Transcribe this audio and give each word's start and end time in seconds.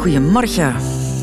Goedemorgen. 0.00 0.74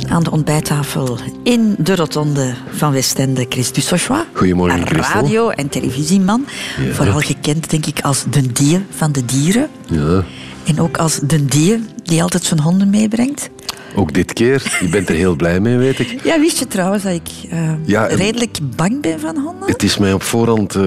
Aan 0.10 0.24
de 0.24 0.32
ontbijttafel 0.32 1.18
in 1.44 1.76
de 1.78 1.96
rotonde 1.96 2.54
van 2.72 2.92
Westende, 2.92 3.46
Chris 3.50 3.71
Dussochois. 3.71 4.21
Goedemorgen, 4.34 4.88
Christel. 4.88 5.21
Radio- 5.21 5.50
en 5.50 5.70
televisieman. 5.70 6.46
Vooral 6.91 7.20
gekend, 7.20 7.70
denk 7.70 7.86
ik, 7.86 8.02
als 8.02 8.23
de 8.30 8.52
dier 8.52 8.82
van 8.90 9.12
de 9.12 9.26
dieren. 9.26 9.68
Ja, 9.90 10.23
En 10.66 10.80
ook 10.82 10.98
als 10.98 11.20
de 11.23 11.46
dier 11.46 11.80
die 12.04 12.22
altijd 12.22 12.44
zijn 12.44 12.59
honden 12.59 12.90
meebrengt. 12.90 13.50
Ook 13.96 14.14
dit 14.14 14.34
keer. 14.34 14.77
Je 14.82 14.88
bent 14.89 15.09
er 15.09 15.16
heel 15.16 15.36
blij 15.36 15.59
mee, 15.59 15.77
weet 15.77 16.00
ik. 16.00 16.20
Ja, 16.23 16.39
wist 16.39 16.59
je 16.59 16.68
trouwens 16.68 17.04
dat 17.04 17.14
ik 17.14 17.30
eh, 17.52 17.59
Ja, 17.86 18.05
redelijk 18.05 18.57
bang 18.75 19.02
ben 19.02 19.20
van 19.20 19.38
honden? 19.38 19.68
Het 19.70 19.84
is 19.84 19.98
mij 19.98 20.14
op 20.14 20.23
voorhand 20.23 20.75
eh, 20.75 20.84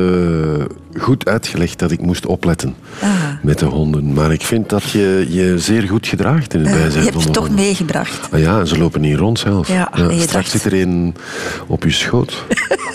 goed 0.99 1.27
uitgelegd 1.29 1.79
dat 1.79 1.91
ik 1.91 2.01
moest 2.01 2.27
opletten 2.27 2.75
Ah. 3.01 3.09
met 3.43 3.59
de 3.59 3.65
honden. 3.65 4.13
Maar 4.13 4.33
ik 4.33 4.43
vind 4.43 4.69
dat 4.69 4.83
je 4.91 5.27
je 5.29 5.59
zeer 5.59 5.83
goed 5.83 6.07
gedraagt 6.07 6.55
in 6.55 6.61
het 6.61 6.69
Eh, 6.69 6.75
bijzijn 6.75 6.93
je 6.93 7.01
hebt 7.01 7.13
van 7.13 7.23
ze 7.23 7.31
toch 7.31 7.47
honden. 7.47 7.65
meegebracht. 7.65 8.29
Ah 8.33 8.41
ja, 8.41 8.59
en 8.59 8.67
ze 8.67 8.79
lopen 8.79 9.01
niet 9.01 9.17
rond 9.19 9.39
zelf. 9.39 9.69
Ja, 9.69 9.91
je 9.97 10.03
straks 10.21 10.31
dacht- 10.33 10.51
zit 10.51 10.65
er 10.65 10.81
een 10.81 11.15
op 11.67 11.83
je 11.85 11.91
schoot. 11.91 12.45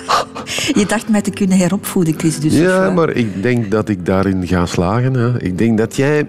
Je 0.76 0.86
dacht 0.88 1.10
mij 1.10 1.22
te 1.22 1.30
kunnen 1.32 1.58
heropvoeden, 1.58 2.14
Chris 2.18 2.40
Dussochois. 2.40 2.72
Ja, 2.72 2.90
maar 2.90 3.10
ik 3.12 3.44
denk 3.44 3.72
dat 3.72 3.90
ik 3.90 4.06
daarin 4.06 4.48
ga 4.48 4.66
slagen. 4.66 5.14
Hè. 5.14 5.42
Ik 5.44 5.58
denk 5.58 5.78
dat 5.78 5.96
jij 5.96 6.28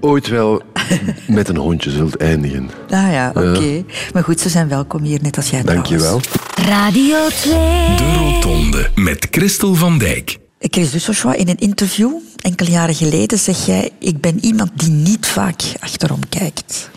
ooit 0.00 0.28
wel 0.28 0.62
met 1.26 1.48
een 1.48 1.56
hondje 1.56 1.90
zult 1.90 2.16
eindigen. 2.16 2.70
Ah 2.90 3.12
ja, 3.12 3.28
oké. 3.34 3.84
Maar 4.12 4.24
goed, 4.24 4.40
ze 4.40 4.48
zijn 4.48 4.68
welkom 4.68 5.02
hier, 5.02 5.18
net 5.22 5.36
als 5.36 5.50
jij 5.50 5.62
Dank 5.62 5.86
je 5.86 5.98
wel. 5.98 6.20
Radio 6.54 7.28
2. 7.28 7.52
De 7.96 8.14
Rotonde 8.18 8.90
met 8.94 9.26
Christel 9.30 9.74
van 9.74 9.98
Dijk. 9.98 10.38
Chris 10.60 10.90
Dussochois, 10.90 11.36
in 11.36 11.48
een 11.48 11.58
interview 11.58 12.10
enkele 12.36 12.70
jaren 12.70 12.94
geleden 12.94 13.38
zeg 13.38 13.66
jij... 13.66 13.90
ik 13.98 14.20
ben 14.20 14.44
iemand 14.44 14.70
die 14.74 14.90
niet 14.90 15.26
vaak 15.26 15.62
achterom 15.80 16.20
kijkt. 16.28 16.90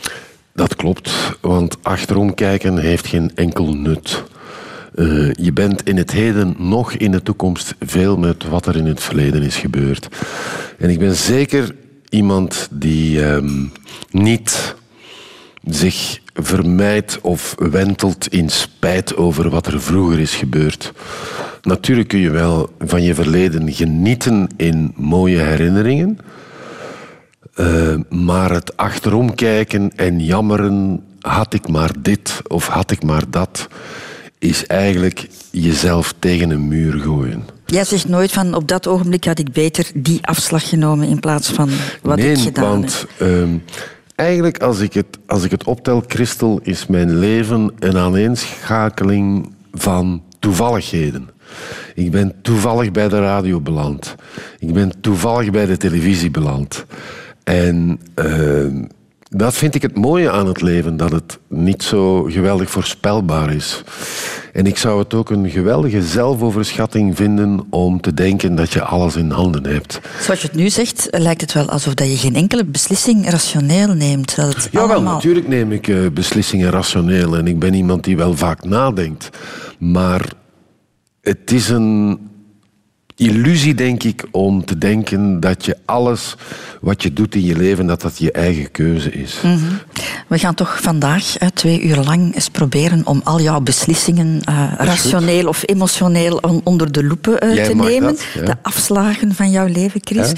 Dat 0.54 0.76
klopt, 0.76 1.38
want 1.42 1.78
achterom 1.82 2.34
kijken 2.34 2.78
heeft 2.78 3.08
geen 3.08 3.32
enkel 3.36 3.74
nut. 3.74 4.24
Eh, 4.96 5.34
je 5.34 5.52
bent 5.54 5.84
in 5.84 5.98
het 5.98 6.12
heden 6.12 6.56
nog 6.58 6.94
in 6.94 7.12
de 7.12 7.22
toekomst 7.22 7.76
veel 7.80 8.18
met 8.18 8.48
wat 8.48 8.66
er 8.66 8.76
in 8.76 8.86
het 8.86 9.04
verleden 9.04 9.42
is 9.42 9.56
gebeurd. 9.56 10.08
En 10.78 10.90
ik 10.90 11.00
ben 11.00 11.16
zeker 11.16 11.76
iemand 12.12 12.67
die 12.72 13.26
ehm, 13.26 13.66
niet 14.12 14.76
zich 15.64 16.20
vermijdt 16.34 17.22
of 17.22 17.56
wentelt 17.58 18.28
in 18.28 18.50
spijt 18.50 19.16
over 19.16 19.50
wat 19.50 19.68
er 19.68 19.81
vroeger 19.81 20.20
is 20.20 20.36
gebeurd. 20.36 20.94
Natuurlijk 21.62 22.08
kun 22.08 22.20
je 22.20 22.30
wel 22.30 22.70
van 22.80 23.03
je 23.03 23.16
verleden 23.16 23.73
genieten 23.73 24.48
in 24.58 24.94
mooie 24.95 25.40
herinneringen. 25.40 26.18
Eh, 27.53 27.95
maar 28.09 28.52
het 28.52 28.78
achterom 28.78 29.36
kijken 29.36 29.92
en 29.96 30.20
jammeren, 30.20 31.03
had 31.20 31.53
ik 31.53 31.68
maar 31.68 31.92
dit 32.00 32.42
of 32.48 32.68
had 32.68 32.92
ik 32.92 33.03
maar 33.03 33.23
dat, 33.30 33.68
is 34.42 34.67
eigenlijk 34.67 35.28
jezelf 35.52 36.14
tegen 36.20 36.50
een 36.50 36.67
muur 36.67 37.00
gooien. 37.00 37.44
Jij 37.66 37.84
zegt 37.84 38.08
nooit 38.08 38.31
van 38.31 38.53
op 38.53 38.67
dat 38.67 38.88
ogenblik 38.88 39.25
had 39.25 39.39
ik 39.39 39.52
beter 39.52 39.92
die 39.94 40.20
afslag 40.22 40.70
genomen 40.70 41.08
in 41.08 41.20
plaats 41.20 41.50
van 41.50 41.70
wat 42.02 42.17
nee, 42.17 42.31
ik 42.31 42.39
gedaan 42.39 42.64
want 42.64 43.06
heb. 43.17 43.28
ehm, 43.30 43.58
eigenlijk 44.16 44.62
als 44.62 44.80
ik, 44.80 44.94
het, 44.94 45.06
als 45.25 45.44
ik 45.44 45.52
het 45.52 45.64
optel, 45.64 46.03
Christel, 46.08 46.59
is 46.64 46.88
mijn 46.88 47.17
leven 47.17 47.72
een 47.80 47.97
aaneenschakeling 47.97 49.53
van 49.72 50.23
toevalligheden. 50.39 51.30
Ik 51.95 52.12
ben 52.12 52.34
toevallig 52.42 52.92
bij 52.92 53.09
de 53.09 53.19
radio 53.19 53.59
beland. 53.59 54.16
Ik 54.59 54.73
ben 54.73 55.02
toevallig 55.02 55.52
bij 55.52 55.66
de 55.66 55.78
televisie 55.78 56.31
beland. 56.31 56.86
En 57.44 58.00
ehm, 58.14 58.84
dat 59.36 59.54
vind 59.54 59.76
ik 59.76 59.81
het 59.81 59.97
mooie 59.97 60.31
aan 60.31 60.47
het 60.47 60.62
leven, 60.62 60.97
dat 60.97 61.12
het 61.12 61.40
niet 61.47 61.84
zo 61.84 62.24
geweldig 62.24 62.69
voorspelbaar 62.69 63.53
is. 63.53 63.84
En 64.53 64.66
ik 64.66 64.78
zou 64.78 65.00
het 65.00 65.14
ook 65.14 65.30
een 65.30 65.50
geweldige 65.50 66.03
zelfoverschatting 66.03 67.16
vinden 67.16 67.66
om 67.69 68.02
te 68.02 68.14
denken 68.14 68.56
dat 68.56 68.72
je 68.72 68.81
alles 68.81 69.16
in 69.16 69.30
handen 69.30 69.66
hebt. 69.66 70.00
Zoals 70.19 70.42
je 70.42 70.47
het 70.47 70.56
nu 70.56 70.69
zegt, 70.69 71.08
lijkt 71.12 71.42
het 71.42 71.53
wel 71.53 71.69
alsof 71.69 71.94
dat 71.94 72.08
je 72.08 72.18
geen 72.18 72.36
enkele 72.36 72.66
beslissing 72.66 73.30
rationeel 73.30 73.94
neemt. 73.94 74.36
Dat 74.36 74.56
het 74.56 74.69
Jawel, 74.72 74.90
allemaal... 74.90 75.14
natuurlijk 75.14 75.48
neem 75.48 75.72
ik 75.72 75.88
eh, 75.88 75.98
beslissingen 76.13 76.69
rationeel 76.69 77.38
en 77.38 77.48
ik 77.48 77.59
ben 77.59 77.74
iemand 77.74 78.03
die 78.03 78.18
wel 78.18 78.36
vaak 78.36 78.63
nadenkt. 78.63 79.30
Maar 79.80 80.34
het 81.22 81.52
is 81.52 81.69
een 81.69 82.19
illusie, 83.22 83.74
denk 83.76 84.04
ik, 84.04 84.24
om 84.32 84.66
te 84.66 84.78
denken 84.78 85.40
dat 85.40 85.66
je 85.66 85.78
alles 85.86 86.36
wat 86.82 87.04
je 87.04 87.14
doet 87.14 87.36
in 87.36 87.44
je 87.44 87.56
leven, 87.58 87.86
dat 87.88 88.02
dat 88.02 88.18
je 88.18 88.32
eigen 88.32 88.72
keuze 88.72 89.12
is. 89.12 89.40
Mhm. 89.44 89.58
We 90.28 90.40
gaan 90.40 90.54
toch 90.54 90.82
vandaag 90.82 91.24
twee 91.54 91.81
uur 91.81 91.96
lang 91.96 92.36
eens 92.36 92.50
proberen 92.50 93.02
om 93.06 93.22
al 93.24 93.42
jouw 93.42 93.60
beslissingen 93.60 94.42
eh, 94.46 94.72
rationeel 94.78 95.48
of 95.48 95.64
emotioneel 95.66 96.38
on- 96.38 96.62
onder 96.64 96.92
de 96.92 97.04
loepen 97.04 97.40
eh, 97.40 97.64
te 97.64 97.76
nemen. 97.76 98.02
dat, 98.14 98.24
ja. 98.34 98.42
De 98.46 98.56
afslagen 98.62 99.36
van 99.36 99.52
jouw 99.52 99.68
leven, 99.68 100.02
Chris. 100.04 100.31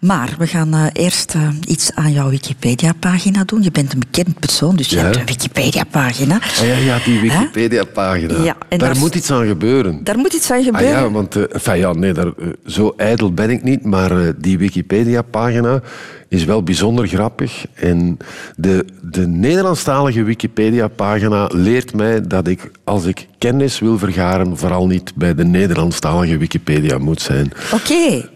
Maar 0.00 0.34
we 0.38 0.46
gaan 0.46 0.74
eh, 0.74 0.86
eerst 0.92 1.34
iets 1.66 1.90
aan 1.94 2.12
jouw 2.12 2.30
Wikipedia-pagina 2.30 3.44
doen. 3.44 3.62
Je 3.62 3.70
bent 3.70 3.92
een 3.92 3.98
bekend 3.98 4.38
persoon, 4.40 4.76
dus 4.76 4.88
je 4.88 4.98
hebt 4.98 5.16
een 5.16 5.26
Wikipedia-pagina. 5.26 6.34
Ah 6.60 6.66
ja, 6.66 6.76
ja, 6.76 6.98
die 7.04 7.20
Wikipedia-pagina. 7.20 8.54
Daar 8.68 8.96
moet 8.96 9.14
iets 9.14 9.30
aan 9.30 9.46
gebeuren. 9.46 10.04
Daar 10.04 10.18
moet 10.18 10.32
iets 10.32 10.50
aan 10.50 10.58
Ah 10.58 10.64
gebeuren. 10.64 10.88
ja, 11.02 11.10
want 11.10 11.36
enfin, 11.52 11.76
ja, 11.78 11.92
nee, 11.92 12.12
eh, 12.18 12.48
zo 12.66 12.94
ijdel 12.96 13.32
ben 13.32 13.50
ik 13.50 13.62
niet, 13.62 13.84
maar 13.84 14.10
eh, 14.10 14.32
die 14.36 14.58
Wikipedia-pagina 14.58 15.82
is 16.28 16.44
wel 16.44 16.62
bijzonder 16.62 17.06
grappig. 17.08 17.66
En 17.74 18.18
de, 18.56 18.84
de 19.02 19.26
Nederlandstalige 19.26 20.22
Wikipedia-pagina 20.22 21.48
leert 21.52 21.94
mij 21.94 22.20
dat 22.26 22.48
ik, 22.48 22.70
als 22.84 23.04
ik 23.04 23.26
kennis 23.38 23.78
wil 23.78 23.98
vergaren, 23.98 24.56
vooral 24.56 24.86
niet 24.86 25.14
bij 25.14 25.34
de 25.34 25.44
Nederlandstalige 25.44 26.36
Wikipedia 26.36 26.98
moet 26.98 27.20
zijn. 27.20 27.52
Oké, 27.72 28.28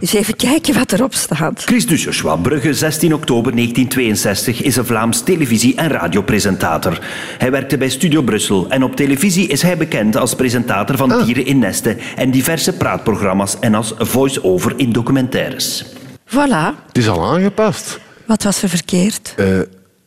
eens 0.00 0.12
even 0.12 0.36
kijken 0.36 0.74
wat 0.74 0.92
erop 0.92 1.14
staat. 1.14 1.62
Chris 1.64 1.86
Dusserschwa, 1.86 2.36
Brugge 2.36 2.74
16 2.74 3.14
oktober 3.14 3.52
1962, 3.52 4.62
is 4.62 4.76
een 4.76 4.86
Vlaams 4.86 5.22
televisie- 5.22 5.76
en 5.76 5.88
radiopresentator. 5.88 6.98
Hij 7.38 7.50
werkte 7.50 7.78
bij 7.78 7.88
Studio 7.88 8.22
Brussel 8.22 8.70
en 8.70 8.82
op 8.82 8.96
televisie 8.96 9.46
is 9.46 9.62
hij 9.62 9.76
bekend 9.76 10.16
als 10.16 10.34
presentator 10.34 10.96
van 10.96 11.24
Dieren 11.24 11.46
in 11.46 11.58
Nesten 11.58 11.98
en 12.16 12.30
diverse 12.30 12.72
praatprogramma's 12.72 13.56
en 13.60 13.74
als 13.74 13.94
voice-over 13.98 14.72
in 14.76 14.92
documentaires. 14.92 15.93
Voilà, 16.26 16.74
Het 16.86 16.98
is 16.98 17.08
al 17.08 17.24
aangepast. 17.24 18.00
wat 18.26 18.42
was 18.42 18.62
er 18.62 18.68
verkeerd? 18.68 19.34
Eh, 19.36 19.58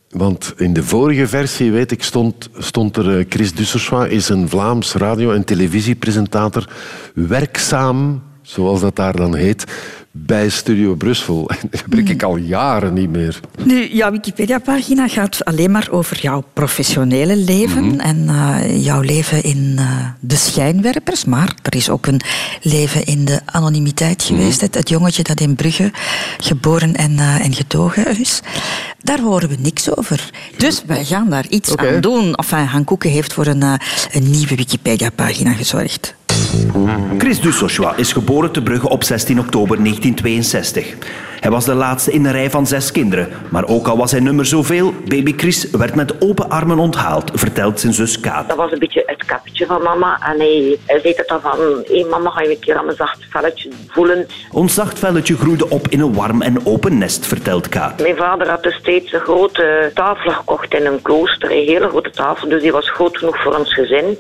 want 0.09 0.53
in 0.57 0.73
de 0.73 0.83
vorige 0.83 1.28
versie, 1.28 1.72
weet 1.72 1.91
ik, 1.91 2.03
stond, 2.03 2.50
stond 2.57 2.97
er... 2.97 3.17
eh, 3.19 3.25
Chris 3.29 3.53
Dussersois 3.53 4.09
is 4.11 4.29
een 4.29 4.50
Vlaams 4.50 4.94
radio- 4.94 5.31
en 5.31 5.44
televisiepresentator. 5.44 6.69
Werkzaam, 7.13 8.23
zoals 8.41 8.81
dat 8.81 8.95
daar 8.95 9.16
dan 9.16 9.35
heet, 9.35 9.63
bij 10.25 10.50
Studio 10.50 10.95
Brussel. 10.95 11.50
Dat 11.72 11.81
gebruik 11.81 12.09
ik 12.09 12.23
al 12.23 12.35
jaren 12.35 12.94
niet 12.94 13.09
meer. 13.09 13.39
Nu, 13.63 13.88
jouw 13.88 14.11
Wikipedia-pagina 14.11 15.07
gaat 15.07 15.45
alleen 15.45 15.72
maar 15.72 15.88
over 15.91 16.19
jouw 16.22 16.44
professionele 16.53 17.35
leven 17.35 18.00
en 18.00 18.29
eh, 18.29 18.83
jouw 18.83 19.01
leven 19.01 19.44
in 19.44 19.75
eh, 19.78 20.05
de 20.19 20.35
schijnwerpers. 20.35 21.25
Maar 21.25 21.55
er 21.61 21.75
is 21.75 21.89
ook 21.89 22.07
een 22.07 22.22
leven 22.61 23.05
in 23.05 23.25
de 23.25 23.39
anonimiteit 23.45 24.23
geweest. 24.23 24.61
Het, 24.61 24.75
het 24.75 24.89
jongetje 24.89 25.23
dat 25.23 25.39
in 25.39 25.55
Brugge 25.55 25.91
geboren 26.38 26.95
en, 26.95 27.19
eh, 27.19 27.45
en 27.45 27.53
getogen 27.53 28.19
is. 28.19 28.41
Daar 29.01 29.19
horen 29.19 29.49
we 29.49 29.55
niks 29.59 29.95
over. 29.95 30.29
Dus 30.57 30.84
wij 30.85 31.05
gaan 31.05 31.29
daar 31.29 31.47
iets 31.49 31.75
aan 31.75 32.01
doen. 32.01 32.35
Enfin, 32.35 32.66
Han 32.66 32.84
Koeken 32.84 33.09
heeft 33.09 33.34
voor 33.34 33.45
een, 33.45 33.63
een 34.11 34.29
nieuwe 34.29 34.55
Wikipedia-pagina 34.55 35.53
gezorgd. 35.53 36.16
Chris 37.18 37.40
Dusserschwa 37.40 37.97
is 37.97 38.14
geboren 38.14 38.52
te 38.52 38.61
Brugge 38.61 38.90
op 38.90 39.03
16 39.03 39.40
oktober 39.40 39.78
1962. 39.84 40.96
Hij 41.39 41.51
was 41.51 41.66
de 41.66 41.73
laatste 41.73 42.11
in 42.11 42.25
een 42.25 42.31
rij 42.31 42.49
van 42.49 42.67
zes 42.67 42.91
kinderen. 42.91 43.28
Maar 43.49 43.67
ook 43.67 43.87
al 43.87 43.97
was 43.97 44.11
hij 44.11 44.19
nummer 44.19 44.45
zoveel, 44.45 44.93
baby 45.07 45.34
Chris 45.37 45.69
werd 45.69 45.95
met 45.95 46.22
open 46.22 46.49
armen 46.49 46.79
onthaald, 46.79 47.31
vertelt 47.34 47.79
zijn 47.79 47.93
zus 47.93 48.19
Kaat. 48.19 48.47
Dat 48.47 48.57
was 48.57 48.72
een 48.72 48.79
beetje 48.79 49.03
het 49.05 49.25
kapje 49.25 49.66
van 49.66 49.81
mama. 49.81 50.19
En 50.22 50.39
hij, 50.39 50.78
hij 50.85 50.99
zei 50.99 51.13
het 51.17 51.28
dan 51.28 51.41
van, 51.41 51.57
hé 51.87 52.05
mama, 52.09 52.29
ga 52.29 52.41
je 52.41 52.49
een 52.49 52.59
keer 52.59 52.78
aan 52.78 52.85
mijn 52.85 52.97
zacht 52.97 53.25
velletje 53.29 53.69
voelen. 53.87 54.28
Ons 54.51 54.73
zacht 54.73 54.99
velletje 54.99 55.37
groeide 55.37 55.69
op 55.69 55.87
in 55.87 55.99
een 55.99 56.13
warm 56.13 56.41
en 56.41 56.66
open 56.66 56.97
nest, 56.97 57.25
vertelt 57.25 57.69
Kaat. 57.69 58.01
Mijn 58.01 58.16
vader 58.16 58.49
had 58.49 58.63
destijds 58.63 59.13
een 59.13 59.19
grote 59.19 59.91
tafel 59.93 60.31
gekocht 60.31 60.73
in 60.73 60.85
een 60.85 61.01
klooster. 61.01 61.51
Een 61.51 61.66
hele 61.66 61.89
grote 61.89 62.09
tafel, 62.09 62.49
dus 62.49 62.61
die 62.61 62.72
was 62.72 62.91
groot 62.91 63.17
genoeg 63.17 63.41
voor 63.41 63.55
ons 63.55 63.73
gezin. 63.73 64.17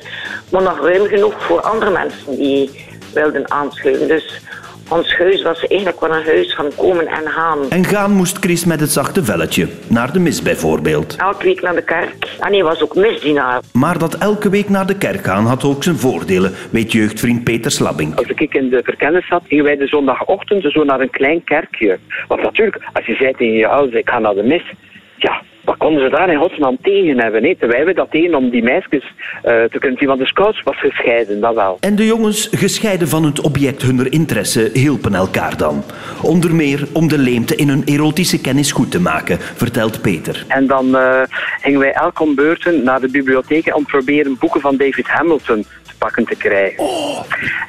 Maar 0.49 0.61
nog 0.61 0.79
ruim 0.79 1.07
genoeg 1.07 1.33
voor 1.43 1.61
andere 1.61 1.91
mensen 1.91 2.37
die 2.37 2.85
wilden 3.13 3.51
aanschuiven. 3.51 4.07
Dus 4.07 4.41
ons 4.87 5.17
huis 5.17 5.41
was 5.41 5.67
eigenlijk 5.67 5.99
wel 5.99 6.15
een 6.15 6.25
huis 6.25 6.55
van 6.55 6.71
komen 6.75 7.07
en 7.07 7.27
gaan. 7.27 7.57
En 7.69 7.85
gaan 7.85 8.11
moest 8.11 8.37
Chris 8.37 8.65
met 8.65 8.79
het 8.79 8.91
zachte 8.91 9.23
velletje, 9.23 9.67
naar 9.87 10.13
de 10.13 10.19
mis 10.19 10.41
bijvoorbeeld. 10.41 11.15
Elke 11.15 11.43
week 11.43 11.61
naar 11.61 11.75
de 11.75 11.83
kerk. 11.83 12.35
En 12.39 12.53
hij 12.53 12.63
was 12.63 12.81
ook 12.81 12.95
misdienaar. 12.95 13.61
Maar 13.73 13.97
dat 13.97 14.17
elke 14.17 14.49
week 14.49 14.69
naar 14.69 14.85
de 14.85 14.97
kerk 14.97 15.25
gaan 15.25 15.45
had 15.45 15.63
ook 15.63 15.83
zijn 15.83 15.97
voordelen, 15.97 16.53
weet 16.69 16.91
jeugdvriend 16.91 17.43
Peter 17.43 17.71
Slabbing. 17.71 18.15
Als 18.15 18.27
ik 18.27 18.53
in 18.53 18.69
de 18.69 18.81
verkennis 18.83 19.27
zat, 19.27 19.43
gingen 19.47 19.63
wij 19.63 19.77
de 19.77 19.87
zondagochtend 19.87 20.71
zo 20.71 20.83
naar 20.83 20.99
een 20.99 21.09
klein 21.09 21.43
kerkje. 21.43 21.97
Want 22.27 22.41
natuurlijk, 22.41 22.83
als 22.93 23.05
je 23.05 23.15
zei 23.15 23.33
tegen 23.33 23.57
je 23.57 23.67
ouders, 23.67 23.95
ik 23.95 24.09
ga 24.09 24.19
naar 24.19 24.33
de 24.33 24.43
mis, 24.43 24.63
ja, 25.15 25.41
wat 25.67 25.77
konden 25.77 26.03
ze 26.03 26.09
daar 26.09 26.29
in 26.29 26.37
godsnaam 26.37 26.77
tegen 26.81 27.19
hebben? 27.19 27.43
Hè? 27.43 27.55
Terwijl 27.55 27.85
we 27.85 27.93
dat 27.93 28.11
deden 28.11 28.35
om 28.35 28.49
die 28.49 28.63
meisjes 28.63 29.03
eh, 29.41 29.63
te 29.63 29.79
kunnen 29.79 29.97
zien, 29.97 30.07
want 30.07 30.19
de 30.19 30.25
scouts 30.25 30.63
was 30.63 30.79
gescheiden, 30.79 31.39
dat 31.39 31.55
wel. 31.55 31.77
En 31.79 31.95
de 31.95 32.05
jongens, 32.05 32.47
gescheiden 32.51 33.07
van 33.07 33.23
het 33.23 33.41
object 33.41 33.81
hunner 33.81 34.11
interesse, 34.11 34.69
hielpen 34.73 35.13
elkaar 35.13 35.57
dan. 35.57 35.83
Onder 36.21 36.55
meer 36.55 36.87
om 36.93 37.07
de 37.07 37.17
leemte 37.17 37.55
in 37.55 37.69
hun 37.69 37.83
erotische 37.85 38.41
kennis 38.41 38.71
goed 38.71 38.91
te 38.91 38.99
maken, 38.99 39.37
vertelt 39.39 40.01
Peter. 40.01 40.45
En 40.47 40.67
dan 40.67 40.95
eh, 40.95 41.21
gingen 41.61 41.79
wij 41.79 41.91
elk 41.91 42.19
om 42.19 42.35
beurten 42.35 42.83
naar 42.83 42.99
de 42.99 43.09
bibliotheek 43.09 43.75
om 43.75 43.83
te 43.83 43.89
proberen 43.89 44.37
boeken 44.39 44.61
van 44.61 44.77
David 44.77 45.07
Hamilton 45.07 45.65
pakken 45.97 46.25
te 46.25 46.35
krijgen. 46.35 46.83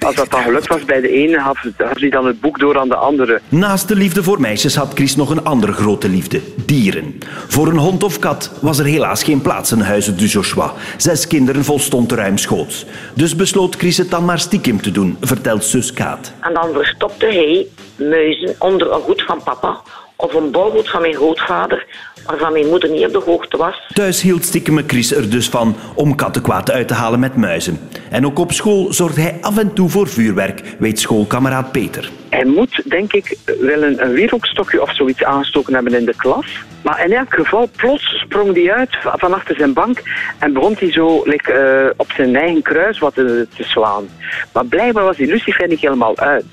Als 0.00 0.14
dat 0.14 0.30
dan 0.30 0.42
gelukt 0.42 0.66
was 0.66 0.84
bij 0.84 1.00
de 1.00 1.08
ene, 1.08 1.40
gaf 1.40 1.64
gaf 1.76 1.98
hij 1.98 2.10
dan 2.10 2.26
het 2.26 2.40
boek 2.40 2.58
door 2.58 2.78
aan 2.78 2.88
de 2.88 2.96
andere. 2.96 3.40
Naast 3.48 3.88
de 3.88 3.96
liefde 3.96 4.22
voor 4.22 4.40
meisjes 4.40 4.76
had 4.76 4.92
Chris 4.94 5.16
nog 5.16 5.30
een 5.30 5.44
andere 5.44 5.72
grote 5.72 6.08
liefde: 6.08 6.40
dieren. 6.64 7.18
Voor 7.48 7.68
een 7.68 7.78
hond 7.78 8.02
of 8.02 8.18
kat 8.18 8.52
was 8.60 8.78
er 8.78 8.84
helaas 8.84 9.22
geen 9.22 9.42
plaats 9.42 9.72
in 9.72 9.80
huizen 9.80 10.16
du 10.16 10.26
Joshua. 10.26 10.72
Zes 10.96 11.26
kinderen 11.26 11.64
volstond 11.64 12.12
ruimschoots. 12.12 12.86
Dus 13.14 13.36
besloot 13.36 13.76
Chris 13.76 13.96
het 13.96 14.10
dan 14.10 14.24
maar 14.24 14.38
stiekem 14.38 14.82
te 14.82 14.90
doen, 14.90 15.16
vertelt 15.20 15.64
zus 15.64 15.92
Kaat. 15.92 16.32
En 16.40 16.54
dan 16.54 16.72
verstopte 16.72 17.26
hij 17.26 17.66
muizen 18.08 18.54
onder 18.58 18.92
een 18.92 19.00
hoed 19.00 19.22
van 19.22 19.42
papa 19.42 19.80
of 20.20 20.34
een 20.34 20.50
bolhoed 20.50 20.90
van 20.90 21.00
mijn 21.00 21.14
grootvader, 21.14 21.86
waarvan 22.26 22.52
mijn 22.52 22.66
moeder 22.66 22.90
niet 22.90 23.06
op 23.06 23.12
de 23.12 23.22
hoogte 23.30 23.56
was. 23.56 23.82
Thuis 23.92 24.22
hield 24.22 24.44
stiekeme 24.44 24.84
Chris 24.86 25.14
er 25.14 25.30
dus 25.30 25.48
van 25.48 25.76
om 25.94 26.14
kattenkwaad 26.14 26.70
uit 26.70 26.88
te 26.88 26.94
halen 26.94 27.20
met 27.20 27.36
muizen. 27.36 27.88
En 28.10 28.26
ook 28.26 28.38
op 28.38 28.52
school 28.52 28.92
zorgde 28.92 29.20
hij 29.20 29.38
af 29.40 29.58
en 29.58 29.72
toe 29.72 29.88
voor 29.88 30.08
vuurwerk, 30.08 30.62
weet 30.78 31.00
schoolkameraad 31.00 31.72
Peter. 31.72 32.10
Hij 32.30 32.44
moet, 32.44 32.82
denk 32.84 33.12
ik, 33.12 33.38
wel 33.60 33.82
een, 33.82 34.02
een 34.04 34.12
wierookstokje 34.12 34.82
of 34.82 34.94
zoiets 34.94 35.24
aangestoken 35.24 35.74
hebben 35.74 35.94
in 35.94 36.04
de 36.04 36.14
klas. 36.16 36.46
Maar 36.82 37.04
in 37.04 37.12
elk 37.12 37.34
geval, 37.34 37.70
plots 37.76 38.18
sprong 38.20 38.54
hij 38.54 38.72
uit 38.72 38.96
va- 39.00 39.14
van 39.16 39.34
achter 39.34 39.56
zijn 39.56 39.72
bank 39.72 40.02
en 40.38 40.52
begon 40.52 40.76
hij 40.78 40.92
zo 40.92 41.22
like, 41.24 41.52
eh, 41.52 41.90
op 41.96 42.12
zijn 42.16 42.36
eigen 42.36 42.62
kruis 42.62 42.98
wat 42.98 43.14
te, 43.14 43.46
te 43.56 43.62
slaan. 43.62 44.08
Maar 44.52 44.64
blijkbaar 44.66 45.04
was 45.04 45.16
die 45.16 45.26
lucifer 45.26 45.68
niet 45.68 45.80
helemaal 45.80 46.18
uit. 46.18 46.44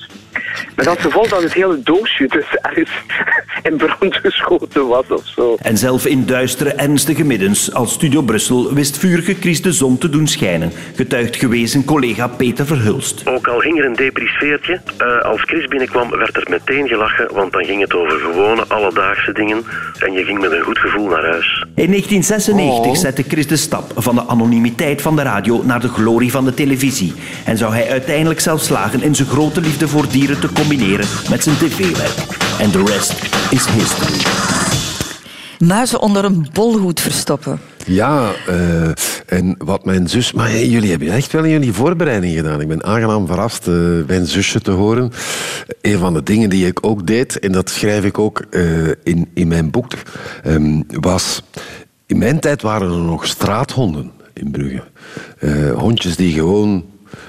Met 0.75 0.87
als 0.87 0.99
gevolg 0.99 1.27
dat 1.27 1.43
het 1.43 1.53
hele 1.53 1.79
doosje 1.83 2.27
dus 2.27 2.45
ergens 2.61 2.89
in 3.69 3.75
brand 3.77 4.15
geschoten 4.15 4.87
was 4.87 5.07
of 5.07 5.27
zo. 5.35 5.55
En 5.61 5.77
zelf 5.77 6.05
in 6.05 6.25
duistere, 6.25 6.69
ernstige 6.69 7.23
middens 7.23 7.73
als 7.73 7.93
Studio 7.93 8.21
Brussel 8.21 8.73
wist 8.73 8.97
vurige 8.97 9.35
Chris 9.39 9.61
de 9.61 9.71
zon 9.71 9.97
te 9.97 10.09
doen 10.09 10.27
schijnen, 10.27 10.71
getuigt 10.95 11.35
gewezen 11.35 11.85
collega 11.85 12.27
Peter 12.27 12.65
Verhulst. 12.65 13.27
Ook 13.27 13.47
al 13.47 13.59
ging 13.59 13.79
er 13.79 13.85
een 13.85 13.95
depri-sfeertje, 13.95 14.81
eh, 14.97 15.21
als 15.21 15.41
Chris 15.41 15.64
binnenkwam 15.67 16.09
werd 16.09 16.35
er 16.35 16.47
meteen 16.49 16.87
gelachen, 16.87 17.33
want 17.33 17.51
dan 17.51 17.63
ging 17.65 17.81
het 17.81 17.93
over 17.93 18.19
gewone 18.19 18.65
alledaagse 18.67 19.31
dingen 19.31 19.63
en 19.99 20.11
je 20.11 20.23
ging 20.23 20.39
met 20.39 20.51
een 20.51 20.61
goed 20.61 20.77
gevoel 20.77 21.07
naar 21.07 21.23
huis. 21.23 21.65
In 21.75 21.89
1996 21.89 22.97
zette 22.97 23.23
Chris 23.27 23.47
de 23.47 23.55
stap 23.55 23.91
van 23.95 24.15
de 24.15 24.25
anonimiteit 24.27 25.01
van 25.01 25.15
de 25.15 25.21
radio 25.21 25.63
naar 25.63 25.79
de 25.79 25.87
glorie 25.87 26.31
van 26.31 26.45
de 26.45 26.53
televisie. 26.53 27.13
En 27.45 27.57
zou 27.57 27.73
hij 27.73 27.89
uiteindelijk 27.89 28.39
zelfs 28.39 28.65
slagen 28.65 29.01
in 29.01 29.15
zijn 29.15 29.27
grote 29.27 29.61
liefde 29.61 29.87
voor 29.87 30.07
dieren 30.09 30.39
te 30.39 30.51
combineren 30.53 31.07
met 31.29 31.43
zijn 31.43 31.55
tv-werk. 31.55 32.37
En 32.59 32.71
de 32.71 32.83
rest 32.85 33.13
is 33.49 33.65
history. 33.65 34.19
Muizen 35.59 36.01
onder 36.01 36.25
een 36.25 36.47
bolhoed 36.53 36.99
verstoppen. 36.99 37.59
Ja, 37.85 38.33
eh, 38.47 38.89
en 39.25 39.55
wat 39.57 39.85
mijn 39.85 40.07
zus... 40.07 40.33
Maar 40.33 40.57
jullie 40.57 40.89
hebben 40.89 41.09
echt 41.09 41.31
wel 41.31 41.43
in 41.43 41.49
jullie 41.49 41.73
voorbereiding 41.73 42.35
gedaan. 42.35 42.61
Ik 42.61 42.67
ben 42.67 42.83
aangenaam 42.83 43.27
verrast 43.27 43.67
eh, 43.67 43.75
mijn 44.07 44.25
zusje 44.25 44.61
te 44.61 44.71
horen. 44.71 45.11
Een 45.81 45.97
van 45.97 46.13
de 46.13 46.23
dingen 46.23 46.49
die 46.49 46.67
ik 46.67 46.85
ook 46.85 47.07
deed, 47.07 47.39
en 47.39 47.51
dat 47.51 47.69
schrijf 47.69 48.03
ik 48.03 48.19
ook 48.19 48.39
eh, 48.49 48.87
in, 49.03 49.29
in 49.33 49.47
mijn 49.47 49.71
boek, 49.71 49.91
ehm, 50.43 50.81
was... 50.87 51.41
In 52.05 52.17
mijn 52.17 52.39
tijd 52.39 52.61
waren 52.61 52.91
er 52.91 52.97
nog 52.97 53.25
straathonden 53.25 54.11
in 54.33 54.51
Brugge. 54.51 54.83
Hondjes 55.75 56.15
die 56.15 56.33
gewoon 56.33 56.85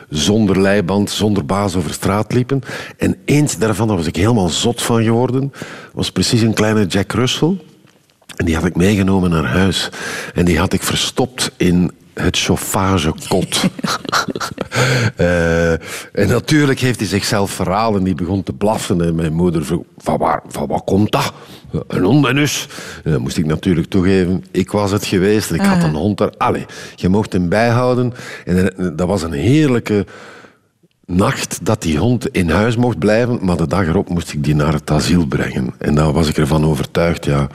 zonder 0.08 0.60
leiband, 0.60 1.10
zonder 1.10 1.44
baas 1.44 1.76
over 1.76 1.92
straat 1.92 2.32
liepen. 2.32 2.60
En 2.96 3.16
eentje 3.24 3.58
daarvan, 3.58 3.88
daar 3.88 3.96
was 3.96 4.06
ik 4.06 4.16
helemaal 4.16 4.48
zot 4.48 4.82
van 4.82 5.02
geworden, 5.02 5.52
was 5.92 6.12
precies 6.12 6.40
een 6.40 6.54
kleine 6.54 6.86
Jack 6.86 7.12
Russell. 7.12 7.56
En 8.36 8.44
die 8.44 8.54
had 8.54 8.64
ik 8.64 8.76
meegenomen 8.76 9.30
naar 9.30 9.44
huis. 9.44 9.88
En 10.34 10.44
die 10.44 10.58
had 10.58 10.72
ik 10.72 10.82
verstopt 10.82 11.50
in 11.56 11.90
het 12.14 12.38
chauffagekot. 12.38 13.60
Eh, 15.16 15.72
en 15.72 16.28
natuurlijk 16.28 16.80
heeft 16.80 16.98
hij 16.98 17.08
zichzelf 17.08 17.50
verraden. 17.50 18.04
Die 18.04 18.14
begon 18.14 18.42
te 18.42 18.52
blaffen. 18.52 19.04
En 19.04 19.14
mijn 19.14 19.32
moeder 19.32 19.64
vroeg, 19.64 19.82
van, 19.98 20.18
waar, 20.18 20.42
van 20.48 20.66
wat 20.66 20.84
komt 20.84 21.12
dat? 21.12 21.32
Een 21.88 22.02
hond 22.02 22.26
en. 22.26 22.38
En 22.38 22.48
dan 23.02 23.20
moest 23.20 23.36
ik 23.36 23.46
natuurlijk 23.46 23.88
toegeven, 23.88 24.44
ik 24.50 24.70
was 24.70 24.90
het 24.90 25.04
geweest. 25.04 25.52
Ik 25.52 25.60
had 25.60 25.82
een 25.82 25.94
hond 25.94 26.20
er. 26.20 26.32
Allee, 26.36 26.66
je 26.94 27.08
mocht 27.08 27.32
hem 27.32 27.48
bijhouden. 27.48 28.12
En 28.44 28.92
dat 28.96 29.08
was 29.08 29.22
een 29.22 29.32
heerlijke 29.32 30.06
nacht 31.06 31.58
dat 31.62 31.82
die 31.82 31.98
hond 31.98 32.28
in 32.28 32.50
huis 32.50 32.76
mocht 32.76 32.98
blijven, 32.98 33.38
maar 33.42 33.56
de 33.56 33.66
dag 33.66 33.86
erop 33.86 34.08
moest 34.08 34.32
ik 34.32 34.44
die 34.44 34.54
naar 34.54 34.72
het 34.72 34.90
asiel 34.90 35.26
brengen. 35.26 35.74
En 35.78 35.94
daar 35.94 36.12
was 36.12 36.28
ik 36.28 36.36
ervan 36.36 36.64
overtuigd, 36.64 37.24
ja, 37.24 37.48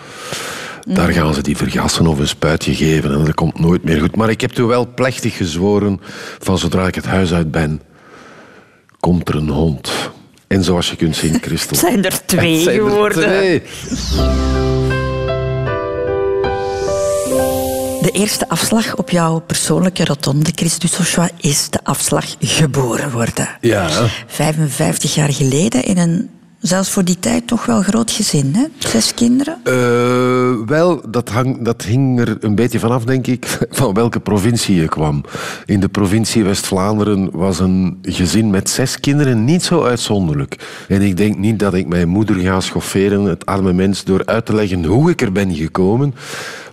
daar 0.85 1.11
gaan 1.11 1.33
ze 1.33 1.41
die 1.41 1.57
vergassen 1.57 2.07
of 2.07 2.19
een 2.19 2.27
spuitje 2.27 2.75
geven 2.75 3.13
en 3.13 3.25
dat 3.25 3.33
komt 3.33 3.59
nooit 3.59 3.83
meer 3.83 3.99
goed. 3.99 4.15
Maar 4.15 4.29
ik 4.29 4.41
heb 4.41 4.51
toen 4.51 4.67
wel 4.67 4.93
plechtig 4.95 5.37
gezworen 5.37 5.99
van 6.39 6.57
zodra 6.57 6.87
ik 6.87 6.95
het 6.95 7.05
huis 7.05 7.33
uit 7.33 7.51
ben, 7.51 7.81
komt 8.99 9.29
er 9.29 9.35
een 9.35 9.49
hond. 9.49 9.91
En 10.47 10.63
zoals 10.63 10.89
je 10.89 10.95
kunt 10.95 11.15
zien, 11.15 11.37
Christel... 11.41 11.69
Het 11.77 11.79
zijn 11.79 12.05
er 12.05 12.25
twee 12.25 12.53
het 12.55 12.63
zijn 12.63 12.79
er 12.79 12.89
geworden. 12.89 13.23
twee. 13.23 13.61
De 18.01 18.09
eerste 18.11 18.49
afslag 18.49 18.95
op 18.95 19.09
jouw 19.09 19.39
persoonlijke 19.39 20.05
rotonde, 20.05 20.51
Chris 20.55 20.79
Dussochois, 20.79 21.29
is 21.37 21.69
de 21.69 21.79
afslag 21.83 22.25
geboren 22.39 23.11
worden. 23.11 23.49
Ja. 23.61 23.89
55 24.27 25.15
jaar 25.15 25.33
geleden 25.33 25.83
in 25.83 25.97
een, 25.97 26.29
zelfs 26.61 26.89
voor 26.89 27.03
die 27.03 27.19
tijd, 27.19 27.47
toch 27.47 27.65
wel 27.65 27.81
groot 27.81 28.11
gezin, 28.11 28.53
hè? 28.55 28.65
Zes 28.77 29.13
kinderen. 29.13 29.59
Eh, 29.63 30.67
wel, 30.67 31.01
dat, 31.09 31.29
hang, 31.29 31.65
dat 31.65 31.81
hing 31.81 32.19
er 32.19 32.37
een 32.39 32.55
beetje 32.55 32.79
vanaf, 32.79 33.03
denk 33.03 33.27
ik, 33.27 33.57
van 33.69 33.93
welke 33.93 34.19
provincie 34.19 34.75
je 34.75 34.87
kwam. 34.87 35.23
In 35.65 35.79
de 35.79 35.89
provincie 35.89 36.43
West-Vlaanderen 36.43 37.29
was 37.31 37.59
een 37.59 37.97
gezin 38.01 38.49
met 38.49 38.69
zes 38.69 38.99
kinderen 38.99 39.45
niet 39.45 39.63
zo 39.63 39.83
uitzonderlijk. 39.83 40.85
En 40.87 41.01
ik 41.01 41.17
denk 41.17 41.37
niet 41.37 41.59
dat 41.59 41.73
ik 41.73 41.87
mijn 41.87 42.07
moeder 42.07 42.35
ga 42.35 42.59
schofferen, 42.59 43.23
het 43.23 43.45
arme 43.45 43.73
mens, 43.73 44.03
door 44.03 44.25
uit 44.25 44.45
te 44.45 44.55
leggen 44.55 44.85
hoe 44.85 45.09
ik 45.09 45.21
er 45.21 45.31
ben 45.31 45.55
gekomen. 45.55 46.15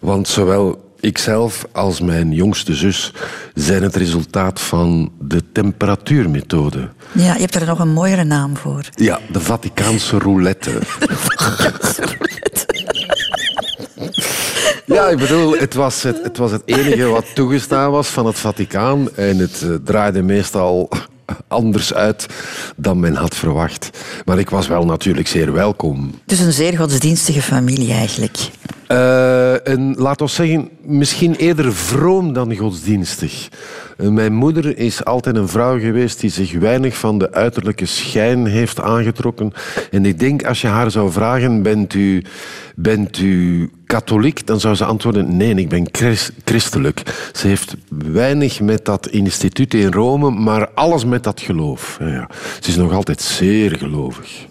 Want 0.00 0.28
zowel 0.28 0.87
ikzelf 1.00 1.66
als 1.72 2.00
mijn 2.00 2.32
jongste 2.32 2.74
zus 2.74 3.12
zijn 3.54 3.82
het 3.82 3.96
resultaat 3.96 4.60
van 4.60 5.12
de 5.20 5.42
temperatuurmethode. 5.52 6.88
Ja, 7.12 7.34
je 7.34 7.40
hebt 7.40 7.54
er 7.54 7.66
nog 7.66 7.78
een 7.78 7.92
mooiere 7.92 8.24
naam 8.24 8.56
voor. 8.56 8.88
Ja, 8.94 9.20
de 9.32 9.40
Vaticaanse 9.40 10.18
roulette. 10.18 10.78
Ja, 14.88 15.08
ik 15.08 15.18
bedoel, 15.18 15.58
het 15.58 15.74
was 15.74 16.02
het, 16.02 16.22
het 16.22 16.36
was 16.36 16.50
het 16.50 16.62
enige 16.64 17.06
wat 17.06 17.34
toegestaan 17.34 17.90
was 17.90 18.08
van 18.08 18.26
het 18.26 18.38
Vaticaan. 18.38 19.08
En 19.16 19.38
het 19.38 19.62
eh, 19.62 19.70
draaide 19.84 20.22
meestal 20.22 20.88
anders 21.48 21.94
uit 21.94 22.26
dan 22.76 23.00
men 23.00 23.14
had 23.14 23.36
verwacht. 23.36 23.90
Maar 24.24 24.38
ik 24.38 24.50
was 24.50 24.66
wel 24.66 24.84
natuurlijk 24.84 25.28
zeer 25.28 25.52
welkom. 25.52 26.14
Dus 26.24 26.38
een 26.38 26.52
zeer 26.52 26.76
godsdienstige 26.76 27.42
familie 27.42 27.92
eigenlijk. 27.92 28.50
Eh, 28.88 29.68
en 29.68 29.94
laat 29.96 30.20
ons 30.20 30.34
zeggen, 30.34 30.68
misschien 30.82 31.34
eerder 31.34 31.74
vroom 31.74 32.32
dan 32.32 32.56
godsdienstig. 32.56 33.48
Eh, 33.96 34.08
mijn 34.08 34.32
moeder 34.34 34.78
is 34.78 35.04
altijd 35.04 35.36
een 35.36 35.48
vrouw 35.48 35.78
geweest 35.78 36.20
die 36.20 36.30
zich 36.30 36.52
weinig 36.52 36.96
van 36.96 37.18
de 37.18 37.32
uiterlijke 37.32 37.86
schijn 37.86 38.46
heeft 38.46 38.80
aangetrokken. 38.80 39.52
En 39.90 40.06
ik 40.06 40.18
denk, 40.18 40.44
als 40.44 40.60
je 40.60 40.66
haar 40.66 40.90
zou 40.90 41.12
vragen, 41.12 41.62
bent 41.62 41.94
u, 41.94 42.24
bent 42.74 43.18
u 43.18 43.70
katholiek? 43.86 44.46
Dan 44.46 44.60
zou 44.60 44.74
ze 44.74 44.84
antwoorden, 44.84 45.36
nee, 45.36 45.54
ik 45.54 45.68
ben 45.68 45.88
chris- 45.92 46.30
christelijk. 46.44 47.02
Ze 47.32 47.46
heeft 47.46 47.76
weinig 48.12 48.60
met 48.60 48.84
dat 48.84 49.08
instituut 49.08 49.74
in 49.74 49.92
Rome, 49.92 50.30
maar 50.30 50.68
alles 50.74 51.04
met 51.04 51.24
dat 51.24 51.40
geloof. 51.40 51.96
Ja, 52.00 52.06
ja. 52.06 52.28
Ze 52.60 52.68
is 52.68 52.76
nog 52.76 52.92
altijd 52.92 53.20
zeer 53.20 53.76
gelovig. 53.76 54.46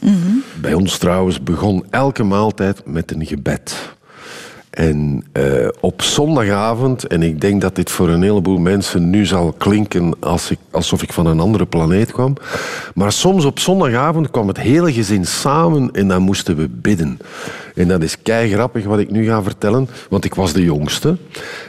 Bij 0.62 0.74
ons 0.74 0.98
trouwens 0.98 1.44
begon 1.44 1.86
elke 1.90 2.24
maaltijd 2.24 2.82
met 2.86 3.12
een 3.12 3.26
gebed. 3.26 3.96
En 4.70 5.24
eh, 5.32 5.68
op 5.80 6.02
zondagavond, 6.02 7.08
en 7.08 7.24
ik 7.24 7.42
denk 7.42 7.62
dat 7.62 7.76
dit 7.76 7.92
voor 7.92 8.10
een 8.10 8.22
heleboel 8.22 8.58
mensen 8.58 9.10
nu 9.10 9.26
zal 9.26 9.54
klinken 9.58 10.14
als 10.20 10.52
ik, 10.52 10.60
alsof 10.72 11.04
ik 11.04 11.14
van 11.14 11.26
een 11.26 11.40
andere 11.40 11.66
planeet 11.66 12.12
kwam. 12.12 12.34
Maar 12.94 13.12
soms 13.12 13.46
op 13.46 13.60
zondagavond 13.60 14.32
kwam 14.32 14.48
het 14.48 14.60
hele 14.60 14.94
gezin 14.94 15.26
samen 15.26 15.92
en 15.92 16.08
dan 16.08 16.22
moesten 16.22 16.56
we 16.56 16.70
bidden. 16.70 17.20
En 17.76 17.88
dat 17.88 18.04
is 18.04 18.22
kei 18.22 18.52
grappig 18.52 18.86
wat 18.86 19.00
ik 19.00 19.12
nu 19.12 19.26
ga 19.26 19.44
vertellen, 19.44 19.90
want 20.10 20.26
ik 20.26 20.36
was 20.36 20.54
de 20.54 20.64
jongste. 20.64 21.18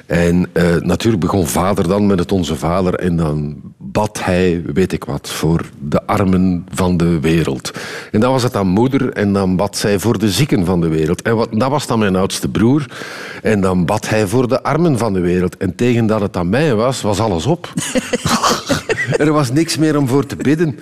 En 0.08 0.46
eh, 0.52 0.76
natuurlijk 0.76 1.22
begon 1.22 1.46
vader 1.46 1.88
dan 1.88 2.06
met 2.06 2.18
het 2.18 2.32
Onze 2.32 2.56
Vader 2.56 2.94
en 2.94 3.16
dan 3.16 3.56
bad 3.78 4.24
hij, 4.24 4.62
weet 4.74 4.92
ik 4.92 5.04
wat, 5.04 5.28
voor 5.30 5.60
de 5.78 6.06
armen 6.06 6.66
van 6.74 6.96
de 6.96 7.20
wereld. 7.20 7.70
En 8.12 8.20
dan 8.20 8.32
was 8.32 8.42
het 8.42 8.56
aan 8.56 8.66
moeder 8.66 9.12
en 9.12 9.32
dan 9.32 9.56
bad 9.56 9.76
zij 9.76 9.98
voor 9.98 10.18
de 10.18 10.30
zieken 10.30 10.64
van 10.64 10.80
de 10.80 10.88
wereld. 10.88 11.22
En 11.22 11.36
wat, 11.36 11.48
dat 11.52 11.70
was 11.70 11.86
dan 11.86 11.98
mijn 11.98 12.16
oudste 12.16 12.48
broer. 12.48 12.86
En 13.42 13.60
dan 13.60 13.84
bad 13.84 14.08
hij 14.08 14.26
voor 14.26 14.48
de 14.48 14.62
armen 14.62 14.98
van 14.98 15.12
de 15.12 15.20
wereld. 15.20 15.56
En 15.56 15.74
tegen 15.74 16.06
dat 16.06 16.20
het 16.20 16.36
aan 16.36 16.48
mij 16.48 16.74
was, 16.74 17.00
was 17.00 17.20
alles 17.20 17.46
op. 17.46 17.72
er 19.18 19.32
was 19.32 19.52
niks 19.52 19.76
meer 19.76 19.96
om 19.98 20.08
voor 20.08 20.26
te 20.26 20.36
bidden. 20.36 20.78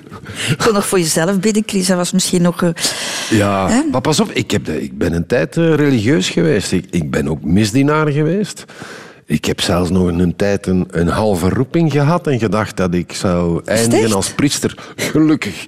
Kon 0.64 0.72
nog 0.74 0.86
voor 0.86 0.98
jezelf 0.98 1.40
bidden, 1.40 1.62
Chris. 1.66 1.86
Dat 1.86 1.96
was 1.96 2.12
misschien 2.12 2.42
nog... 2.42 2.62
eh, 2.62 2.70
Ja, 3.30 3.84
maar 3.90 4.00
pas 4.00 4.20
op, 4.20 4.30
ik, 4.30 4.50
heb 4.50 4.64
de, 4.64 4.82
ik 4.82 4.98
ben 4.98 5.12
een 5.12 5.26
tijd 5.26 5.56
eh, 5.56 5.74
religieus 5.74 6.28
geweest. 6.30 6.72
Ik, 6.72 6.84
ik 6.90 7.10
ben 7.10 7.28
ook 7.28 7.44
misdienaar 7.44 8.08
geweest. 8.08 8.64
Ik 9.28 9.44
heb 9.44 9.60
zelfs 9.60 9.90
nog 9.90 10.06
een 10.06 10.36
tijd 10.36 10.66
een, 10.66 10.86
een 10.90 11.08
halve 11.08 11.48
roeping 11.48 11.92
gehad 11.92 12.26
en 12.26 12.38
gedacht 12.38 12.76
dat 12.76 12.94
ik 12.94 13.12
zou 13.12 13.62
eindigen 13.64 14.12
als 14.12 14.30
priester. 14.34 14.92
Gelukkig 14.96 15.64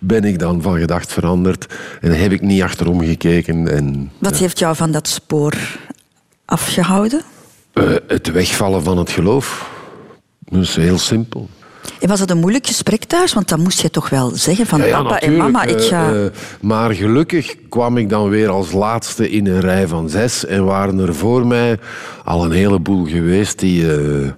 ben 0.00 0.24
ik 0.24 0.38
dan 0.38 0.62
van 0.62 0.78
gedacht 0.78 1.12
veranderd 1.12 1.74
en 2.00 2.20
heb 2.20 2.32
ik 2.32 2.40
niet 2.40 2.62
achterom 2.62 3.00
gekeken. 3.00 3.68
En, 3.68 4.10
Wat 4.18 4.36
heeft 4.36 4.58
jou 4.58 4.76
van 4.76 4.90
dat 4.90 5.08
spoor 5.08 5.54
afgehouden? 6.44 7.22
eh, 7.72 7.84
het 8.06 8.30
wegvallen 8.32 8.82
van 8.82 8.98
het 8.98 9.10
geloof. 9.10 9.70
Dat 10.38 10.62
is 10.62 10.76
heel 10.76 10.98
simpel. 10.98 11.48
En 12.00 12.08
was 12.08 12.20
het 12.20 12.30
een 12.30 12.38
moeilijk 12.38 12.66
gesprek 12.66 13.04
thuis? 13.04 13.32
Want 13.34 13.48
dan 13.48 13.60
moest 13.60 13.80
je 13.80 13.90
toch 13.90 14.08
wel 14.10 14.30
zeggen 14.34 14.66
van 14.66 14.78
Ja, 14.80 14.86
ja, 14.86 15.02
papa 15.02 15.20
en 15.20 15.36
mama, 15.36 15.62
ik 15.64 15.80
eh, 15.80 15.86
ga... 15.86 16.12
eh, 16.14 16.24
maar 16.60 16.90
gelukkig 16.94 17.54
kwam 17.68 17.96
ik 17.96 18.08
dan 18.08 18.28
weer 18.28 18.48
als 18.48 18.72
laatste 18.72 19.30
in 19.30 19.46
een 19.46 19.60
rij 19.60 19.86
van 19.88 20.08
zes. 20.08 20.46
En 20.46 20.64
waren 20.64 20.98
er 20.98 21.14
voor 21.14 21.46
mij 21.46 21.78
al 22.24 22.44
een 22.44 22.52
heleboel 22.52 23.04
geweest 23.06 23.58
die 23.58 23.94
eh, 23.96 24.28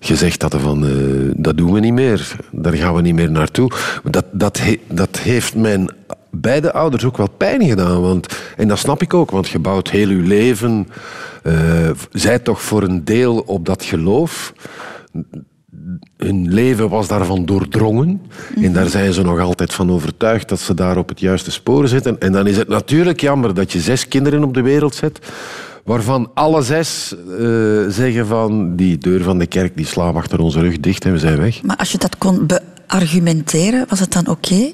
gezegd 0.00 0.42
hadden 0.42 0.60
van... 0.60 0.86
eh, 0.86 0.92
dat 1.36 1.56
doen 1.56 1.72
we 1.72 1.80
niet 1.80 1.92
meer, 1.92 2.36
daar 2.50 2.72
gaan 2.74 2.94
we 2.94 3.00
niet 3.00 3.14
meer 3.14 3.30
naartoe. 3.30 3.70
Dat, 4.04 4.24
dat, 4.32 4.58
he- 4.58 4.80
dat 4.88 5.18
heeft 5.18 5.54
mijn 5.54 5.90
beide 6.30 6.72
ouders 6.72 7.04
ook 7.04 7.16
wel 7.16 7.30
pijn 7.36 7.62
gedaan. 7.64 8.00
Want, 8.00 8.26
en 8.56 8.68
dat 8.68 8.78
snap 8.78 9.02
ik 9.02 9.14
ook, 9.14 9.30
want 9.30 9.48
je 9.48 9.58
bouwt 9.58 9.90
heel 9.90 10.08
je 10.08 10.22
leven... 10.22 10.88
eh 11.42 11.54
zij 12.12 12.38
toch 12.38 12.62
voor 12.62 12.82
een 12.82 13.04
deel 13.04 13.38
op 13.38 13.66
dat 13.66 13.84
geloof 13.84 14.52
hun 16.16 16.52
leven 16.52 16.88
was 16.88 17.08
daarvan 17.08 17.44
doordrongen. 17.44 18.22
En 18.60 18.72
daar 18.72 18.88
zijn 18.88 19.12
ze 19.12 19.22
nog 19.22 19.40
altijd 19.40 19.74
van 19.74 19.90
overtuigd 19.90 20.48
dat 20.48 20.60
ze 20.60 20.74
daar 20.74 20.96
op 20.96 21.08
het 21.08 21.20
juiste 21.20 21.50
spoor 21.50 21.88
zitten. 21.88 22.20
En 22.20 22.32
dan 22.32 22.46
is 22.46 22.56
het 22.56 22.68
natuurlijk 22.68 23.20
jammer 23.20 23.54
dat 23.54 23.72
je 23.72 23.80
zes 23.80 24.08
kinderen 24.08 24.44
op 24.44 24.54
de 24.54 24.62
wereld 24.62 24.94
zet, 24.94 25.18
waarvan 25.84 26.30
alle 26.34 26.62
zes 26.62 27.14
eh, 27.14 27.46
zeggen 27.88 28.26
van 28.26 28.76
die 28.76 28.98
deur 28.98 29.22
van 29.22 29.38
de 29.38 29.46
kerk 29.46 29.76
die 29.76 29.86
slaat 29.86 30.14
achter 30.14 30.40
onze 30.40 30.60
rug 30.60 30.80
dicht 30.80 31.04
en 31.04 31.12
we 31.12 31.18
zijn 31.18 31.38
weg. 31.38 31.62
Maar 31.62 31.76
als 31.76 31.92
je 31.92 31.98
dat 31.98 32.18
kon 32.18 32.46
beargumenteren, 32.46 33.86
was 33.88 34.00
het 34.00 34.12
dan 34.12 34.26
oké? 34.26 34.72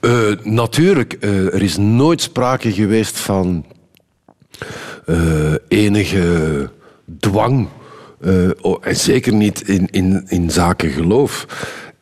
Eh, 0.00 0.10
natuurlijk, 0.42 1.12
eh, 1.12 1.54
er 1.54 1.62
is 1.62 1.76
nooit 1.76 2.20
sprake 2.20 2.72
geweest 2.72 3.18
van 3.18 3.64
enige 5.68 6.70
dwang. 7.18 7.68
Eh, 8.24 8.50
oh, 8.60 8.78
en 8.80 8.96
zeker 8.96 9.34
niet 9.34 9.68
in, 9.68 9.88
in, 9.90 10.24
in 10.28 10.50
zaken 10.50 10.90
geloof. 10.90 11.46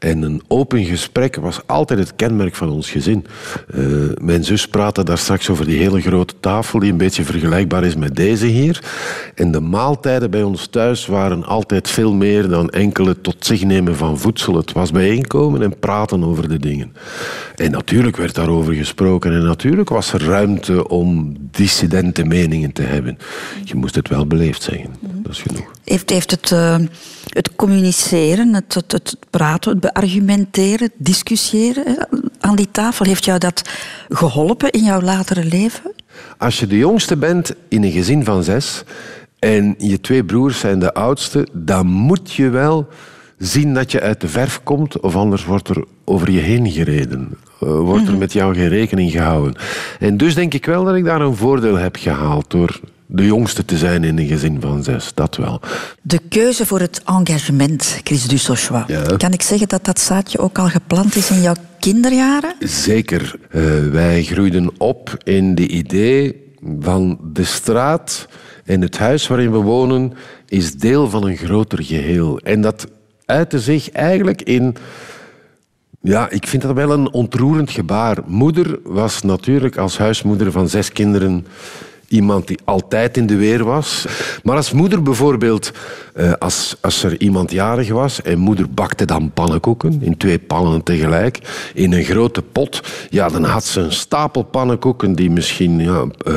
En 0.02 0.22
een 0.22 0.42
open 0.48 0.84
gesprek 0.84 1.36
was 1.36 1.60
altijd 1.66 1.98
het 1.98 2.16
kenmerk 2.16 2.54
van 2.54 2.70
ons 2.70 2.90
gezin. 2.90 3.26
Eh, 3.74 3.84
mijn 4.20 4.44
zus 4.44 4.68
praatte 4.68 5.04
daar 5.04 5.18
straks 5.18 5.50
over 5.50 5.66
die 5.66 5.78
hele 5.78 6.00
grote 6.00 6.34
tafel, 6.40 6.78
die 6.78 6.90
een 6.90 6.96
beetje 6.96 7.24
vergelijkbaar 7.24 7.84
is 7.84 7.94
met 7.94 8.16
deze 8.16 8.46
hier. 8.46 8.84
En 9.34 9.50
de 9.50 9.60
maaltijden 9.60 10.30
bij 10.30 10.42
ons 10.42 10.66
thuis 10.66 11.06
waren 11.06 11.44
altijd 11.44 11.90
veel 11.90 12.12
meer 12.12 12.48
dan 12.48 12.70
enkele 12.70 13.20
tot 13.20 13.46
zich 13.46 13.64
nemen 13.64 13.96
van 13.96 14.18
voedsel. 14.18 14.56
Het 14.56 14.72
was 14.72 14.90
bijeenkomen 14.90 15.62
en 15.62 15.78
praten 15.78 16.24
over 16.24 16.48
de 16.48 16.58
dingen. 16.58 16.92
En 17.56 17.70
natuurlijk 17.70 18.16
werd 18.16 18.34
daarover 18.34 18.74
gesproken. 18.74 19.32
En 19.32 19.44
natuurlijk 19.44 19.88
was 19.88 20.12
er 20.12 20.24
ruimte 20.24 20.88
om 20.88 21.36
dissidente 21.50 22.24
meningen 22.24 22.72
te 22.72 22.82
hebben. 22.82 23.18
Je 23.64 23.74
moest 23.74 23.94
het 23.94 24.08
wel 24.08 24.26
beleefd 24.26 24.62
zeggen. 24.62 24.90
Dat 25.02 25.32
is 25.32 25.42
genoeg. 25.42 25.70
Heeft, 25.84 26.10
heeft 26.10 26.30
het, 26.30 26.52
eh, 26.52 26.76
het 27.28 27.56
communiceren, 27.56 28.54
het, 28.54 28.74
het, 28.74 28.92
het 28.92 29.16
praten, 29.30 29.78
beargumenteren, 29.92 30.82
het 30.82 30.92
discussiëren 30.96 32.08
aan 32.40 32.56
die 32.56 32.70
tafel, 32.70 33.06
heeft 33.06 33.24
jou 33.24 33.38
dat 33.38 33.70
geholpen 34.08 34.70
in 34.70 34.84
jouw 34.84 35.00
latere 35.00 35.44
leven? 35.44 35.92
Als 36.38 36.60
je 36.60 36.66
de 36.66 36.78
jongste 36.78 37.16
bent 37.16 37.54
in 37.68 37.82
een 37.82 37.92
gezin 37.92 38.24
van 38.24 38.44
zes 38.44 38.84
en 39.38 39.74
je 39.78 40.00
twee 40.00 40.24
broers 40.24 40.58
zijn 40.58 40.78
de 40.78 40.94
oudste, 40.94 41.46
dan 41.52 41.86
moet 41.86 42.32
je 42.32 42.48
wel 42.48 42.88
zien 43.38 43.74
dat 43.74 43.92
je 43.92 44.00
uit 44.00 44.20
de 44.20 44.28
verf 44.28 44.60
komt, 44.62 45.00
of 45.00 45.16
anders 45.16 45.44
wordt 45.44 45.68
er 45.68 45.84
over 46.04 46.30
je 46.30 46.40
heen 46.40 46.70
gereden. 46.70 47.38
Eh, 47.60 47.68
wordt 47.78 48.08
er 48.08 48.16
met 48.16 48.32
jou 48.32 48.54
geen 48.54 48.68
rekening 48.68 49.10
gehouden. 49.10 49.54
En 49.98 50.16
dus 50.16 50.34
denk 50.34 50.54
ik 50.54 50.66
wel 50.66 50.84
dat 50.84 50.94
ik 50.94 51.04
daar 51.04 51.20
een 51.20 51.36
voordeel 51.36 51.76
heb 51.76 51.96
gehaald 51.96 52.50
door 52.50 52.80
de 53.14 53.26
jongste 53.26 53.64
te 53.64 53.78
zijn 53.78 54.04
in 54.04 54.18
een 54.18 54.26
gezin 54.26 54.60
van 54.60 54.82
zes. 54.82 55.14
Dat 55.14 55.36
wel. 55.36 55.60
De 56.02 56.20
keuze 56.28 56.66
voor 56.66 56.80
het 56.80 57.02
engagement, 57.04 58.00
Chris 58.04 58.24
Dussochois. 58.24 58.84
Ja. 58.86 59.02
Kan 59.16 59.32
ik 59.32 59.42
zeggen 59.42 59.68
dat 59.68 59.84
dat 59.84 60.00
zaadje 60.00 60.38
ook 60.38 60.58
al 60.58 60.68
geplant 60.68 61.16
is 61.16 61.30
in 61.30 61.40
jouw 61.40 61.54
kinderjaren? 61.80 62.54
Zeker. 62.60 63.34
Eh, 63.50 63.62
wij 63.90 64.22
groeiden 64.22 64.70
op 64.78 65.16
in 65.24 65.54
de 65.54 65.68
idee 65.68 66.54
van 66.80 67.18
de 67.32 67.44
straat 67.44 68.28
en 68.64 68.80
het 68.80 68.98
huis 68.98 69.26
waarin 69.26 69.52
we 69.52 69.58
wonen 69.58 70.12
is 70.46 70.74
deel 70.74 71.10
van 71.10 71.26
een 71.26 71.36
groter 71.36 71.82
geheel. 71.82 72.38
En 72.38 72.60
dat 72.60 72.86
uitte 73.24 73.60
zich 73.60 73.90
eigenlijk 73.90 74.42
in... 74.42 74.76
Ja, 76.00 76.30
ik 76.30 76.46
vind 76.46 76.62
dat 76.62 76.74
wel 76.74 76.92
een 76.92 77.12
ontroerend 77.12 77.70
gebaar. 77.70 78.18
Moeder 78.26 78.78
was 78.84 79.22
natuurlijk 79.22 79.76
als 79.76 79.98
huismoeder 79.98 80.52
van 80.52 80.68
zes 80.68 80.92
kinderen 80.92 81.46
iemand 82.12 82.46
die 82.46 82.58
altijd 82.64 83.16
in 83.16 83.26
de 83.26 83.36
weer 83.36 83.64
was. 83.64 84.06
Maar 84.42 84.56
als 84.56 84.72
moeder 84.72 85.02
bijvoorbeeld, 85.02 85.72
eh, 86.14 86.32
als, 86.38 86.76
als 86.80 87.02
er 87.02 87.20
iemand 87.20 87.50
jarig 87.50 87.88
was 87.88 88.22
en 88.22 88.38
moeder 88.38 88.70
bakte 88.70 89.04
dan 89.04 89.30
pannenkoeken 89.34 89.98
in 90.02 90.16
twee 90.16 90.38
pannen 90.38 90.82
tegelijk, 90.82 91.38
in 91.74 91.92
een 91.92 92.04
grote 92.04 92.42
pot, 92.42 92.80
ja, 93.10 93.28
dan 93.28 93.44
had 93.44 93.64
ze 93.64 93.80
een 93.80 93.92
stapel 93.92 94.42
pannenkoeken 94.42 95.14
die 95.14 95.30
misschien 95.30 95.78
ja, 95.78 96.04
eh, 96.24 96.34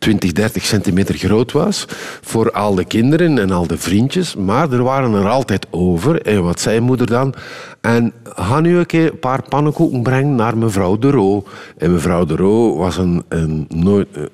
20, 0.00 0.32
30 0.32 0.64
centimeter 0.64 1.14
groot 1.14 1.52
was 1.52 1.84
voor 2.20 2.50
al 2.52 2.74
de 2.74 2.84
kinderen 2.84 3.38
en 3.38 3.50
al 3.50 3.66
de 3.66 3.78
vriendjes. 3.78 4.34
Maar 4.34 4.72
er 4.72 4.82
waren 4.82 5.14
er 5.14 5.28
altijd 5.28 5.66
over. 5.70 6.22
En 6.22 6.42
wat 6.42 6.60
zei 6.60 6.80
moeder 6.80 7.06
dan? 7.06 7.34
En 7.80 8.12
ga 8.24 8.60
nu 8.60 8.76
een 8.78 8.86
keer 8.86 9.10
een 9.10 9.18
paar 9.18 9.42
pannenkoeken 9.48 10.02
brengen 10.02 10.34
naar 10.34 10.58
mevrouw 10.58 10.98
de 10.98 11.10
Roo. 11.10 11.44
En 11.78 11.92
mevrouw 11.92 12.24
de 12.24 12.36
Roo 12.36 12.76
was 12.76 12.96
een, 12.96 13.24
een, 13.28 13.66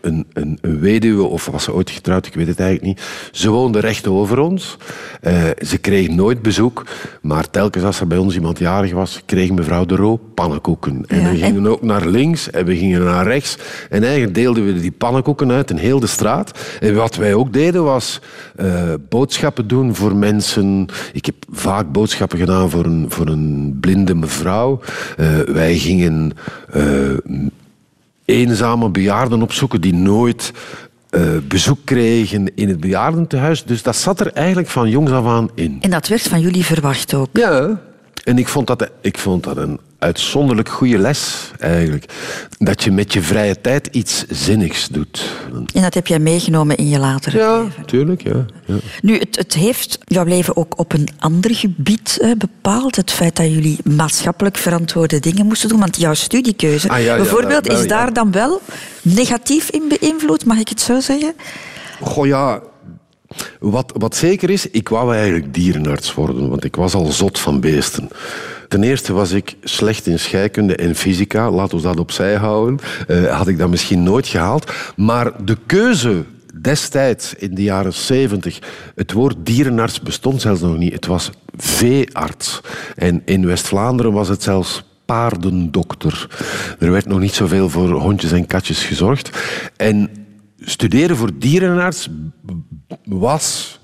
een, 0.00 0.26
een, 0.32 0.58
weduwe, 0.80 1.22
of 1.22 1.46
was 1.46 1.64
ze 1.64 1.74
ooit 1.74 1.90
getrouwd, 1.90 2.26
ik 2.26 2.34
weet 2.34 2.46
het 2.46 2.60
eigenlijk 2.60 2.88
niet. 2.88 3.06
Ze 3.32 3.50
woonde 3.50 3.80
recht 3.80 4.06
over 4.06 4.38
ons. 4.38 4.76
Eh, 5.20 5.42
ze 5.58 5.78
kreeg 5.78 6.08
nooit 6.08 6.42
bezoek. 6.42 6.84
Maar 7.22 7.50
telkens 7.50 7.84
als 7.84 8.00
er 8.00 8.06
bij 8.06 8.18
ons 8.18 8.34
iemand 8.34 8.58
jarig 8.58 8.92
was, 8.92 9.22
kreeg 9.26 9.50
mevrouw 9.50 9.84
de 9.84 9.96
Roo 9.96 10.20
pannenkoeken. 10.34 11.04
En 11.06 11.20
Ja, 11.20 11.30
we 11.30 11.36
gingen 11.36 11.66
ook 11.66 11.82
naar 11.82 12.06
links 12.06 12.50
en 12.50 12.64
we 12.64 12.76
gingen 12.76 13.04
naar 13.04 13.26
rechts. 13.26 13.58
En 13.90 14.02
eigenlijk 14.02 14.34
deelden 14.34 14.64
we 14.64 14.80
die 14.80 14.92
pannenkoeken 14.92 15.50
uit 15.52 15.70
in 15.70 15.76
heel 15.76 16.00
de 16.00 16.06
straat. 16.06 16.58
En 16.80 16.94
wat 16.94 17.16
wij 17.16 17.34
ook 17.34 17.52
deden 17.52 17.84
was 17.84 18.20
eh, 18.56 18.92
boodschappen 19.08 19.66
doen 19.66 19.94
voor 19.94 20.16
mensen. 20.16 20.86
Ik 21.12 21.26
heb 21.26 21.34
vaak 21.50 21.92
boodschappen 21.92 22.38
gedaan 22.38 22.70
voor 22.70 22.84
een, 22.84 23.06
voor 23.08 23.26
een 23.26 23.35
blinde 23.80 24.14
mevrouw. 24.14 24.80
Eh, 25.16 25.38
wij 25.38 25.78
gingen 25.78 26.32
eh, 26.72 26.82
eenzame 28.24 28.88
bejaarden 28.88 29.42
opzoeken 29.42 29.80
die 29.80 29.94
nooit 29.94 30.52
eh, 31.10 31.22
bezoek 31.48 31.78
kregen 31.84 32.54
in 32.54 32.68
het 32.68 32.80
bejaardentehuis. 32.80 33.64
Dus 33.64 33.82
dat 33.82 33.96
zat 33.96 34.20
er 34.20 34.32
eigenlijk 34.32 34.68
van 34.68 34.90
jongs 34.90 35.12
af 35.12 35.26
aan 35.26 35.50
in. 35.54 35.78
En 35.80 35.90
dat 35.90 36.08
werd 36.08 36.22
van 36.22 36.40
jullie 36.40 36.64
verwacht 36.64 37.14
ook. 37.14 37.28
Ja. 37.32 37.80
En 38.24 38.38
ik 38.38 38.48
vond, 38.48 38.66
dat, 38.66 38.90
ik 39.00 39.18
vond 39.18 39.44
dat 39.44 39.56
een 39.56 39.80
uitzonderlijk 39.98 40.68
goede 40.68 40.98
les, 40.98 41.50
eigenlijk. 41.58 42.04
Dat 42.58 42.82
je 42.82 42.90
met 42.90 43.12
je 43.12 43.22
vrije 43.22 43.60
tijd 43.60 43.86
iets 43.90 44.24
zinnigs 44.28 44.88
doet. 44.88 45.24
En 45.74 45.82
dat 45.82 45.94
heb 45.94 46.06
jij 46.06 46.18
meegenomen 46.18 46.76
in 46.76 46.88
je 46.88 46.98
latere 46.98 47.38
Ja, 47.38 47.62
leven. 47.62 47.86
tuurlijk, 47.86 48.22
ja. 48.22 48.44
ja. 48.64 48.74
Nu, 49.02 49.18
het, 49.18 49.36
het 49.36 49.54
heeft 49.54 49.98
jouw 50.04 50.24
leven 50.24 50.56
ook 50.56 50.78
op 50.78 50.92
een 50.92 51.08
ander 51.18 51.54
gebied 51.54 52.18
eh, 52.20 52.30
bepaald. 52.38 52.96
Het 52.96 53.10
feit 53.10 53.36
dat 53.36 53.46
jullie 53.50 53.78
maatschappelijk 53.84 54.56
verantwoorde 54.56 55.20
dingen 55.20 55.46
moesten 55.46 55.68
doen. 55.68 55.80
Want 55.80 55.96
jouw 55.96 56.14
studiekeuze, 56.14 56.88
Ah, 56.88 56.98
ja, 56.98 57.04
ja, 57.04 57.16
bijvoorbeeld, 57.16 57.68
is 57.68 57.80
ja. 57.80 57.86
daar 57.86 58.12
dan 58.12 58.32
wel 58.32 58.60
negatief 59.02 59.70
in 59.70 59.82
beïnvloed, 59.98 60.44
mag 60.44 60.58
ik 60.58 60.68
het 60.68 60.80
zo 60.80 61.00
zeggen? 61.00 61.34
Goh, 62.00 62.26
ja... 62.26 62.60
Wat, 63.60 63.92
wat 63.98 64.16
zeker 64.16 64.50
is, 64.50 64.70
ik 64.70 64.88
wou 64.88 65.14
eigenlijk 65.14 65.54
dierenarts 65.54 66.14
worden, 66.14 66.48
want 66.48 66.64
ik 66.64 66.76
was 66.76 66.94
al 66.94 67.06
zot 67.06 67.38
van 67.38 67.60
beesten. 67.60 68.08
Ten 68.68 68.82
eerste 68.82 69.12
was 69.12 69.32
ik 69.32 69.56
slecht 69.62 70.06
in 70.06 70.18
scheikunde 70.18 70.76
en 70.76 70.94
fysica. 70.94 71.50
Laten 71.50 71.76
we 71.76 71.82
dat 71.82 71.98
opzij 71.98 72.34
houden. 72.34 72.78
Uh, 73.08 73.36
had 73.36 73.48
ik 73.48 73.58
dat 73.58 73.70
misschien 73.70 74.02
nooit 74.02 74.26
gehaald. 74.26 74.72
Maar 74.96 75.44
de 75.44 75.56
keuze 75.66 76.24
destijds, 76.60 77.34
in 77.34 77.54
de 77.54 77.62
jaren 77.62 77.94
70, 77.94 78.58
het 78.94 79.12
woord 79.12 79.36
dierenarts 79.42 80.00
bestond 80.00 80.40
zelfs 80.40 80.60
nog 80.60 80.76
niet. 80.76 80.92
Het 80.92 81.06
was 81.06 81.30
veearts. 81.56 82.60
En 82.96 83.22
in 83.24 83.46
West-Vlaanderen 83.46 84.12
was 84.12 84.28
het 84.28 84.42
zelfs 84.42 84.84
paardendokter. 85.04 86.28
Er 86.78 86.90
werd 86.90 87.06
nog 87.06 87.20
niet 87.20 87.34
zoveel 87.34 87.68
voor 87.68 87.90
hondjes 87.90 88.32
en 88.32 88.46
katjes 88.46 88.84
gezorgd. 88.84 89.30
En 89.76 90.10
studeren 90.58 91.16
voor 91.16 91.30
dierenarts 91.38 92.08
was 93.04 93.78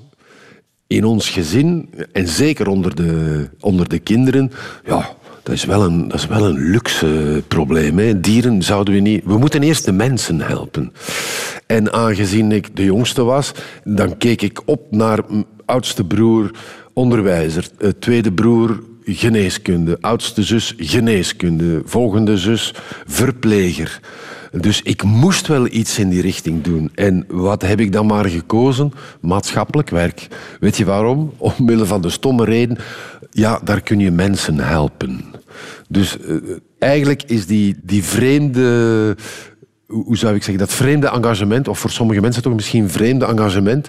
in 0.87 1.05
ons 1.05 1.29
gezin, 1.29 1.91
en 2.13 2.29
zeker 2.29 2.69
onder 2.69 2.95
de, 2.95 3.49
onder 3.61 3.89
de 3.89 3.99
kinderen, 3.99 4.53
ja, 4.85 5.17
dat 5.43 5.55
is 5.55 5.65
wel 5.65 5.85
een, 5.85 6.09
dat 6.09 6.19
is 6.19 6.27
wel 6.27 6.45
een 6.45 6.71
luxe 6.71 7.43
probleem. 7.49 7.99
Hè. 7.99 8.21
Dieren 8.21 8.63
zouden 8.63 8.95
we 8.95 9.01
niet... 9.01 9.25
We 9.25 9.39
moeten 9.39 9.63
eerst 9.63 9.85
de 9.85 9.93
mensen 9.93 10.41
helpen. 10.41 10.93
En 11.67 11.93
aangezien 11.93 12.53
ik 12.53 12.77
de 12.77 12.85
jongste 12.85 13.23
was, 13.23 13.53
dan 13.85 14.17
keek 14.17 14.43
ik 14.43 14.63
op 14.65 14.87
naar 14.91 15.21
oudste 15.65 16.05
broer 16.05 16.51
onderwijzer, 16.93 17.69
eh, 17.79 17.89
tweede 17.99 18.33
broer 18.33 18.83
geneeskunde, 19.05 19.99
oudste 20.01 20.43
zus 20.43 20.75
geneeskunde, 20.77 21.83
volgende 21.85 22.37
zus 22.37 22.75
verpleger. 23.07 24.01
Dus 24.61 24.83
ik 24.83 25.03
moest 25.03 25.47
wel 25.47 25.67
iets 25.67 25.99
in 25.99 26.09
die 26.09 26.23
richting 26.23 26.63
doen. 26.63 26.91
En 26.95 27.25
wat 27.29 27.63
heb 27.63 27.81
ik 27.81 27.93
dan 27.93 28.07
maar 28.07 28.29
gekozen? 28.29 28.93
Maatschappelijk 29.21 29.91
werk. 29.91 30.29
Weet 30.61 30.77
je 30.77 30.85
waarom? 30.85 31.33
Omwille 31.37 31.87
van 31.87 32.03
de 32.03 32.11
stomme 32.11 32.45
reden, 32.45 32.79
ja, 33.31 33.61
daar 33.65 33.81
kun 33.81 33.99
je 33.99 34.11
mensen 34.11 34.59
helpen. 34.59 35.25
Dus 35.89 36.17
uh, 36.29 36.37
eigenlijk 36.79 37.23
is 37.23 37.47
die, 37.47 37.77
die 37.83 38.05
vreemde 38.05 39.17
hoe 39.93 40.17
zou 40.17 40.35
ik 40.35 40.43
zeggen, 40.43 40.67
dat 40.67 40.75
vreemde 40.75 41.09
engagement, 41.09 41.69
of 41.69 41.79
voor 41.79 41.91
sommige 41.91 42.21
mensen 42.21 42.43
toch 42.43 42.55
misschien 42.55 42.91
vreemde 42.91 43.25
engagement, 43.25 43.89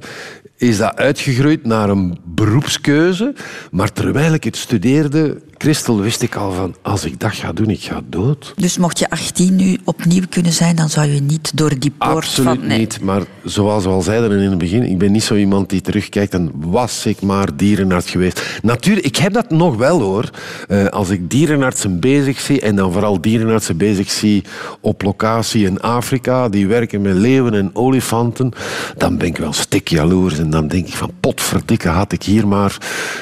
is 0.57 0.77
dat 0.77 0.95
uitgegroeid 0.95 1.65
naar 1.65 1.89
een 1.89 2.17
beroepskeuze. 2.25 3.33
Maar 3.71 3.91
terwijl 3.91 4.33
ik 4.33 4.43
het 4.43 4.57
studeerde, 4.57 5.41
Christel, 5.63 6.01
wist 6.01 6.21
ik 6.21 6.35
al 6.35 6.51
van, 6.51 6.75
als 6.81 7.05
ik 7.05 7.19
dat 7.19 7.33
ga 7.33 7.53
doen, 7.53 7.69
ik 7.69 7.83
ga 7.83 8.01
dood. 8.05 8.53
Dus 8.55 8.77
mocht 8.77 8.99
je 8.99 9.09
18 9.09 9.55
nu 9.55 9.77
opnieuw 9.83 10.23
kunnen 10.29 10.51
zijn, 10.51 10.75
dan 10.75 10.89
zou 10.89 11.07
je 11.07 11.21
niet 11.21 11.57
door 11.57 11.79
die 11.79 11.91
poort 11.97 12.15
Absoluut 12.15 12.57
van... 12.57 12.67
Nee. 12.67 12.77
niet, 12.77 13.01
maar 13.01 13.21
zoals 13.43 13.83
we 13.83 13.89
al 13.89 14.01
zeiden 14.01 14.31
in 14.31 14.49
het 14.49 14.57
begin, 14.57 14.83
ik 14.83 14.97
ben 14.97 15.11
niet 15.11 15.23
zo 15.23 15.35
iemand 15.35 15.69
die 15.69 15.81
terugkijkt 15.81 16.33
en 16.33 16.51
was 16.53 17.05
ik 17.05 17.21
maar 17.21 17.55
dierenarts 17.55 18.11
geweest. 18.11 18.59
Natuurlijk, 18.61 19.05
ik 19.05 19.15
heb 19.15 19.33
dat 19.33 19.49
nog 19.49 19.75
wel 19.75 20.01
hoor. 20.01 20.29
Uh, 20.67 20.85
als 20.85 21.09
ik 21.09 21.29
dierenartsen 21.29 21.99
bezig 21.99 22.39
zie, 22.39 22.61
en 22.61 22.75
dan 22.75 22.91
vooral 22.91 23.21
dierenartsen 23.21 23.77
bezig 23.77 24.11
zie 24.11 24.43
op 24.79 25.01
locatie 25.01 25.65
in 25.65 25.81
Afrika, 25.81 26.49
die 26.49 26.67
werken 26.67 27.01
met 27.01 27.15
leeuwen 27.15 27.53
en 27.53 27.69
olifanten, 27.73 28.51
dan 28.97 29.17
ben 29.17 29.27
ik 29.27 29.37
wel 29.37 29.53
stik 29.53 29.87
jaloers 29.87 30.39
en 30.39 30.49
dan 30.49 30.67
denk 30.67 30.87
ik 30.87 30.93
van 30.93 31.11
potverdikke, 31.19 31.87
had 31.87 32.11
ik 32.11 32.23
hier 32.23 32.47
maar 32.47 32.77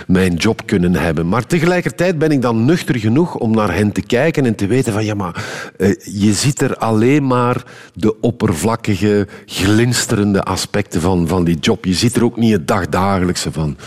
mijn 0.07 0.35
job 0.35 0.61
kunnen 0.65 0.95
hebben. 0.95 1.27
Maar 1.27 1.45
tegelijkertijd 1.45 2.17
ben 2.17 2.30
ik 2.31 2.41
dan 2.41 2.65
nuchter 2.65 2.99
genoeg 2.99 3.35
om 3.35 3.55
naar 3.55 3.73
hen 3.73 3.91
te 3.91 4.01
kijken 4.01 4.45
en 4.45 4.55
te 4.55 4.67
weten 4.67 4.93
van 4.93 5.05
ja, 5.05 5.13
maar 5.13 5.43
uh, 5.77 5.95
je 6.03 6.33
ziet 6.33 6.61
er 6.61 6.75
alleen 6.75 7.27
maar 7.27 7.63
de 7.93 8.19
oppervlakkige, 8.19 9.27
glinsterende 9.45 10.43
aspecten 10.43 11.01
van, 11.01 11.27
van 11.27 11.43
die 11.43 11.59
job. 11.59 11.85
Je 11.85 11.93
ziet 11.93 12.15
er 12.15 12.23
ook 12.23 12.37
niet 12.37 12.51
het 12.51 12.67
dagdagelijkse 12.67 13.51
van. 13.51 13.77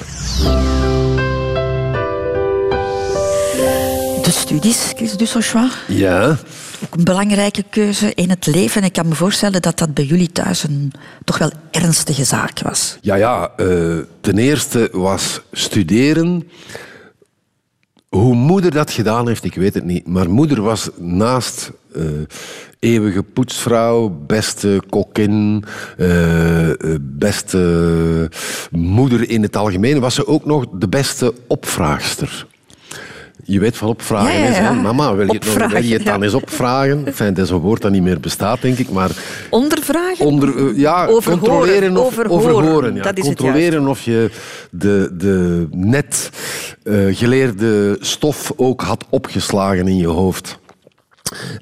De 4.23 4.31
studies, 4.31 4.93
Chris 4.97 5.17
Dussochois. 5.17 5.73
Ja. 5.89 6.39
Ook 6.85 6.95
een 6.95 7.05
belangrijke 7.05 7.65
keuze 7.71 8.15
in 8.15 8.31
het 8.31 8.47
leven. 8.47 8.81
En 8.81 8.87
ik 8.87 8.93
kan 8.93 9.09
me 9.09 9.15
voorstellen 9.15 9.63
dat 9.63 9.79
dat 9.79 9.95
bij 9.95 10.05
jullie 10.05 10.33
thuis 10.33 10.63
een 10.63 10.93
toch 11.25 11.39
wel 11.39 11.51
ernstige 11.71 12.25
zaak 12.25 12.61
was. 12.61 12.99
Ja, 13.01 13.15
ja. 13.15 13.51
Uh, 13.57 13.99
ten 14.21 14.39
eerste 14.39 14.89
was 14.93 15.41
studeren 15.53 16.49
hoe 18.15 18.35
moeder 18.35 18.71
dat 18.71 18.91
gedaan 18.91 19.29
heeft, 19.29 19.45
ik 19.45 19.55
weet 19.55 19.75
het 19.75 19.85
niet. 19.85 20.07
Maar 20.07 20.31
moeder 20.31 20.63
was 20.63 20.91
naast 20.99 21.73
uh, 21.97 22.05
eeuwige 22.79 23.23
poetsvrouw, 23.23 24.09
beste 24.27 24.83
kokkin, 24.89 25.65
uh, 25.99 26.71
beste 27.01 28.31
moeder 28.71 29.29
in 29.31 29.43
het 29.43 29.57
algemeen, 29.57 30.01
was 30.01 30.15
ze 30.15 30.27
ook 30.27 30.45
nog 30.45 30.67
de 30.73 30.89
beste 30.89 31.35
opvraagster. 31.47 32.47
Je 33.47 33.61
weet 33.61 33.77
van 33.77 33.89
opvragen 33.89 34.33
ja, 34.33 34.49
ja, 34.49 34.61
ja. 34.61 34.71
is, 34.71 34.83
mama, 34.83 35.15
wil 35.15 35.27
je, 35.27 35.33
het, 35.33 35.59
nog, 35.59 35.73
wil 35.73 35.83
je 35.83 35.95
het 35.95 36.05
dan 36.05 36.23
eens 36.23 36.35
opvragen? 36.35 37.07
Enfin, 37.07 37.35
dat 37.35 37.45
is 37.45 37.51
een 37.51 37.59
woord 37.59 37.83
dat 37.83 37.91
niet 37.93 38.03
meer 38.03 38.21
bestaat, 38.21 38.63
denk 38.63 38.79
ik, 38.79 38.91
maar... 38.91 39.11
Ondervragen? 39.51 40.27
Onder, 40.27 40.57
uh, 40.57 40.79
ja, 40.79 41.07
overhoren. 41.07 41.49
controleren 41.49 41.97
of... 41.97 42.07
Overhoren, 42.07 42.49
overhoren 42.49 42.95
ja. 42.95 43.03
dat 43.03 43.19
is 43.19 43.25
controleren 43.25 43.89
of 43.89 44.01
je 44.03 44.31
de, 44.71 45.11
de 45.13 45.67
net 45.71 46.31
uh, 46.85 47.17
geleerde 47.17 47.97
stof 48.01 48.53
ook 48.57 48.83
had 48.83 49.05
opgeslagen 49.11 49.89
in 49.89 49.97
je 49.97 50.07
hoofd. 50.07 50.59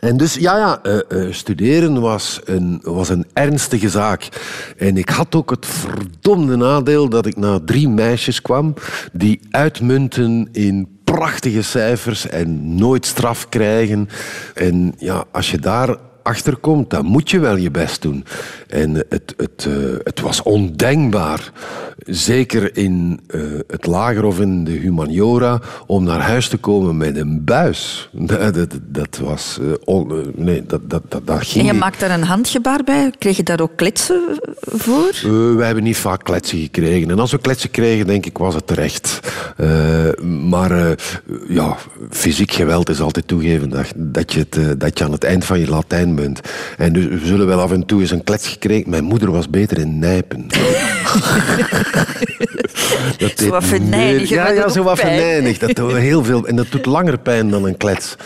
En 0.01 0.17
dus, 0.17 0.35
ja, 0.35 0.57
ja, 0.57 0.81
uh, 0.83 1.01
uh, 1.09 1.33
studeren 1.33 2.01
was 2.01 2.41
een, 2.45 2.81
was 2.83 3.09
een 3.09 3.27
ernstige 3.33 3.89
zaak. 3.89 4.29
En 4.77 4.97
ik 4.97 5.09
had 5.09 5.35
ook 5.35 5.51
het 5.51 5.67
verdomde 5.67 6.57
nadeel 6.57 7.09
dat 7.09 7.27
ik 7.27 7.37
na 7.37 7.61
drie 7.65 7.89
meisjes 7.89 8.43
kwam 8.43 8.75
die 9.13 9.41
uitmunten 9.51 10.49
in 10.53 10.92
prachtige 11.13 11.63
cijfers 11.63 12.29
en 12.29 12.75
nooit 12.75 13.07
straf 13.07 13.49
krijgen. 13.49 14.09
En 14.55 14.95
ja, 14.99 15.25
als 15.31 15.51
je 15.51 15.59
daar 15.59 15.97
achterkomt, 16.23 16.91
dan 16.91 17.05
moet 17.05 17.31
je 17.31 17.39
wel 17.39 17.57
je 17.57 17.71
best 17.71 18.03
doen. 18.03 18.25
En 18.69 18.95
het, 18.95 19.35
het, 19.37 19.67
uh, 19.69 19.75
het 20.03 20.21
was 20.21 20.43
ondenkbaar, 20.43 21.53
zeker 22.07 22.77
in 22.77 23.21
uh, 23.35 23.43
het 23.67 23.87
lager 23.87 24.25
of 24.25 24.41
in 24.41 24.65
de 24.65 24.71
humaniora, 24.71 25.61
om 25.87 26.05
naar 26.05 26.21
huis 26.21 26.49
te 26.49 26.57
komen 26.57 26.97
met 26.97 27.17
een 27.17 27.45
buis. 27.45 28.09
Dat, 28.33 28.55
dat, 28.55 28.79
dat 28.83 29.19
was... 29.19 29.59
Uh, 29.61 29.73
on, 29.85 30.33
nee, 30.35 30.67
dat, 30.67 30.91
dat, 30.91 31.03
dat, 31.09 31.27
dat 31.27 31.47
ging 31.47 31.69
En 31.69 31.75
je 31.75 31.79
maakt 31.79 32.01
daar 32.01 32.11
een 32.11 32.25
handgebaar 32.25 32.85
bij. 32.85 33.13
Kreeg 33.19 33.37
je 33.37 33.43
daar 33.43 33.61
ook 33.61 33.77
kletsen 33.77 34.39
voor? 34.61 35.11
Wij 35.57 35.67
hebben 35.67 35.85
niet 35.85 35.97
vaak 35.97 36.25
kletsen 36.25 36.59
gekregen. 36.59 37.11
En 37.11 37.19
als 37.19 37.31
we 37.31 37.39
kletsen 37.39 37.71
kregen, 37.71 38.07
denk 38.07 38.27
ik, 38.27 38.39
was 38.39 38.55
het 38.55 38.67
terecht. 38.67 39.21
Maar 40.49 40.97
ja, 41.49 41.77
fysiek 42.11 42.53
geweld 42.53 42.89
is 42.89 43.01
altijd 43.01 43.29
toegeven 43.29 43.71
dat, 43.71 43.93
dat, 43.97 44.33
je 44.33 44.47
het, 44.49 44.81
dat 44.81 44.99
je 44.99 45.05
aan 45.05 45.13
het 45.13 45.25
eind 45.25 45.45
van 45.45 45.61
je 45.61 45.69
Latijn 45.69 46.12
bent. 46.15 46.41
En 46.79 46.93
dus 46.93 47.07
we 47.07 47.21
zullen 47.23 47.47
wel 47.47 47.61
af 47.61 47.73
en 47.73 47.87
toe 47.87 48.01
eens 48.01 48.11
een 48.11 48.25
klets 48.25 48.49
gekregen. 48.49 48.91
Mijn 48.91 49.05
moeder 49.05 49.31
was 49.31 49.51
beter 49.51 49.79
in 49.79 49.99
nijpen. 49.99 50.47
dat 53.19 53.33
zo 53.37 53.49
wat 53.49 53.65
venijnig. 53.65 54.29
Ja, 54.29 54.51
ja, 54.51 54.69
zo 54.69 54.83
wat. 54.83 55.03
Dat 55.59 55.77
doet 55.77 55.93
heel 55.93 56.25
veel. 56.25 56.47
En 56.47 56.57
dat 56.57 56.71
doet 56.71 56.87
langer 56.87 57.19
pijn 57.19 57.51
dan 57.51 57.67
een 57.67 57.77
klets. 57.77 58.17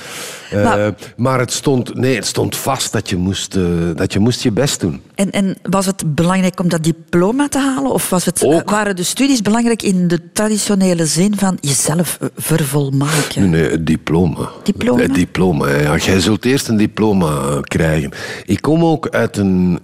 Uh, 0.53 0.65
maar, 0.65 0.95
maar, 1.17 1.39
het 1.39 1.53
stond, 1.53 1.95
nee, 1.95 2.15
het 2.15 2.27
stond 2.27 2.57
vast 2.57 2.93
dat 2.93 3.11
je 3.11 3.17
moest, 3.17 3.57
uh, 3.57 3.67
dat 3.95 4.13
je, 4.13 4.19
moest 4.19 4.43
je 4.43 4.51
best 4.51 4.81
doen. 4.81 5.03
En, 5.15 5.31
en, 5.31 5.57
was 5.63 5.87
het 5.87 6.15
belangrijk 6.15 6.61
om 6.61 6.69
dat 6.69 6.85
diploma 6.85 7.49
te 7.49 7.59
halen? 7.59 7.93
Of 7.93 8.11
was 8.11 8.25
het, 8.25 8.43
uh, 8.43 8.61
waren 8.65 8.97
de 8.97 9.03
studies 9.03 9.43
belangrijk 9.43 9.83
in 9.83 10.09
de 10.09 10.33
traditionele 10.33 11.07
zin 11.07 11.37
van 11.37 11.59
jezelf 11.61 12.19
vervolmaken? 12.37 13.51
Nee, 13.51 13.61
nee 13.61 13.71
het 13.71 13.87
diploma. 13.87 14.49
Diploma? 14.63 15.03
Het 15.03 15.15
diploma, 15.15 15.69
ja. 15.69 15.97
Jij 15.97 16.21
zult 16.21 16.45
eerst 16.45 16.69
een 16.69 16.77
diploma 16.77 17.61
krijgen. 17.61 18.11
Ik 18.45 18.61
kom 18.61 18.85
ook 18.85 19.09
uit 19.09 19.37
een 19.37 19.79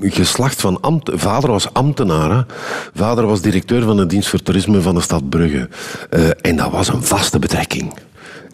geslacht 0.00 0.60
van 0.60 0.80
ambt. 0.80 1.10
Vader 1.14 1.50
was 1.50 1.72
ambtenaar. 1.72 2.30
Hè? 2.30 2.42
Vader 2.94 3.26
was 3.26 3.40
directeur 3.40 3.82
van 3.82 3.96
de 3.96 4.06
dienst 4.06 4.28
voor 4.28 4.42
toerisme 4.42 4.80
van 4.80 4.94
de 4.94 5.00
stad 5.00 5.28
Brugge. 5.28 5.68
Uh, 6.10 6.28
en 6.40 6.56
dat 6.56 6.70
was 6.70 6.88
een 6.88 7.02
vaste 7.02 7.38
betrekking. 7.38 7.92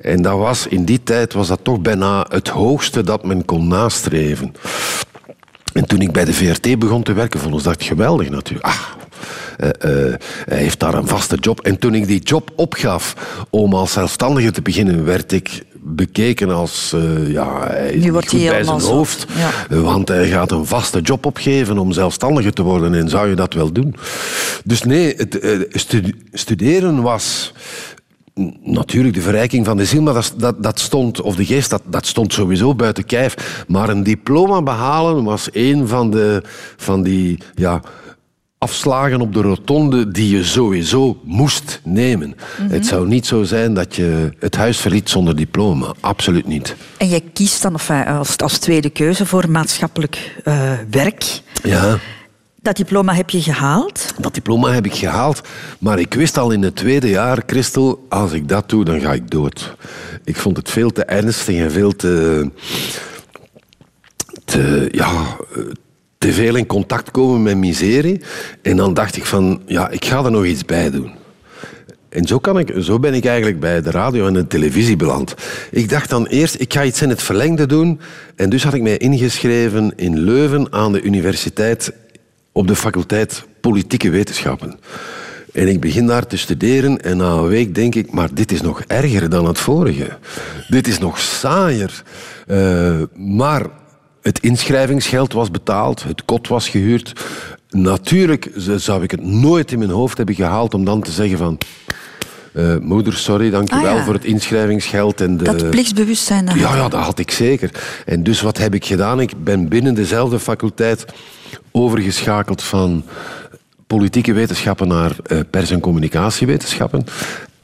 En 0.00 0.22
dat 0.22 0.38
was, 0.38 0.66
in 0.66 0.84
die 0.84 1.02
tijd 1.02 1.32
was 1.32 1.48
dat 1.48 1.60
toch 1.62 1.80
bijna 1.80 2.26
het 2.28 2.48
hoogste 2.48 3.02
dat 3.02 3.24
men 3.24 3.44
kon 3.44 3.68
nastreven. 3.68 4.54
En 5.72 5.86
toen 5.86 6.00
ik 6.00 6.12
bij 6.12 6.24
de 6.24 6.32
VRT 6.32 6.78
begon 6.78 7.02
te 7.02 7.12
werken, 7.12 7.40
vond 7.40 7.58
ik 7.58 7.62
dat 7.62 7.82
geweldig 7.82 8.30
natuurlijk. 8.30 8.66
Ah, 8.66 8.80
uh, 9.58 9.68
uh, 9.68 10.14
hij 10.46 10.58
heeft 10.58 10.80
daar 10.80 10.94
een 10.94 11.06
vaste 11.06 11.36
job. 11.36 11.60
En 11.60 11.78
toen 11.78 11.94
ik 11.94 12.06
die 12.06 12.20
job 12.22 12.50
opgaf 12.56 13.14
om 13.50 13.74
als 13.74 13.92
zelfstandige 13.92 14.50
te 14.50 14.62
beginnen, 14.62 15.04
werd 15.04 15.32
ik 15.32 15.62
bekeken 15.80 16.50
als 16.50 16.92
uh, 16.94 17.32
ja, 17.32 17.66
hij 17.66 17.90
is 17.90 18.08
wordt 18.08 18.28
goed 18.28 18.40
hij 18.40 18.50
bij 18.50 18.64
zijn 18.64 18.80
hoofd. 18.80 19.26
Ja. 19.68 19.80
Want 19.80 20.08
hij 20.08 20.28
gaat 20.28 20.50
een 20.50 20.66
vaste 20.66 21.00
job 21.00 21.26
opgeven 21.26 21.78
om 21.78 21.92
zelfstandige 21.92 22.52
te 22.52 22.62
worden. 22.62 22.94
En 22.94 23.08
zou 23.08 23.28
je 23.28 23.34
dat 23.34 23.54
wel 23.54 23.72
doen? 23.72 23.96
Dus 24.64 24.82
nee, 24.82 25.14
het, 25.16 25.66
stu 25.70 26.14
studeren 26.32 27.02
was 27.02 27.52
natuurlijk 28.62 29.14
de 29.14 29.20
verrijking 29.20 29.64
van 29.64 29.76
de 29.76 29.84
ziel, 29.84 30.02
maar 30.02 30.14
dat, 30.14 30.34
dat, 30.36 30.62
dat, 30.62 30.80
stond, 30.80 31.20
of 31.20 31.36
de 31.36 31.44
geest, 31.44 31.70
dat, 31.70 31.82
dat 31.86 32.06
stond 32.06 32.32
sowieso 32.32 32.74
buiten 32.74 33.04
kijf. 33.04 33.64
Maar 33.68 33.88
een 33.88 34.02
diploma 34.02 34.62
behalen 34.62 35.24
was 35.24 35.48
een 35.52 35.88
van, 35.88 36.10
de, 36.10 36.42
van 36.76 37.02
die 37.02 37.38
ja, 37.54 37.80
afslagen 38.58 39.20
op 39.20 39.34
de 39.34 39.40
rotonde 39.40 40.10
die 40.10 40.36
je 40.36 40.44
sowieso 40.44 41.20
moest 41.24 41.80
nemen. 41.84 42.34
Het 42.62 42.86
zou 42.86 43.08
niet 43.08 43.26
zo 43.26 43.42
zijn 43.42 43.74
dat 43.74 43.96
je 43.96 44.32
het 44.38 44.56
huis 44.56 44.78
verliet 44.78 45.08
zonder 45.08 45.36
diploma. 45.36 45.94
Absoluut 46.00 46.46
niet. 46.46 46.76
En 46.96 47.08
jij 47.08 47.22
kiest 47.32 47.62
dan 47.62 47.76
als, 48.06 48.36
als 48.36 48.58
tweede 48.58 48.90
keuze 48.90 49.26
voor 49.26 49.50
maatschappelijk 49.50 50.36
eh, 50.44 50.72
werk. 50.90 51.40
Ja. 51.62 51.98
Dat 52.68 52.76
diploma 52.76 53.14
heb 53.14 53.30
je 53.30 53.42
gehaald. 53.42 54.14
Dat 54.18 54.34
diploma 54.34 54.72
heb 54.72 54.86
ik 54.86 54.94
gehaald, 54.94 55.40
maar 55.78 55.98
ik 55.98 56.14
wist 56.14 56.38
al 56.38 56.50
in 56.50 56.62
het 56.62 56.76
tweede 56.76 57.08
jaar, 57.08 57.42
Christel, 57.46 58.06
als 58.08 58.32
ik 58.32 58.48
dat 58.48 58.68
doe, 58.68 58.84
dan 58.84 59.00
ga 59.00 59.12
ik 59.12 59.30
dood. 59.30 59.76
Ik 60.24 60.36
vond 60.36 60.56
het 60.56 60.70
veel 60.70 60.90
te 60.90 61.04
ernstig 61.04 61.56
en 61.56 61.70
veel 61.70 61.96
te, 61.96 62.50
te, 64.44 64.88
ja, 64.90 65.36
te 66.18 66.32
veel 66.32 66.56
in 66.56 66.66
contact 66.66 67.10
komen 67.10 67.42
met 67.42 67.56
miserie. 67.56 68.20
En 68.62 68.76
dan 68.76 68.94
dacht 68.94 69.16
ik 69.16 69.24
van, 69.24 69.62
ja, 69.66 69.88
ik 69.88 70.04
ga 70.04 70.24
er 70.24 70.30
nog 70.30 70.44
iets 70.44 70.64
bij 70.64 70.90
doen. 70.90 71.12
En 72.08 72.24
zo, 72.24 72.38
kan 72.38 72.58
ik, 72.58 72.72
zo 72.78 72.98
ben 72.98 73.14
ik 73.14 73.24
eigenlijk 73.24 73.60
bij 73.60 73.82
de 73.82 73.90
radio 73.90 74.26
en 74.26 74.32
de 74.32 74.46
televisie 74.46 74.96
beland. 74.96 75.34
Ik 75.70 75.88
dacht 75.88 76.10
dan 76.10 76.26
eerst, 76.26 76.60
ik 76.60 76.72
ga 76.72 76.84
iets 76.84 77.02
in 77.02 77.08
het 77.08 77.22
verlengde 77.22 77.66
doen. 77.66 78.00
En 78.36 78.50
dus 78.50 78.64
had 78.64 78.74
ik 78.74 78.82
mij 78.82 78.96
ingeschreven 78.96 79.92
in 79.96 80.18
Leuven 80.18 80.72
aan 80.72 80.92
de 80.92 81.02
universiteit 81.02 81.92
op 82.58 82.66
de 82.66 82.76
faculteit 82.76 83.46
Politieke 83.60 84.10
Wetenschappen. 84.10 84.78
En 85.52 85.68
ik 85.68 85.80
begin 85.80 86.06
daar 86.06 86.26
te 86.26 86.36
studeren 86.36 87.02
en 87.02 87.16
na 87.16 87.30
een 87.30 87.48
week 87.48 87.74
denk 87.74 87.94
ik, 87.94 88.12
maar 88.12 88.34
dit 88.34 88.52
is 88.52 88.60
nog 88.60 88.82
erger 88.86 89.30
dan 89.30 89.46
het 89.46 89.58
vorige. 89.58 90.18
Dit 90.68 90.88
is 90.88 90.98
nog 90.98 91.18
saaier. 91.18 92.02
Uh, 92.46 93.02
maar 93.14 93.66
het 94.22 94.40
inschrijvingsgeld 94.40 95.32
was 95.32 95.50
betaald, 95.50 96.02
het 96.02 96.24
kot 96.24 96.48
was 96.48 96.68
gehuurd. 96.68 97.12
Natuurlijk 97.70 98.50
zou 98.76 99.02
ik 99.02 99.10
het 99.10 99.24
nooit 99.24 99.72
in 99.72 99.78
mijn 99.78 99.90
hoofd 99.90 100.16
hebben 100.16 100.34
gehaald 100.34 100.74
om 100.74 100.84
dan 100.84 101.02
te 101.02 101.10
zeggen 101.10 101.38
van... 101.38 101.58
Uh, 102.52 102.76
moeder, 102.78 103.12
sorry, 103.12 103.50
dankjewel 103.50 103.90
ah, 103.90 103.96
ja. 103.96 104.04
voor 104.04 104.14
het 104.14 104.24
inschrijvingsgeld. 104.24 105.20
En 105.20 105.36
de... 105.36 105.44
Dat 105.44 105.70
plichtsbewustzijn. 105.70 106.46
Ja, 106.46 106.54
ja, 106.54 106.88
dat 106.88 107.02
had 107.02 107.18
ik 107.18 107.30
zeker. 107.30 107.70
En 108.06 108.22
dus 108.22 108.40
wat 108.40 108.58
heb 108.58 108.74
ik 108.74 108.84
gedaan? 108.84 109.20
Ik 109.20 109.44
ben 109.44 109.68
binnen 109.68 109.94
dezelfde 109.94 110.38
faculteit 110.38 111.04
overgeschakeld 111.70 112.62
van 112.62 113.04
politieke 113.86 114.32
wetenschappen 114.32 114.88
naar 114.88 115.16
uh, 115.26 115.40
pers- 115.50 115.70
en 115.70 115.80
communicatiewetenschappen. 115.80 117.04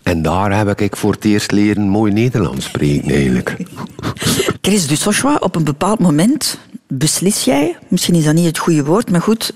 En 0.03 0.23
daar 0.23 0.57
heb 0.57 0.81
ik 0.81 0.97
voor 0.97 1.13
het 1.13 1.25
eerst 1.25 1.51
leren 1.51 1.89
mooi 1.89 2.13
Nederlands 2.13 2.65
spreken, 2.65 3.11
eigenlijk. 3.11 3.57
Chris 4.63 4.87
Dussochois, 4.87 5.39
op 5.39 5.57
een 5.57 5.65
bepaald 5.65 5.99
moment 5.99 6.59
beslis 6.87 7.45
jij, 7.45 7.79
misschien 7.89 8.15
is 8.15 8.25
dat 8.25 8.35
niet 8.35 8.47
het 8.47 8.59
goede 8.59 8.85
woord, 8.85 9.11
maar 9.11 9.23
goed, 9.23 9.53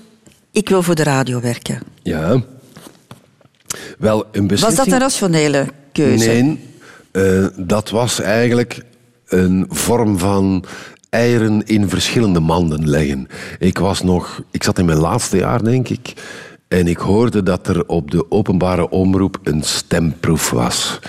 ik 0.51 0.69
wil 0.69 0.83
voor 0.83 0.95
de 0.95 1.03
radio 1.03 1.41
werken. 1.41 1.79
Ja. 2.03 2.43
Wel, 3.97 4.25
een 4.31 4.47
beslissing... 4.47 4.77
Was 4.77 4.85
dat 4.85 4.93
een 4.93 4.99
rationele 4.99 5.67
keuze? 5.91 6.29
Nee, 6.29 6.59
uh, 7.11 7.47
dat 7.57 7.89
was 7.89 8.19
eigenlijk 8.19 8.81
een 9.27 9.65
vorm 9.69 10.17
van 10.17 10.65
eieren 11.09 11.65
in 11.65 11.89
verschillende 11.89 12.39
manden 12.39 12.89
leggen. 12.89 13.27
Ik 13.59 13.77
was 13.77 14.03
nog, 14.03 14.43
ik 14.51 14.63
zat 14.63 14.79
in 14.79 14.85
mijn 14.85 14.99
laatste 14.99 15.37
jaar, 15.37 15.63
denk 15.63 15.89
ik. 15.89 16.13
En 16.67 16.87
ik 16.87 16.97
hoorde 16.97 17.43
dat 17.43 17.67
er 17.67 17.87
op 17.87 18.11
de 18.11 18.31
openbare 18.31 18.89
omroep 18.89 19.39
een 19.43 19.63
stemproef 19.63 20.49
was. 20.49 20.99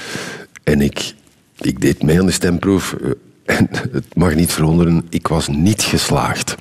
En 0.64 0.80
ik, 0.80 1.14
ik 1.58 1.80
deed 1.80 2.02
mee 2.02 2.20
aan 2.20 2.26
de 2.26 2.32
stemproef. 2.32 2.92
eh, 2.92 3.10
En 3.56 3.68
het 3.70 4.14
mag 4.16 4.34
niet 4.34 4.52
verwonderen, 4.52 5.06
ik 5.08 5.28
was 5.28 5.48
niet 5.48 5.82
geslaagd. 5.82 6.54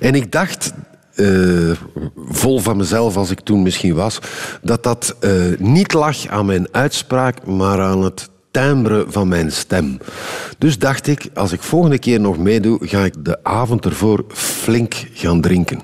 En 0.00 0.14
ik 0.14 0.32
dacht, 0.32 0.72
uh, 1.14 1.76
vol 2.28 2.58
van 2.58 2.76
mezelf 2.76 3.16
als 3.16 3.30
ik 3.30 3.40
toen 3.40 3.62
misschien 3.62 3.94
was, 3.94 4.18
dat 4.62 4.82
dat 4.82 5.16
uh, 5.20 5.58
niet 5.58 5.92
lag 5.92 6.26
aan 6.26 6.46
mijn 6.46 6.68
uitspraak, 6.70 7.46
maar 7.46 7.80
aan 7.80 8.02
het 8.02 8.30
van 9.08 9.28
mijn 9.28 9.52
stem. 9.52 9.98
Dus 10.58 10.78
dacht 10.78 11.06
ik, 11.06 11.28
als 11.34 11.52
ik 11.52 11.62
volgende 11.62 11.98
keer 11.98 12.20
nog 12.20 12.38
meedoe, 12.38 12.78
ga 12.80 13.04
ik 13.04 13.14
de 13.24 13.38
avond 13.42 13.84
ervoor 13.84 14.24
flink 14.28 14.94
gaan 15.12 15.40
drinken. 15.40 15.82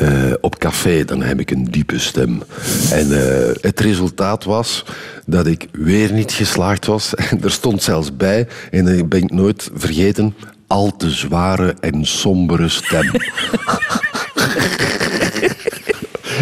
Uh, 0.00 0.32
op 0.40 0.58
café, 0.58 1.04
dan 1.04 1.22
heb 1.22 1.40
ik 1.40 1.50
een 1.50 1.64
diepe 1.64 1.98
stem. 1.98 2.42
En 2.90 3.08
uh, 3.08 3.18
het 3.60 3.80
resultaat 3.80 4.44
was 4.44 4.84
dat 5.26 5.46
ik 5.46 5.68
weer 5.72 6.12
niet 6.12 6.32
geslaagd 6.32 6.86
was. 6.86 7.14
Er 7.42 7.50
stond 7.50 7.82
zelfs 7.82 8.16
bij, 8.16 8.48
en 8.70 8.84
dat 8.84 9.08
ben 9.08 9.22
ik 9.22 9.32
nooit 9.32 9.70
vergeten, 9.74 10.34
al 10.66 10.96
te 10.96 11.10
zware 11.10 11.74
en 11.80 12.06
sombere 12.06 12.68
stem. 12.68 13.10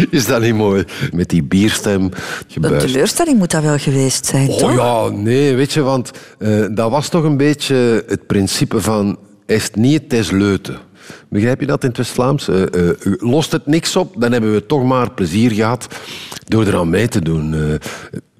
Is 0.09 0.25
dat 0.25 0.41
niet 0.41 0.55
mooi? 0.55 0.83
Met 1.13 1.29
die 1.29 1.43
bierstem. 1.43 2.09
Gebuist. 2.47 2.83
Een 2.83 2.91
teleurstelling 2.91 3.37
moet 3.37 3.51
dat 3.51 3.63
wel 3.63 3.77
geweest 3.77 4.25
zijn, 4.25 4.49
oh, 4.49 4.57
toch? 4.57 4.75
ja, 4.75 5.09
nee, 5.09 5.55
weet 5.55 5.73
je, 5.73 5.81
want 5.81 6.11
uh, 6.39 6.65
dat 6.71 6.91
was 6.91 7.09
toch 7.09 7.23
een 7.23 7.37
beetje 7.37 8.03
het 8.07 8.27
principe 8.27 8.81
van... 8.81 9.17
Is 9.45 9.69
niet, 9.73 10.01
het 10.01 10.13
is 10.13 10.31
leuten. 10.31 10.77
Begrijp 11.29 11.59
je 11.59 11.65
dat 11.65 11.83
in 11.83 11.87
het 11.87 11.97
West-Vlaams? 11.97 12.49
Uh, 12.49 12.61
uh, 12.75 12.89
lost 13.17 13.51
het 13.51 13.65
niks 13.65 13.95
op, 13.95 14.15
dan 14.17 14.31
hebben 14.31 14.53
we 14.53 14.65
toch 14.65 14.83
maar 14.83 15.11
plezier 15.11 15.51
gehad 15.51 15.87
door 16.45 16.65
eraan 16.65 16.89
mee 16.89 17.07
te 17.07 17.21
doen. 17.21 17.53
Uh, 17.53 17.75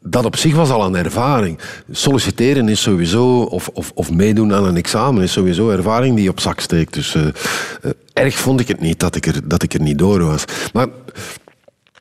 dat 0.01 0.25
op 0.25 0.35
zich 0.35 0.55
was 0.55 0.69
al 0.69 0.85
een 0.85 0.95
ervaring. 0.95 1.59
Solliciteren 1.91 2.69
is 2.69 2.81
sowieso, 2.81 3.41
of, 3.41 3.69
of, 3.73 3.91
of 3.95 4.11
meedoen 4.11 4.53
aan 4.53 4.65
een 4.65 4.77
examen, 4.77 5.23
is 5.23 5.31
sowieso 5.31 5.69
ervaring 5.69 6.15
die 6.15 6.29
op 6.29 6.39
zak 6.39 6.59
steekt. 6.59 6.93
Dus 6.93 7.15
erg 8.13 8.35
vond 8.37 8.59
ik 8.59 8.67
het 8.67 8.79
niet 8.79 8.99
dat 8.99 9.15
ik 9.15 9.25
er, 9.25 9.47
dat 9.47 9.63
ik 9.63 9.73
er 9.73 9.81
niet 9.81 9.97
door 9.97 10.25
was. 10.25 10.43
Maar 10.73 10.87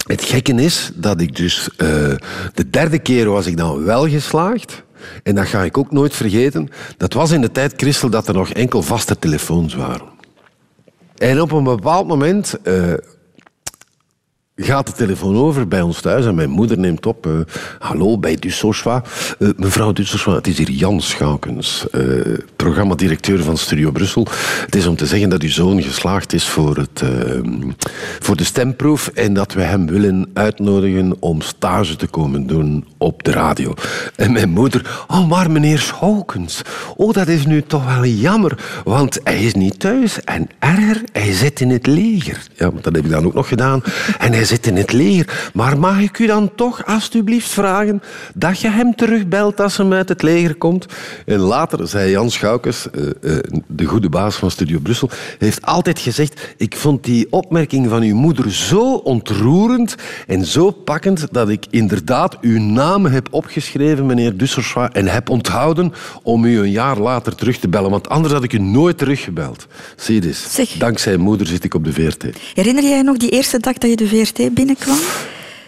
het 0.07 0.25
gekke 0.25 0.53
is 0.53 0.91
dat 0.95 1.21
ik 1.21 1.37
dus... 1.37 1.69
Uh, 1.79 1.89
de 2.55 2.71
derde 2.71 2.99
keer 2.99 3.31
was 3.31 3.47
ik 3.47 3.57
dan 3.57 3.85
wel 3.85 4.09
geslaagd. 4.09 4.85
En 5.23 5.35
dat 5.35 5.47
ga 5.47 5.63
ik 5.63 5.79
ook 5.79 5.93
nooit 5.93 6.15
vergeten. 6.15 6.69
Dat 6.97 7.13
was 7.13 7.31
in 7.31 7.41
de 7.41 7.53
tijd, 7.53 7.73
Christel, 7.77 8.11
dat 8.11 8.29
er 8.29 8.35
nog 8.35 8.51
enkel 8.51 8.83
vaste 8.83 9.19
telefoons 9.19 9.75
waren. 9.75 10.15
En 11.17 11.41
op 11.41 11.53
een 11.53 11.65
bepaald 11.65 12.07
moment 12.07 12.55
uh, 12.65 12.93
gaat 14.57 14.87
de 14.87 14.93
telefoon 14.93 15.37
over 15.37 15.69
bij 15.69 15.81
ons 15.81 16.01
thuis 16.01 16.27
en 16.27 16.35
mijn 16.35 16.51
moeder 16.51 16.79
neemt 16.79 17.07
op. 17.07 17.27
Uh, 17.27 17.33
Hallo, 17.79 18.19
bij 18.19 18.37
Dussochwa. 18.37 19.03
Uh, 19.39 19.49
mevrouw 19.57 19.93
Dussochwa, 19.93 20.35
het 20.35 20.47
is 20.47 20.59
hier 20.59 20.71
Jan 20.71 21.01
Schoukens, 21.01 21.87
uh, 21.93 22.39
programmadirecteur 22.57 23.43
van 23.43 23.57
Studio 23.57 23.91
Brussel. 23.91 24.27
Het 24.65 24.75
is 24.77 24.87
om 24.87 24.97
te 24.97 25.07
zeggen 25.07 25.29
dat 25.29 25.43
uw 25.43 25.49
zoon 25.49 25.83
geslaagd 25.83 26.33
is 26.33 26.49
voor, 26.49 26.77
het, 26.77 27.03
voor 28.21 28.37
de 28.37 28.45
stemproef 28.45 29.09
en 29.09 29.35
dat 29.35 29.53
we 29.53 29.63
hem 29.63 29.87
willen 29.87 30.31
uitnodigen 30.35 31.17
om 31.21 31.41
stage 31.41 31.97
te 31.97 32.07
komen 32.07 32.47
doen 32.47 32.87
op 32.99 33.23
de 33.25 33.31
radio. 33.31 33.75
En 34.15 34.33
mijn 34.33 34.51
moeder, 34.51 35.05
oh 35.09 35.29
maar 35.29 35.51
meneer 35.51 35.79
Schoukens, 35.79 36.63
oh 36.97 37.13
dat 37.13 37.29
is 37.29 37.47
nu 37.47 37.63
toch 37.63 37.95
wel 37.95 38.05
jammer, 38.05 38.59
want 38.85 39.21
hij 39.25 39.43
is 39.43 39.55
niet 39.55 39.81
thuis 39.81 40.25
en 40.25 40.49
erger, 40.59 41.03
hij 41.13 41.33
zit 41.33 41.61
in 41.61 41.71
het 41.71 41.87
leger. 41.87 42.47
Ja, 42.55 42.71
dat 42.71 42.95
heb 42.95 43.05
ik 43.05 43.11
dan 43.11 43.25
ook 43.25 43.35
nog 43.35 43.49
gedaan. 43.49 43.83
En 44.19 44.33
hij 44.33 44.45
zit 44.47 44.67
in 44.67 44.77
het 44.77 44.93
leger. 44.93 45.51
Maar 45.55 45.79
mag 45.79 46.01
ik 46.01 46.19
u 46.19 46.27
dan 46.27 46.55
toch 46.55 46.87
alstublieft 46.87 47.49
vragen 47.49 48.03
dat 48.35 48.61
je 48.61 48.69
hem 48.69 48.95
terugbelt 48.95 49.61
als 49.61 49.77
hij 49.77 49.91
uit 49.91 50.09
het 50.09 50.23
leger 50.23 50.55
komt? 50.55 50.87
En 51.27 51.39
later 51.39 51.89
zei 51.89 52.11
Jan 52.11 52.31
Schoukes, 52.31 52.87
uh, 52.95 53.05
uh, 53.21 53.39
de 53.67 53.85
goede 53.85 54.09
baas 54.09 54.37
van 54.37 54.51
Studio 54.51 54.79
Brussel, 54.79 55.11
heeft 55.39 55.63
altijd 55.63 55.99
gezegd, 55.99 56.55
ik 56.57 56.77
vond 56.77 57.05
die 57.05 57.27
opmerking 57.31 57.89
van 57.89 58.03
uw 58.03 58.15
moeder 58.15 58.53
zo 58.53 58.95
ontroerend 58.95 59.95
en 60.27 60.45
zo 60.45 60.71
pakkend 60.71 61.27
dat 61.31 61.49
ik 61.49 61.67
inderdaad 61.71 62.41
uw 62.41 62.61
naam 62.61 63.07
heb 63.07 63.29
opgeschreven, 63.31 64.07
meneer 64.07 64.37
Dusserswa, 64.37 64.93
en 64.93 65.07
heb 65.07 65.31
onthouden 65.31 65.93
om 66.23 66.45
u 66.45 66.59
een 66.59 66.71
jaar 66.71 66.99
later 66.99 67.35
terug 67.35 67.59
te 67.59 67.69
bellen. 67.69 67.91
Want 67.91 68.09
anders 68.09 68.35
had 68.35 68.45
ik 68.45 68.53
u 68.53 68.59
nooit 68.59 68.99
teruggebeld. 68.99 69.67
Zie 69.97 70.23
je. 70.23 70.33
Zeg. 70.33 70.71
Dankzij 70.71 71.17
moeder 71.17 71.47
zit 71.47 71.65
ik 71.65 71.75
op 71.75 71.85
de 71.85 71.93
VRT. 71.93 72.25
Herinner 72.55 72.85
jij 72.85 73.03
nog 73.03 73.17
die 73.17 73.31
eerste 73.31 73.59
dag 73.59 73.75
dat 73.79 73.91
je 73.91 73.97
de 73.97 74.09
VRT 74.09 74.36
binnenkwam? 74.53 74.99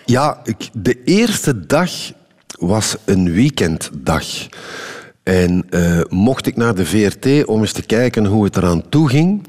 Ja, 0.04 0.40
ik, 0.44 0.68
de 0.72 1.02
eerste 1.04 1.66
dag 1.66 1.90
was 2.58 2.96
een 3.04 3.32
weekenddag. 3.32 4.24
En 5.22 5.66
uh, 5.70 6.00
mocht 6.08 6.46
ik 6.46 6.56
naar 6.56 6.74
de 6.74 6.86
VRT 6.86 7.44
om 7.44 7.60
eens 7.60 7.72
te 7.72 7.82
kijken 7.82 8.26
hoe 8.26 8.44
het 8.44 8.56
eraan 8.56 8.88
toe 8.88 9.08
ging. 9.08 9.46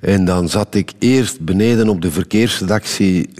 En 0.00 0.24
dan 0.24 0.48
zat 0.48 0.74
ik 0.74 0.92
eerst 0.98 1.40
beneden 1.40 1.88
op 1.88 2.02
de 2.02 2.10
verkeersredactie. 2.10 3.30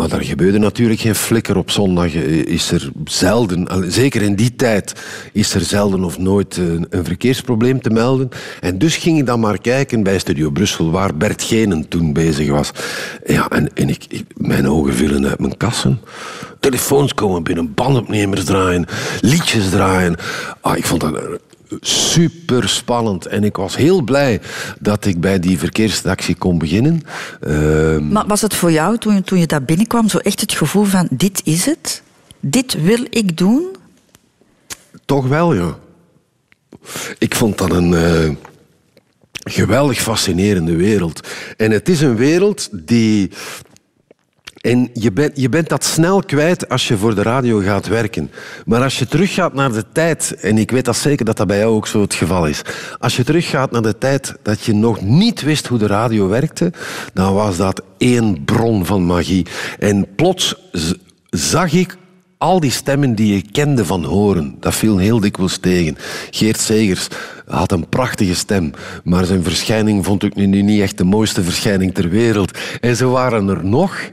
Maar 0.00 0.08
daar 0.08 0.24
gebeurde 0.24 0.58
natuurlijk 0.58 1.00
geen 1.00 1.14
flikker 1.14 1.56
op 1.56 1.70
zondag. 1.70 2.12
Is 2.14 2.70
er 2.70 2.90
zelden, 3.04 3.66
zeker 3.92 4.22
in 4.22 4.34
die 4.34 4.56
tijd, 4.56 4.94
is 5.32 5.54
er 5.54 5.60
zelden 5.60 6.04
of 6.04 6.18
nooit 6.18 6.56
een, 6.56 6.86
een 6.90 7.04
verkeersprobleem 7.04 7.80
te 7.80 7.90
melden. 7.90 8.28
En 8.60 8.78
dus 8.78 8.96
ging 8.96 9.18
ik 9.18 9.26
dan 9.26 9.40
maar 9.40 9.58
kijken 9.58 10.02
bij 10.02 10.18
Studio 10.18 10.50
Brussel, 10.50 10.90
waar 10.90 11.16
Bert 11.16 11.42
Genen 11.42 11.88
toen 11.88 12.12
bezig 12.12 12.50
was. 12.50 12.70
Ja, 13.26 13.48
en, 13.48 13.74
en 13.74 13.88
ik, 13.88 14.04
ik, 14.08 14.24
mijn 14.36 14.68
ogen 14.68 14.94
vielen 14.94 15.26
uit 15.26 15.40
mijn 15.40 15.56
kassen. 15.56 16.00
telefoons 16.60 17.14
komen 17.14 17.42
binnen, 17.42 17.74
bandopnemers 17.74 18.44
draaien, 18.44 18.86
liedjes 19.20 19.68
draaien. 19.70 20.16
Ah, 20.60 20.76
ik 20.76 20.86
vond 20.86 21.00
dat 21.00 21.14
eh, 21.14 21.22
super 21.80 22.68
spannend. 22.68 23.26
En 23.26 23.44
ik 23.44 23.56
was 23.56 23.76
heel 23.76 24.02
blij 24.02 24.40
dat 24.78 25.04
ik 25.04 25.20
bij 25.20 25.38
die 25.38 25.58
verkeersredactie 25.58 26.34
kon 26.34 26.58
beginnen. 26.58 27.02
Ehm, 27.40 28.08
Maar 28.08 28.26
was 28.26 28.40
het 28.40 28.54
voor 28.54 28.72
jou, 28.72 28.98
toen 28.98 29.14
je, 29.14 29.22
toen 29.22 29.38
je 29.38 29.46
daar 29.46 29.62
binnenkwam, 29.62 30.08
zo 30.08 30.18
echt 30.18 30.40
het 30.40 30.52
gevoel 30.52 30.84
van 30.84 31.08
dit 31.10 31.40
is 31.44 31.66
het? 31.66 32.02
Dit 32.40 32.82
wil 32.82 33.06
ik 33.10 33.36
doen? 33.36 33.66
Toch 35.04 35.26
wel, 35.26 35.54
ja. 35.54 35.78
Ik 37.18 37.34
vond 37.34 37.58
dat 37.58 37.70
een 37.70 37.94
eh, 37.94 38.30
geweldig 39.44 40.00
fascinerende 40.00 40.76
wereld. 40.76 41.28
En 41.56 41.70
het 41.70 41.88
is 41.88 42.00
een 42.00 42.16
wereld 42.16 42.68
die. 42.72 43.30
En 44.60 44.90
je 44.92 45.12
bent, 45.12 45.40
je 45.40 45.48
bent 45.48 45.68
dat 45.68 45.84
snel 45.84 46.22
kwijt 46.22 46.68
als 46.68 46.88
je 46.88 46.96
voor 46.96 47.14
de 47.14 47.22
radio 47.22 47.58
gaat 47.58 47.86
werken. 47.86 48.30
Maar 48.66 48.82
als 48.82 48.98
je 48.98 49.06
teruggaat 49.06 49.54
naar 49.54 49.72
de 49.72 49.84
tijd, 49.92 50.34
en 50.40 50.58
ik 50.58 50.70
weet 50.70 50.84
dat 50.84 50.96
zeker 50.96 51.24
dat 51.24 51.36
dat 51.36 51.46
bij 51.46 51.58
jou 51.58 51.74
ook 51.74 51.86
zo 51.86 52.00
het 52.00 52.14
geval 52.14 52.46
is. 52.46 52.62
Als 52.98 53.16
je 53.16 53.24
teruggaat 53.24 53.70
naar 53.70 53.82
de 53.82 53.98
tijd 53.98 54.36
dat 54.42 54.64
je 54.64 54.74
nog 54.74 55.00
niet 55.00 55.42
wist 55.42 55.66
hoe 55.66 55.78
de 55.78 55.86
radio 55.86 56.28
werkte, 56.28 56.72
dan 57.12 57.34
was 57.34 57.56
dat 57.56 57.82
één 57.98 58.44
bron 58.44 58.86
van 58.86 59.04
magie. 59.04 59.46
En 59.78 60.06
plots 60.16 60.54
zag 61.30 61.72
ik 61.72 61.96
al 62.40 62.60
die 62.60 62.70
stemmen 62.70 63.14
die 63.14 63.34
je 63.34 63.50
kende 63.52 63.84
van 63.84 64.04
horen, 64.04 64.56
dat 64.60 64.74
viel 64.74 64.98
heel 64.98 65.20
dikwijls 65.20 65.58
tegen. 65.58 65.96
Geert 66.30 66.60
Segers 66.60 67.08
had 67.46 67.72
een 67.72 67.88
prachtige 67.88 68.34
stem, 68.34 68.72
maar 69.04 69.24
zijn 69.24 69.42
verschijning 69.42 70.04
vond 70.04 70.22
ik 70.22 70.34
nu 70.34 70.62
niet 70.62 70.80
echt 70.80 70.98
de 70.98 71.04
mooiste 71.04 71.42
verschijning 71.42 71.94
ter 71.94 72.08
wereld. 72.08 72.58
En 72.80 72.96
zo 72.96 73.10
waren 73.10 73.48
er 73.48 73.64
nog. 73.64 74.10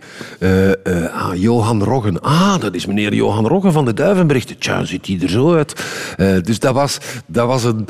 ah, 1.13 1.35
Johan 1.35 1.83
Roggen. 1.83 2.21
Ah, 2.21 2.59
dat 2.59 2.75
is 2.75 2.85
meneer 2.85 3.13
Johan 3.13 3.47
Roggen 3.47 3.71
van 3.71 3.85
de 3.85 3.93
Duivenberichten. 3.93 4.57
Tja, 4.57 4.85
ziet 4.85 5.07
hij 5.07 5.19
er 5.21 5.29
zo 5.29 5.55
uit. 5.55 5.85
Eh, 6.17 6.41
dus 6.41 6.59
dat 6.59 6.73
was, 6.73 6.97
dat 7.25 7.47
was 7.47 7.63
een... 7.63 7.87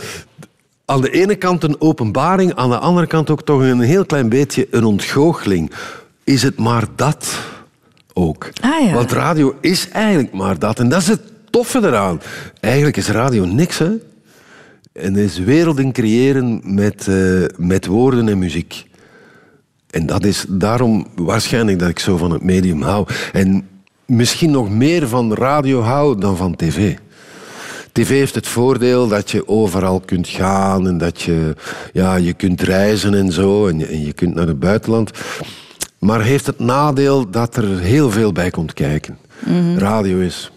Aan 0.85 1.01
de 1.01 1.11
ene 1.11 1.35
kant 1.35 1.63
een 1.63 1.81
openbaring, 1.81 2.55
aan 2.55 2.69
de 2.69 2.77
andere 2.77 3.07
kant 3.07 3.29
ook 3.29 3.43
toch 3.43 3.61
een 3.61 3.79
heel 3.79 4.05
klein 4.05 4.29
beetje 4.29 4.67
een 4.71 4.83
ontgoocheling. 4.83 5.71
Is 6.23 6.43
het 6.43 6.57
maar 6.57 6.83
dat 6.95 7.39
ook? 8.17 8.49
Ah, 8.61 8.85
ja. 8.85 8.93
Want 8.93 9.11
radio 9.11 9.55
is 9.61 9.89
eigenlijk 9.89 10.33
maar 10.33 10.59
dat. 10.59 10.79
En 10.79 10.89
dat 10.89 11.01
is 11.01 11.07
het 11.07 11.21
toffe 11.49 11.79
eraan. 11.79 12.21
Eigenlijk 12.59 12.97
is 12.97 13.07
radio 13.07 13.45
niks, 13.45 13.77
hè. 13.77 13.91
En 14.91 15.15
is 15.15 15.37
werelden 15.39 15.91
creëren 15.91 16.61
met, 16.63 17.07
eh, 17.07 17.43
met 17.57 17.85
woorden 17.85 18.29
en 18.29 18.37
muziek. 18.37 18.85
En 19.89 20.05
dat 20.05 20.25
is 20.25 20.45
daarom 20.47 21.07
waarschijnlijk 21.15 21.79
dat 21.79 21.89
ik 21.89 21.99
zo 21.99 22.17
van 22.17 22.31
het 22.31 22.43
medium 22.43 22.81
hou. 22.81 23.07
En 23.33 23.67
misschien 24.05 24.51
nog 24.51 24.69
meer 24.69 25.07
van 25.07 25.33
radio 25.33 25.81
hou 25.81 26.19
dan 26.19 26.37
van 26.37 26.55
tv. 26.55 26.95
TV 27.91 28.09
heeft 28.09 28.35
het 28.35 28.47
voordeel 28.47 29.07
dat 29.07 29.31
je 29.31 29.47
overal 29.47 29.99
kunt 29.99 30.27
gaan 30.27 30.87
en 30.87 30.97
dat 30.97 31.21
je, 31.21 31.55
ja, 31.93 32.15
je 32.15 32.33
kunt 32.33 32.61
reizen 32.61 33.13
en 33.13 33.31
zo 33.31 33.67
en 33.67 33.79
je, 33.79 33.85
en 33.85 34.05
je 34.05 34.13
kunt 34.13 34.35
naar 34.35 34.47
het 34.47 34.59
buitenland. 34.59 35.11
Maar 35.99 36.21
heeft 36.21 36.45
het 36.45 36.59
nadeel 36.59 37.29
dat 37.29 37.55
er 37.55 37.79
heel 37.79 38.11
veel 38.11 38.31
bij 38.31 38.49
komt 38.49 38.73
kijken. 38.73 39.17
Radio 39.77 40.19
is, 40.19 40.51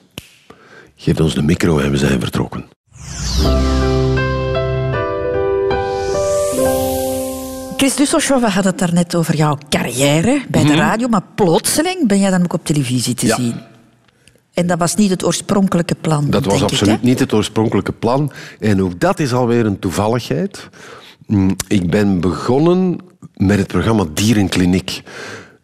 geef 0.96 1.20
ons 1.20 1.35
de 1.35 1.42
micro 1.42 1.79
en 1.79 1.90
we 1.90 1.96
zijn 1.96 2.20
vertrokken. 2.20 2.64
Chris 7.76 7.96
Dusselschov, 7.96 8.40
we 8.40 8.48
hadden 8.50 8.70
het 8.72 8.79
daarnet 8.81 9.14
over 9.14 9.35
jouw 9.37 9.59
carrière 9.68 10.42
bij 10.48 10.64
de 10.64 10.74
radio, 10.74 11.09
maar 11.09 11.22
plotseling 11.35 12.07
ben 12.09 12.18
jij 12.20 12.31
dan 12.31 12.42
ook 12.42 12.53
op 12.53 12.64
televisie 12.64 13.14
te 13.14 13.26
Mhm. 13.26 13.40
Ja. 13.42 13.48
zien. 13.48 13.61
En 14.55 14.66
dat 14.66 14.79
was 14.79 14.94
niet 14.94 15.11
het 15.11 15.24
oorspronkelijke 15.24 15.94
plan. 15.94 16.31
Dat 16.31 16.44
was 16.44 16.57
ik, 16.57 16.62
absoluut 16.62 17.03
niet 17.03 17.18
het 17.18 17.33
oorspronkelijke 17.33 17.92
plan. 17.92 18.33
En 18.59 18.83
ook 18.83 19.00
dat 19.00 19.18
is 19.18 19.33
alweer 19.33 19.66
een 19.66 19.79
toevalligheid. 19.79 20.68
Mm, 21.26 21.57
Ik 21.68 21.90
ben 21.90 22.20
begonnen 22.20 22.98
met 23.40 23.59
het 23.59 23.66
programma 23.66 24.05
Dierenkliniek. 24.14 25.03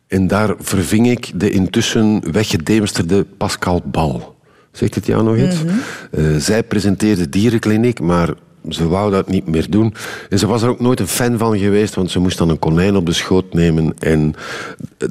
En 0.07 0.27
daar 0.27 0.55
verving 0.59 1.11
ik 1.11 1.31
de 1.35 1.51
intussen 1.51 2.33
weggedemsterde 2.33 3.25
Pascal 3.25 3.83
Bal. 3.85 4.37
Zegt 4.73 4.95
het 4.95 5.07
jou 5.07 5.23
nog 5.25 5.37
iets? 5.37 5.57
Eh, 6.11 6.37
zij 6.37 6.63
presenteerde 6.63 7.29
Dierenkliniek, 7.29 8.01
maar 8.01 8.35
ze 8.69 8.89
wou 8.89 9.11
dat 9.11 9.29
niet 9.29 9.47
meer 9.47 9.71
doen. 9.71 9.95
En 10.31 10.39
ze 10.39 10.47
was 10.47 10.63
er 10.63 10.69
ook 10.69 10.81
nooit 10.81 11.01
een 11.01 11.07
fan 11.09 11.39
van 11.39 11.59
geweest, 11.59 11.95
want 11.95 12.11
ze 12.11 12.19
moest 12.19 12.39
dan 12.39 12.49
een 12.49 12.59
konijn 12.59 12.97
op 12.97 13.07
de 13.07 13.13
schoot 13.13 13.55
nemen 13.55 13.95
en 13.99 14.35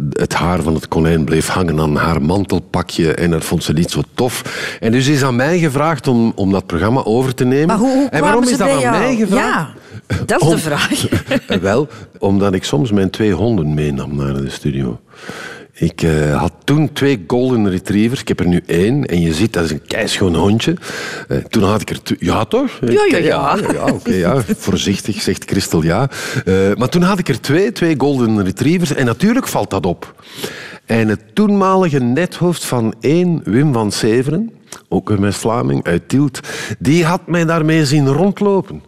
het 0.09 0.33
haar 0.33 0.61
van 0.61 0.73
het 0.73 0.87
konijn 0.87 1.23
bleef 1.25 1.47
hangen 1.47 1.79
aan 1.79 1.95
haar 1.95 2.21
mantelpakje 2.21 3.13
en 3.13 3.31
dat 3.31 3.43
vond 3.45 3.63
ze 3.63 3.73
niet 3.73 3.91
zo 3.91 4.01
tof. 4.13 4.41
En 4.79 4.91
dus 4.91 5.07
is 5.07 5.23
aan 5.23 5.35
mij 5.35 5.59
gevraagd 5.59 6.07
om, 6.07 6.31
om 6.35 6.51
dat 6.51 6.65
programma 6.65 7.03
over 7.03 7.33
te 7.33 7.45
nemen. 7.45 7.67
Maar 7.67 7.77
hoe, 7.77 7.93
hoe 7.95 8.07
en 8.09 8.21
waarom 8.21 8.43
is 8.43 8.57
dat 8.57 8.69
aan 8.69 8.79
jou? 8.79 8.97
mij 8.97 9.15
gevraagd? 9.15 9.45
Ja, 9.47 9.73
dat 10.25 10.41
is 10.41 10.47
Om- 10.47 10.53
de 10.53 10.57
vraag. 10.61 11.05
Wel, 11.61 11.87
omdat 12.19 12.53
ik 12.53 12.63
soms 12.63 12.91
mijn 12.91 13.09
twee 13.09 13.31
honden 13.33 13.73
meenam 13.73 14.15
naar 14.15 14.33
de 14.33 14.49
studio. 14.49 14.99
Ik 15.77 16.01
eh, 16.01 16.39
had 16.39 16.53
toen 16.63 16.93
twee 16.93 17.23
golden 17.27 17.69
retrievers. 17.69 18.21
Ik 18.21 18.27
heb 18.27 18.39
er 18.39 18.47
nu 18.47 18.61
één. 18.65 19.05
En 19.05 19.21
je 19.21 19.33
ziet, 19.33 19.53
dat 19.53 19.63
is 19.63 19.71
een 19.71 19.85
keischoon 19.87 20.35
hondje. 20.35 20.75
Eh, 21.27 21.37
toen 21.37 21.63
had 21.63 21.81
ik 21.81 21.89
er... 21.89 21.99
Ja, 22.19 22.45
toch? 22.45 22.79
Ja, 22.81 23.05
ja, 23.09 23.17
ja. 23.17 23.57
ja, 23.73 23.93
ja. 24.03 24.41
Voorzichtig, 24.57 25.21
zegt 25.21 25.43
Christel, 25.45 25.83
ja. 25.83 26.09
Eh, 26.45 26.55
maar 26.75 26.89
toen 26.89 27.01
had 27.01 27.19
ik 27.19 27.29
er 27.29 27.41
twee, 27.41 27.71
twee 27.71 27.95
golden 27.97 28.43
retrievers. 28.43 28.93
En 28.93 29.05
natuurlijk 29.05 29.47
valt 29.47 29.69
dat 29.69 29.85
op. 29.85 30.23
En 30.85 31.07
het 31.07 31.21
toenmalige 31.33 31.99
nethoofd 31.99 32.65
van 32.65 32.93
één, 32.99 33.41
Wim 33.43 33.73
van 33.73 33.91
Severen, 33.91 34.51
ook 34.89 35.09
een 35.09 35.21
West-Vlaming 35.21 35.83
uit 35.83 36.09
Tielt, 36.09 36.39
die 36.79 37.05
had 37.05 37.27
mij 37.27 37.45
daarmee 37.45 37.85
zien 37.85 38.07
rondlopen. 38.07 38.81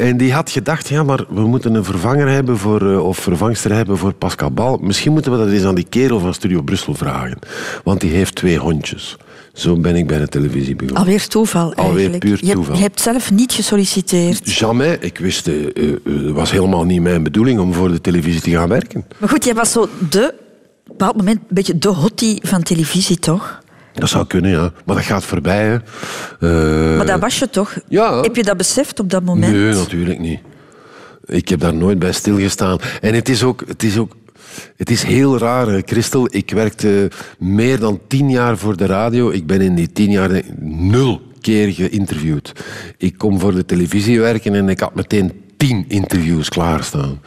En 0.00 0.16
die 0.16 0.32
had 0.32 0.50
gedacht, 0.50 0.88
ja, 0.88 1.02
maar 1.02 1.24
we 1.28 1.40
moeten 1.40 1.74
een 1.74 1.84
vervanger 1.84 2.28
hebben 2.28 2.58
voor, 2.58 2.92
eh, 2.92 3.06
of 3.06 3.18
vervangster 3.18 3.72
hebben 3.74 3.98
voor 3.98 4.12
Pascal 4.12 4.50
Bal. 4.50 4.78
Misschien 4.82 5.12
moeten 5.12 5.32
we 5.32 5.38
dat 5.38 5.48
eens 5.48 5.64
aan 5.64 5.74
die 5.74 5.86
kerel 5.88 6.18
van 6.18 6.34
Studio 6.34 6.62
Brussel 6.62 6.94
vragen. 6.94 7.38
Want 7.84 8.00
die 8.00 8.10
heeft 8.10 8.34
twee 8.34 8.58
hondjes. 8.58 9.16
Zo 9.52 9.76
ben 9.76 9.96
ik 9.96 10.06
bij 10.06 10.18
de 10.18 10.28
televisie 10.28 10.76
begonnen. 10.76 11.02
Alweer 11.02 11.26
toeval 11.26 11.74
Alweer 11.74 12.18
puur 12.18 12.40
toeval. 12.40 12.74
Je, 12.74 12.80
hebt 12.80 13.00
zelf 13.00 13.30
niet 13.30 13.52
gesolliciteerd. 13.52 14.52
Jamais. 14.52 14.96
Ik 15.00 15.18
wist, 15.18 15.48
eh, 15.48 15.66
eh, 15.66 15.94
het 16.04 16.30
was 16.30 16.50
helemaal 16.50 16.84
niet 16.84 17.02
mijn 17.02 17.22
bedoeling 17.22 17.60
om 17.60 17.72
voor 17.72 17.90
de 17.90 18.00
televisie 18.00 18.40
te 18.40 18.50
gaan 18.50 18.68
werken. 18.68 19.04
Maar 19.18 19.28
goed, 19.28 19.44
jij 19.44 19.54
was 19.54 19.72
zo 19.72 19.88
de, 20.10 20.26
op 20.26 20.90
een 20.90 20.96
bepaald 20.96 21.16
moment 21.16 21.38
een 21.38 21.54
beetje 21.54 21.78
de 21.78 21.88
hottie 21.88 22.40
van 22.42 22.62
televisie, 22.62 23.18
toch? 23.18 23.60
Dat 23.92 24.08
zou 24.08 24.26
kunnen, 24.26 24.50
ja. 24.50 24.72
Maar 24.84 24.96
dat 24.96 25.04
gaat 25.04 25.24
voorbij, 25.24 25.64
hè. 25.64 25.74
Eh, 26.40 26.96
Maar 26.96 27.06
dat 27.06 27.20
was 27.20 27.38
je 27.38 27.50
toch? 27.50 27.76
ja. 27.88 28.20
Heb 28.20 28.36
je 28.36 28.42
dat 28.42 28.56
beseft 28.56 29.00
op 29.00 29.10
dat 29.10 29.24
moment? 29.24 29.52
Nee, 29.52 29.72
natuurlijk 29.72 30.18
niet. 30.18 30.40
Ik 31.24 31.48
heb 31.48 31.60
daar 31.60 31.74
nooit 31.74 31.98
bij 31.98 32.12
stilgestaan. 32.12 32.78
En 33.00 33.14
het 33.14 33.28
is 33.28 33.42
ook... 33.42 33.64
Het 33.66 33.82
is 33.82 33.98
ook 33.98 34.16
het 34.76 34.90
is 34.90 35.02
heel 35.02 35.38
raar, 35.38 35.82
Christel. 35.84 36.28
Ik 36.30 36.50
werkte 36.50 37.10
meer 37.38 37.78
dan 37.78 38.00
tien 38.08 38.30
jaar 38.30 38.58
voor 38.58 38.76
de 38.76 38.86
radio. 38.86 39.30
Ik 39.30 39.46
ben 39.46 39.60
in 39.60 39.74
die 39.74 39.92
tien 39.92 40.10
jaar 40.10 40.42
nul 40.60 41.22
keer 41.40 41.72
geïnterviewd. 41.72 42.52
Ik 42.96 43.18
kom 43.18 43.40
voor 43.40 43.54
de 43.54 43.64
televisie 43.64 44.20
werken 44.20 44.54
en 44.54 44.68
ik 44.68 44.80
had 44.80 44.94
meteen 44.94 45.32
tien 45.56 45.84
interviews 45.88 46.48
klaarstaan. 46.48 47.20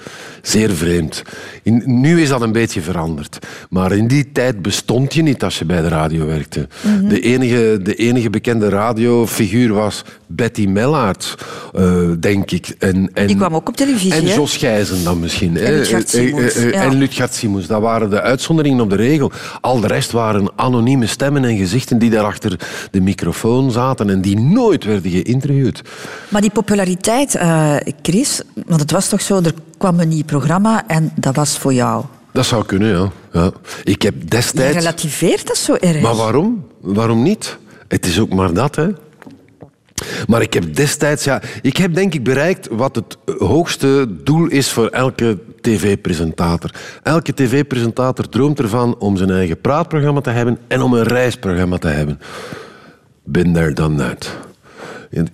Zeer 0.43 0.71
vreemd. 0.71 1.23
In, 1.63 1.83
nu 1.85 2.21
is 2.21 2.29
dat 2.29 2.41
een 2.41 2.51
beetje 2.51 2.81
veranderd. 2.81 3.37
Maar 3.69 3.91
in 3.91 4.07
die 4.07 4.31
tijd 4.31 4.61
bestond 4.61 5.13
je 5.13 5.21
niet 5.21 5.43
als 5.43 5.59
je 5.59 5.65
bij 5.65 5.81
de 5.81 5.87
radio 5.87 6.25
werkte. 6.25 6.67
Mhm. 6.81 7.07
de, 7.07 7.19
enige, 7.19 7.79
de 7.83 7.95
enige 7.95 8.29
bekende 8.29 8.69
radiofiguur 8.69 9.73
was 9.73 10.03
Betty 10.27 10.65
Mellaert, 10.65 11.35
eh, 11.73 11.99
denk 12.19 12.51
ik. 12.51 12.75
En, 12.79 13.09
en, 13.13 13.27
Die 13.27 13.35
kwam 13.35 13.55
ook 13.55 13.67
op 13.67 13.75
televisie, 13.75 14.13
En 14.13 14.25
hè? 14.25 14.33
Jos 14.33 14.57
Gijzen 14.57 15.03
dan 15.03 15.19
misschien. 15.19 15.57
En 15.57 15.63
Eh, 15.63 15.93
eh, 15.93 16.01
Simons, 16.05 16.55
eh, 16.55 16.71
ja. 16.71 16.83
En 17.19 17.29
Simons. 17.31 17.67
Dat 17.67 17.81
waren 17.81 18.09
de 18.09 18.21
uitzonderingen 18.21 18.81
op 18.81 18.89
de 18.89 18.95
regel. 18.95 19.31
Al 19.61 19.79
de 19.79 19.87
rest 19.87 20.11
waren 20.11 20.51
anonieme 20.55 21.07
stemmen 21.07 21.45
en 21.45 21.57
gezichten 21.57 21.97
die 21.97 22.09
daar 22.09 22.25
achter 22.25 22.59
de 22.91 23.01
microfoon 23.01 23.71
zaten 23.71 24.09
en 24.09 24.21
die 24.21 24.39
nooit 24.39 24.83
werden 24.83 25.11
geïnterviewd. 25.11 25.81
Maar 26.29 26.41
die 26.41 26.51
populariteit, 26.51 27.35
eh, 27.35 27.75
Chris, 28.01 28.41
want 28.65 28.81
het 28.81 28.91
was 28.91 29.09
toch 29.09 29.21
zo, 29.21 29.41
er 29.43 29.53
kwam 29.83 29.99
een 29.99 30.07
nieuw 30.07 30.23
programma 30.23 30.87
en 30.87 31.11
dat 31.15 31.35
was 31.35 31.57
voor 31.57 31.73
jou. 31.73 32.05
Dat 32.31 32.45
zou 32.45 32.65
kunnen, 32.65 32.89
ja. 32.89 33.11
ja. 33.31 33.51
Ik 33.83 34.01
heb 34.01 34.13
Je 34.17 34.25
destijds... 34.25 34.77
relativeert 34.77 35.47
dat 35.47 35.57
zo 35.57 35.73
erg. 35.73 36.01
Maar 36.01 36.15
waarom? 36.15 36.67
Waarom 36.81 37.23
niet? 37.23 37.57
Het 37.87 38.05
is 38.05 38.19
ook 38.19 38.33
maar 38.33 38.53
dat, 38.53 38.75
hè. 38.75 38.89
Maar 40.27 40.41
ik 40.41 40.53
heb 40.53 40.75
destijds, 40.75 41.23
ja, 41.23 41.41
ik 41.61 41.77
heb 41.77 41.93
denk 41.93 42.13
ik 42.13 42.23
bereikt 42.23 42.67
wat 42.71 42.95
het 42.95 43.17
hoogste 43.37 44.07
doel 44.23 44.47
is 44.47 44.71
voor 44.71 44.87
elke 44.87 45.39
tv-presentator. 45.61 46.71
Elke 47.03 47.33
tv-presentator 47.33 48.29
droomt 48.29 48.59
ervan 48.59 48.97
om 48.97 49.17
zijn 49.17 49.31
eigen 49.31 49.61
praatprogramma 49.61 50.21
te 50.21 50.29
hebben 50.29 50.57
en 50.67 50.81
om 50.81 50.93
een 50.93 51.03
reisprogramma 51.03 51.77
te 51.77 51.87
hebben. 51.87 52.19
Been 53.23 53.53
there, 53.53 53.73
done 53.73 53.95
that. 53.97 54.37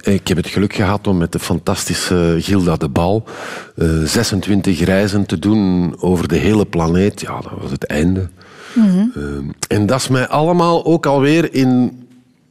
Ik 0.02 0.28
heb 0.28 0.38
het 0.38 0.48
geluk 0.48 0.74
gehad 0.74 1.08
om 1.08 1.18
met 1.18 1.32
de 1.32 1.40
fantastische 1.40 2.36
Gilda 2.40 2.76
de 2.76 2.90
Bal 2.90 3.24
eh, 3.76 3.88
26 4.04 4.84
reizen 4.84 5.26
te 5.26 5.40
doen 5.40 5.96
over 6.00 6.28
de 6.28 6.36
hele 6.36 6.66
planeet. 6.66 7.22
Ja, 7.22 7.42
dat 7.42 7.52
was 7.62 7.72
het 7.72 7.86
einde. 7.86 8.30
Ehm, 8.76 9.50
en 9.68 9.86
dat 9.86 10.00
is 10.00 10.08
mij 10.08 10.28
allemaal 10.28 10.86
ook 10.86 11.06
alweer 11.06 11.54
in... 11.54 11.98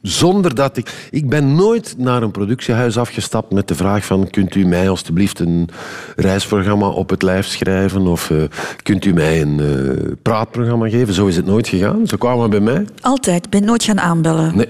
Zonder 0.01 0.55
dat 0.55 0.77
ik... 0.77 1.07
Ik 1.11 1.29
ben 1.29 1.55
nooit 1.55 1.95
naar 1.97 2.23
een 2.23 2.31
productiehuis 2.31 2.97
afgestapt 2.97 3.51
met 3.51 3.67
de 3.67 3.75
vraag 3.75 4.05
van... 4.05 4.29
Kunt 4.29 4.55
u 4.55 4.65
mij 4.65 4.89
alstublieft 4.89 5.39
een 5.39 5.69
reisprogramma 6.15 6.87
op 6.87 7.09
het 7.09 7.21
lijf 7.21 7.45
schrijven? 7.45 8.07
Of 8.07 8.29
eh, 8.29 8.37
kunt 8.83 9.05
u 9.05 9.13
mij 9.13 9.41
een 9.41 9.59
eh, 9.59 10.11
praatprogramma 10.21 10.89
geven? 10.89 11.13
Zo 11.13 11.27
is 11.27 11.35
het 11.35 11.45
nooit 11.45 11.67
gegaan. 11.67 12.07
Ze 12.07 12.17
kwamen 12.17 12.49
bij 12.49 12.59
mij. 12.59 12.85
Altijd. 13.01 13.45
Ik 13.45 13.51
ben 13.51 13.63
nooit 13.63 13.83
gaan 13.83 13.99
aanbellen. 13.99 14.55
Nee. 14.55 14.67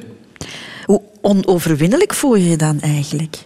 Hoe 0.90 1.02
onoverwinnelijk 1.22 2.14
voel 2.14 2.36
je 2.36 2.50
je 2.50 2.58
dan 2.58 2.80
eigenlijk? 2.80 3.38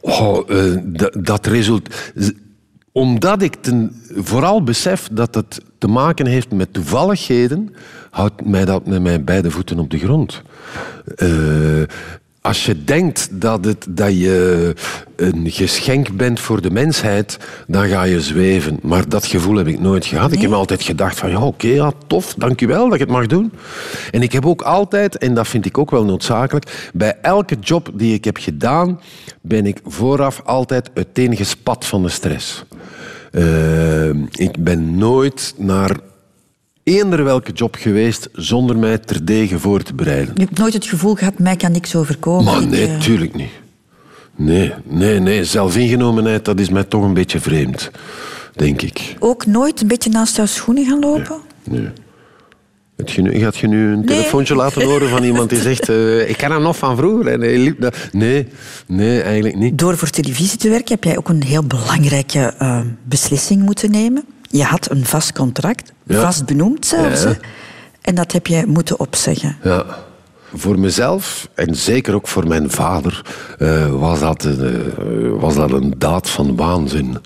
Oh, 0.00 0.50
eh, 0.50 0.78
dat, 0.84 1.16
dat 1.20 1.46
result... 1.46 1.94
z- 2.14 2.30
Omdat 2.92 3.42
ik 3.42 3.54
ten, 3.54 4.02
vooral 4.14 4.62
besef 4.62 5.08
dat 5.12 5.34
het 5.34 5.60
te 5.78 5.86
maken 5.88 6.26
heeft 6.26 6.50
met 6.52 6.72
toevalligheden, 6.72 7.74
houdt 8.10 8.44
mij 8.44 8.64
dat 8.64 8.86
met 8.86 9.02
mijn 9.02 9.24
beide 9.24 9.50
voeten 9.50 9.78
op 9.78 9.90
de 9.90 9.98
grond. 9.98 10.42
Eh, 11.16 11.82
als 12.44 12.66
je 12.66 12.84
denkt 12.84 13.28
dat, 13.30 13.64
het, 13.64 13.86
dat 13.88 14.18
je 14.18 14.74
een 15.16 15.50
geschenk 15.50 16.16
bent 16.16 16.40
voor 16.40 16.62
de 16.62 16.70
mensheid, 16.70 17.38
dan 17.66 17.88
ga 17.88 18.02
je 18.02 18.20
zweven. 18.20 18.78
Maar 18.82 19.08
dat 19.08 19.26
gevoel 19.26 19.56
heb 19.56 19.66
ik 19.66 19.80
nooit 19.80 20.06
gehad. 20.06 20.32
Ik 20.32 20.40
heb 20.40 20.52
altijd 20.52 20.82
gedacht 20.82 21.18
van, 21.18 21.30
ja, 21.30 21.40
oké, 21.40 21.66
ja, 21.66 21.92
tof, 22.06 22.34
dankjewel 22.34 22.88
dat 22.88 22.98
je 22.98 23.04
het 23.04 23.12
mag 23.12 23.26
doen. 23.26 23.52
En 24.10 24.22
ik 24.22 24.32
heb 24.32 24.46
ook 24.46 24.62
altijd, 24.62 25.18
en 25.18 25.34
dat 25.34 25.48
vind 25.48 25.66
ik 25.66 25.78
ook 25.78 25.90
wel 25.90 26.04
noodzakelijk, 26.04 26.90
bij 26.94 27.18
elke 27.22 27.56
job 27.60 27.90
die 27.94 28.14
ik 28.14 28.24
heb 28.24 28.36
gedaan, 28.36 29.00
ben 29.40 29.66
ik 29.66 29.80
vooraf 29.84 30.42
altijd 30.44 30.90
uiteengespat 30.94 31.84
van 31.84 32.02
de 32.02 32.08
stress. 32.08 32.64
Eh, 33.30 34.08
ik 34.30 34.56
ben 34.58 34.98
nooit 34.98 35.54
naar 35.56 35.96
eender 36.84 37.24
welke 37.24 37.52
job 37.52 37.74
geweest 37.78 38.28
zonder 38.32 38.76
mij 38.76 38.98
terdege 38.98 39.58
voor 39.58 39.82
te 39.82 39.94
bereiden. 39.94 40.34
Je 40.34 40.44
hebt 40.44 40.58
nooit 40.58 40.74
het 40.74 40.86
gevoel 40.86 41.14
gehad, 41.14 41.38
mij 41.38 41.56
kan 41.56 41.72
niks 41.72 41.96
overkomen. 41.96 42.44
Maar 42.44 42.66
nee, 42.66 42.86
eh, 42.86 42.98
tuurlijk 43.00 43.34
niet. 43.34 43.50
Nee, 44.36 44.72
nee, 44.84 45.18
nee. 45.20 45.44
Zelfingenomenheid, 45.44 46.44
dat 46.44 46.60
is 46.60 46.68
mij 46.68 46.84
toch 46.84 47.02
een 47.02 47.14
beetje 47.14 47.40
vreemd, 47.40 47.90
denk 48.56 48.82
ik. 48.82 49.16
Ook 49.18 49.46
nooit 49.46 49.80
een 49.80 49.88
beetje 49.88 50.10
naast 50.10 50.36
jouw 50.36 50.46
schoenen 50.46 50.84
gaan 50.86 50.98
lopen? 51.00 51.40
Nee. 51.64 51.88
Het 52.96 53.16
nu- 53.16 53.38
Gaat 53.38 53.56
je 53.56 53.66
nu 53.66 53.92
een 53.92 54.04
telefoontje 54.04 54.54
laten 54.54 54.82
horen 54.84 55.08
van 55.08 55.22
iemand 55.24 55.50
die 55.50 55.60
zegt... 55.60 55.88
eh, 55.88 56.28
ik 56.28 56.36
ken 56.36 56.50
hem 56.50 56.62
nog 56.62 56.76
van 56.76 56.96
vroeger. 56.96 57.26
En 57.32 57.40
hij 57.40 57.58
liep. 57.58 58.08
Nee, 58.12 58.46
nee, 58.86 59.20
eigenlijk 59.22 59.56
niet. 59.56 59.78
Door 59.78 59.96
voor 59.96 60.10
televisie 60.10 60.58
te 60.58 60.68
werken 60.68 60.94
heb 60.94 61.04
jij 61.04 61.16
ook 61.18 61.28
een 61.28 61.42
heel 61.42 61.62
belangrijke 61.64 62.54
eh, 62.58 62.80
beslissing 63.04 63.62
moeten 63.62 63.90
nemen. 63.90 64.24
Je 64.56 64.62
had 64.64 64.90
een 64.90 65.04
vast 65.04 65.32
contract, 65.32 65.92
Ja. 66.06 66.20
vast 66.20 66.46
benoemd 66.46 66.86
zelfs. 66.86 67.22
Ja. 67.22 67.36
En 68.00 68.14
dat 68.14 68.32
heb 68.32 68.46
jij 68.46 68.66
moeten 68.66 69.00
opzeggen. 69.00 69.56
Ja. 69.62 69.84
Voor 70.54 70.78
mezelf, 70.78 71.48
en 71.54 71.74
zeker 71.74 72.14
ook 72.14 72.28
voor 72.28 72.46
mijn 72.48 72.70
vader, 72.70 73.22
eh, 73.58 73.90
was, 73.90 74.20
dat, 74.20 74.44
een, 74.44 74.92
eh, 74.98 75.40
was 75.40 75.54
dat 75.54 75.72
een 75.72 75.94
daad 75.98 76.30
van 76.30 76.56
waanzin. 76.56 77.16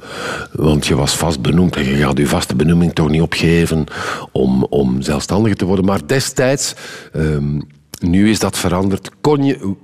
Want 0.52 0.86
je 0.86 0.94
was 0.96 1.16
vast 1.16 1.40
benoemd 1.42 1.76
en 1.76 1.84
je 1.84 1.96
gaat 1.96 2.18
je 2.18 2.26
vaste 2.26 2.56
benoeming 2.56 2.92
toch 2.92 3.08
niet 3.08 3.22
opgeven 3.22 3.84
om, 4.32 4.64
om 4.64 5.02
zelfstandiger 5.02 5.56
te 5.56 5.64
worden. 5.64 5.84
Maar 5.84 6.06
destijds, 6.06 6.74
ehm, 7.12 7.60
nu 8.00 8.30
is 8.30 8.38
dat 8.38 8.58
veranderd, 8.58 9.10
kon 9.20 9.44
je, 9.44 9.74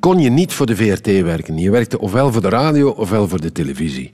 kon 0.00 0.18
je 0.18 0.30
niet 0.30 0.52
voor 0.52 0.66
de 0.66 0.76
VRT 0.76 1.06
werken. 1.06 1.58
Je 1.58 1.70
werkte 1.70 1.98
ofwel 1.98 2.32
voor 2.32 2.42
de 2.42 2.48
radio 2.48 2.88
ofwel 2.88 3.28
voor 3.28 3.40
de 3.40 3.52
televisie. 3.52 4.10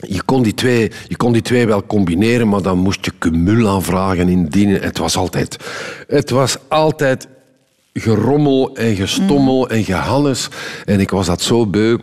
Je 0.00 0.22
kon, 0.24 0.42
die 0.42 0.54
twee, 0.54 0.90
je 1.08 1.16
kon 1.16 1.32
die 1.32 1.42
twee 1.42 1.66
wel 1.66 1.86
combineren, 1.86 2.48
maar 2.48 2.62
dan 2.62 2.78
moest 2.78 3.04
je 3.04 3.12
cumulaanvragen 3.18 4.28
indienen. 4.28 4.82
Het 4.82 4.98
was 4.98 5.16
altijd, 5.16 5.56
het 6.08 6.30
was 6.30 6.56
altijd 6.68 7.28
gerommel 7.92 8.76
en 8.76 8.96
gestommel 8.96 9.68
en 9.68 9.84
gehannes. 9.84 10.48
En 10.84 11.00
ik 11.00 11.10
was 11.10 11.26
dat 11.26 11.42
zo 11.42 11.66
beu. 11.66 11.98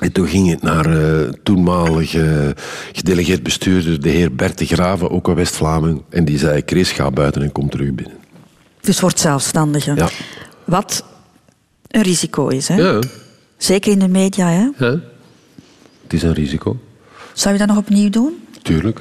En 0.00 0.12
toen 0.12 0.26
ging 0.26 0.50
het 0.50 0.62
naar 0.62 0.86
eh 0.86 1.32
toenmalige 1.42 2.56
gedelegeerd 2.92 3.42
bestuurder, 3.42 4.00
de 4.00 4.08
heer 4.08 4.34
Bert 4.34 4.58
de 4.58 4.66
Graven, 4.66 5.10
ook 5.10 5.28
een 5.28 5.34
West-Vlaming. 5.34 6.02
En 6.08 6.24
die 6.24 6.38
zei, 6.38 6.62
Chris, 6.66 6.92
ga 6.92 7.10
buiten 7.10 7.42
en 7.42 7.52
kom 7.52 7.68
terug 7.68 7.94
binnen. 7.94 8.16
Dus 8.80 9.00
wordt 9.00 9.20
zelfstandige. 9.20 9.94
Ja. 9.94 10.08
Wat 10.64 11.04
een 11.88 12.02
risico 12.02 12.48
is. 12.48 12.68
Hè? 12.68 12.76
Ja, 12.76 13.00
Zeker 13.56 13.92
in 13.92 13.98
de 13.98 14.08
media. 14.08 14.48
Hè? 14.48 14.86
ja. 14.86 15.00
het 16.02 16.12
is 16.12 16.22
een 16.22 16.32
risico. 16.32 16.78
Zou 17.34 17.52
je 17.54 17.60
dat 17.60 17.68
nog 17.68 17.76
opnieuw 17.76 18.10
doen? 18.10 18.32
Tuurlijk. 18.62 19.00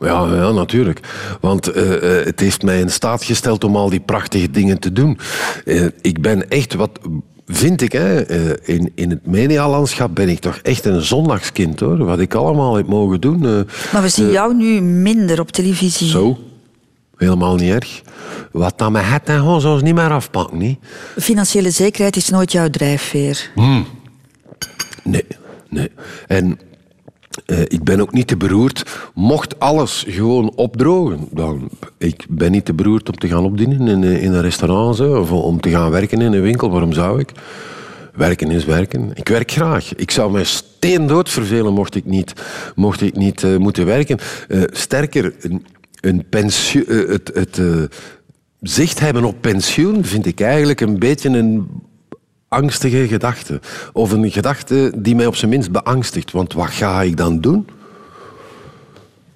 Ja, 0.00 0.34
ja, 0.34 0.50
natuurlijk. 0.50 1.00
Want 1.40 1.66
eh, 1.66 2.18
eh, 2.20 2.26
het 2.26 2.40
heeft 2.40 2.62
mij 2.62 2.80
in 2.80 2.90
staat 2.90 3.24
gesteld 3.24 3.64
om 3.64 3.76
al 3.76 3.90
die 3.90 4.00
prachtige 4.00 4.50
dingen 4.50 4.78
te 4.78 4.92
doen. 4.92 5.18
Eh, 5.64 5.86
ik 6.00 6.22
ben 6.22 6.48
echt, 6.50 6.74
wat 6.74 6.98
vind 7.46 7.82
ik, 7.82 7.92
hè, 7.92 8.32
in, 8.66 8.92
in 8.94 9.10
het 9.10 9.26
medialandschap 9.26 10.14
ben 10.14 10.28
ik 10.28 10.38
toch 10.38 10.56
echt 10.56 10.84
een 10.84 11.02
zondagskind, 11.02 11.80
hoor. 11.80 12.04
Wat 12.04 12.18
ik 12.18 12.34
allemaal 12.34 12.76
heb 12.76 12.86
mogen 12.86 13.20
doen. 13.20 13.40
Maar 13.92 14.02
we 14.02 14.08
zien 14.08 14.30
jou 14.30 14.54
nu 14.54 14.80
minder 14.80 15.40
op 15.40 15.50
televisie. 15.50 16.08
zo. 16.08 16.38
Helemaal 17.16 17.54
niet 17.54 17.72
erg. 17.72 18.02
Wat 18.52 18.78
dan 18.78 18.92
met 18.92 19.04
het 19.04 19.22
en 19.24 19.38
gewoon 19.38 19.60
zoals 19.60 19.82
niet 19.82 19.94
meer 19.94 20.10
afpakken, 20.10 20.58
niet? 20.58 20.78
Financiële 21.16 21.70
zekerheid 21.70 22.16
is 22.16 22.28
nooit 22.28 22.52
jouw 22.52 22.70
drijfveer. 22.70 23.50
Nee, 25.04 25.26
nee. 25.68 25.90
En 26.26 26.58
eh, 27.46 27.60
ik 27.60 27.84
ben 27.84 28.00
ook 28.00 28.12
niet 28.12 28.26
te 28.26 28.36
beroerd. 28.36 29.10
Mocht 29.14 29.60
alles 29.60 30.04
gewoon 30.08 30.52
opdrogen, 30.54 31.28
dan... 31.30 31.68
Ik 31.98 32.26
ben 32.28 32.50
niet 32.50 32.64
te 32.64 32.74
beroerd 32.74 33.08
om 33.08 33.18
te 33.18 33.28
gaan 33.28 33.44
opdienen 33.44 33.88
in, 33.88 34.04
eh, 34.04 34.22
in 34.22 34.32
een 34.32 34.40
restaurant 34.40 35.00
of 35.00 35.32
om 35.32 35.60
te 35.60 35.70
gaan 35.70 35.90
werken 35.90 36.20
in 36.20 36.32
een 36.32 36.42
winkel. 36.42 36.70
Waarom 36.70 36.92
zou 36.92 37.20
ik? 37.20 37.32
Werken 38.14 38.50
is 38.50 38.64
werken. 38.64 39.10
Ik 39.14 39.28
werk 39.28 39.50
graag. 39.50 39.94
Ik 39.94 40.10
zou 40.10 40.32
mij 40.32 40.44
steendood 40.44 41.28
vervelen 41.28 41.72
mocht 41.72 41.94
ik 41.94 42.04
niet, 42.04 42.32
mocht 42.74 43.00
ik 43.00 43.16
niet 43.16 43.42
eh, 43.42 43.56
moeten 43.56 43.86
werken. 43.86 44.18
Sterker, 44.70 45.34
een, 45.40 45.66
een 46.00 46.24
pensioen... 46.28 46.84
het... 46.88 47.30
het 47.34 47.60
zicht 48.60 49.00
hebben 49.00 49.24
op 49.24 49.36
pensioen 49.40 50.04
vind 50.04 50.26
ik 50.26 50.40
eigenlijk 50.40 50.80
een 50.80 50.98
beetje 50.98 51.28
een 51.28 51.68
angstige 52.48 53.08
gedachte. 53.08 53.60
Of 53.92 54.10
een 54.12 54.30
gedachte 54.30 54.92
die 54.96 55.14
mij 55.14 55.26
op 55.26 55.36
zijn 55.36 55.50
minst 55.50 55.70
beangstigt. 55.70 56.30
Want 56.30 56.52
wat 56.52 56.70
ga 56.70 57.02
ik 57.02 57.16
dan 57.16 57.40
doen? 57.40 57.66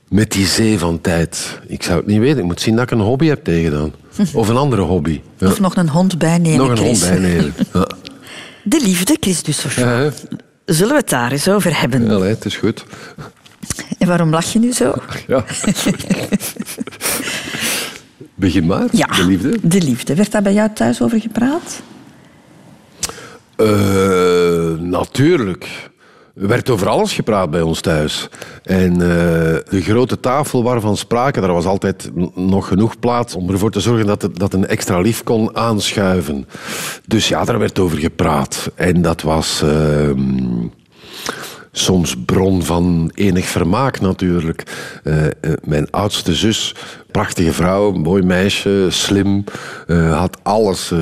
Met 0.08 0.30
die 0.32 0.46
zee 0.46 0.78
van 0.78 1.00
tijd. 1.00 1.58
Ik 1.66 1.82
zou 1.82 1.98
het 1.98 2.06
niet 2.06 2.18
weten. 2.18 2.38
Ik 2.38 2.44
moet 2.44 2.60
zien 2.60 2.74
dat 2.74 2.84
ik 2.84 2.90
een 2.90 3.00
hobby 3.00 3.26
heb 3.26 3.44
tegengedaan. 3.44 3.92
Of 4.34 4.48
een 4.48 4.56
andere 4.56 4.82
hobby. 4.82 5.20
Ja. 5.38 5.46
Of 5.46 5.60
nog 5.60 5.76
een 5.76 5.88
hond 5.88 6.18
bijnemen, 6.18 6.58
Nog 6.58 6.70
een 6.78 6.84
hond 6.84 7.00
bijnemen. 7.00 7.54
Ja. 7.72 7.86
De 8.64 8.80
liefde, 8.80 9.16
Chris 9.20 9.42
Dussochon. 9.42 9.84
Ja, 9.84 9.90
hè? 9.90 10.10
Zullen 10.64 10.92
we 10.92 10.98
het 10.98 11.08
daar 11.08 11.32
eens 11.32 11.48
over 11.48 11.80
hebben? 11.80 12.10
Ja, 12.10 12.20
het 12.20 12.44
is 12.44 12.56
goed. 12.56 12.84
En 13.98 14.06
waarom 14.06 14.30
lach 14.30 14.52
je 14.52 14.58
nu 14.58 14.72
zo? 14.72 14.94
Ja. 15.26 15.44
Begin 18.34 18.66
maar, 18.66 18.86
Ja, 18.92 19.06
de 19.06 19.24
liefde. 19.24 19.58
De 19.62 19.82
liefde. 19.82 20.14
Werd 20.14 20.32
daar 20.32 20.42
bij 20.42 20.52
jou 20.52 20.70
thuis 20.74 21.02
over 21.02 21.20
gepraat? 21.20 21.82
Eh, 23.62 24.78
natuurlijk. 24.78 25.90
Er 26.34 26.48
werd 26.48 26.70
over 26.70 26.88
alles 26.88 27.12
gepraat 27.12 27.50
bij 27.50 27.60
ons 27.60 27.80
thuis. 27.80 28.28
En 28.62 28.92
eh, 28.92 28.98
de 29.68 29.80
grote 29.82 30.20
tafel 30.20 30.62
waarvan 30.62 30.96
sprake, 30.96 31.40
daar 31.40 31.52
was 31.52 31.64
altijd 31.64 32.10
nog 32.34 32.68
genoeg 32.68 32.98
plaats 32.98 33.34
om 33.34 33.50
ervoor 33.50 33.70
te 33.70 33.80
zorgen 33.80 34.06
dat 34.06 34.28
dat 34.32 34.52
een 34.52 34.66
extra 34.66 35.00
lief 35.00 35.22
kon 35.22 35.56
aanschuiven. 35.56 36.46
Dus 37.06 37.28
ja, 37.28 37.44
daar 37.44 37.58
werd 37.58 37.78
over 37.78 37.98
gepraat. 37.98 38.70
En 38.74 39.02
dat 39.02 39.22
was 39.22 39.62
ehm, 39.62 40.66
soms 41.72 42.14
bron 42.24 42.62
van 42.62 43.10
enig 43.14 43.46
vermaak 43.46 44.00
natuurlijk. 44.00 44.62
Eh, 45.04 45.26
eh, 45.26 45.30
mijn 45.64 45.90
oudste 45.90 46.34
zus, 46.34 46.74
prachtige 47.10 47.52
vrouw, 47.52 47.92
mooi 47.92 48.22
meisje, 48.22 48.86
slim, 48.90 49.44
eh, 49.86 50.18
had 50.18 50.38
alles 50.42 50.92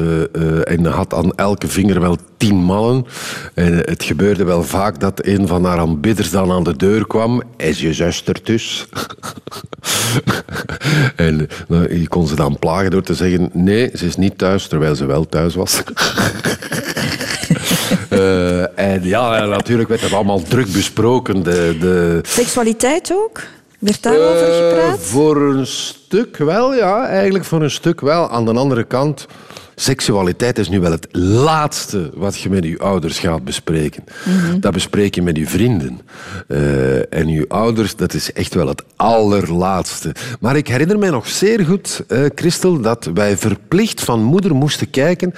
en 0.64 0.84
had 0.84 1.14
aan 1.14 1.34
elke 1.34 1.68
vinger 1.68 2.00
wel 2.00 2.16
tien 2.36 2.56
mannen. 2.56 3.06
En 3.54 3.74
het 3.74 4.04
gebeurde 4.04 4.44
wel 4.44 4.62
vaak 4.62 5.00
dat 5.00 5.26
een 5.26 5.46
van 5.46 5.64
haar 5.64 5.78
aanbidders 5.78 6.30
dan 6.30 6.50
aan 6.50 6.64
de 6.64 6.76
deur 6.76 7.06
kwam. 7.06 7.42
Is 7.56 7.80
je 7.80 7.92
zuster 7.92 8.40
dus? 8.42 8.86
en 11.16 11.48
nou, 11.68 11.98
je 11.98 12.08
kon 12.08 12.26
ze 12.26 12.34
dan 12.34 12.58
plagen 12.58 12.90
door 12.90 13.02
te 13.02 13.14
zeggen, 13.14 13.50
nee, 13.52 13.90
ze 13.94 14.06
is 14.06 14.16
niet 14.16 14.38
thuis, 14.38 14.66
terwijl 14.66 14.94
ze 14.94 15.06
wel 15.06 15.28
thuis 15.28 15.54
was. 15.54 15.82
Eh, 18.10 18.78
en 18.78 19.04
ja, 19.04 19.44
natuurlijk 19.44 19.88
werd 19.88 20.00
dat 20.00 20.12
allemaal 20.12 20.42
druk 20.42 20.72
besproken. 20.72 21.42
De, 21.42 21.76
de, 21.80 22.20
Seksualiteit 22.22 23.12
ook? 23.12 23.40
Werd 23.78 24.02
daarover 24.02 24.48
eh, 24.48 24.68
gepraat? 24.68 24.98
voor 25.00 25.42
een 25.42 25.66
stuk 25.66 26.36
wel, 26.36 26.74
ja. 26.74 27.06
Eigenlijk 27.06 27.44
voor 27.44 27.62
een 27.62 27.70
stuk 27.70 28.00
wel. 28.00 28.30
Aan 28.30 28.44
de 28.44 28.52
andere 28.52 28.84
kant, 28.84 29.26
seksualiteit 29.74 30.58
is 30.58 30.68
nu 30.68 30.80
wel 30.80 30.90
het 30.90 31.08
laatste 31.16 32.10
wat 32.14 32.40
je 32.40 32.50
met 32.50 32.64
je 32.64 32.78
ouders 32.78 33.18
gaat 33.18 33.44
bespreken. 33.44 34.04
Dat 34.60 34.72
bespreek 34.72 35.14
je 35.14 35.22
met 35.22 35.36
je 35.36 35.46
vrienden. 35.46 36.00
Eh, 36.48 37.12
en 37.12 37.28
je 37.28 37.44
ouders, 37.48 37.96
dat 37.96 38.14
is 38.14 38.32
echt 38.32 38.54
wel 38.54 38.66
het 38.68 38.84
allerlaatste. 38.96 40.14
Maar 40.40 40.56
ik 40.56 40.68
herinner 40.68 40.98
mij 40.98 41.10
nog 41.10 41.28
zeer 41.28 41.64
goed, 41.64 42.04
eh, 42.08 42.24
Christel, 42.34 42.80
dat 42.80 43.10
wij 43.14 43.36
verplicht 43.36 44.00
van 44.00 44.22
moeder 44.22 44.54
moesten 44.54 44.90
kijken 44.90 45.34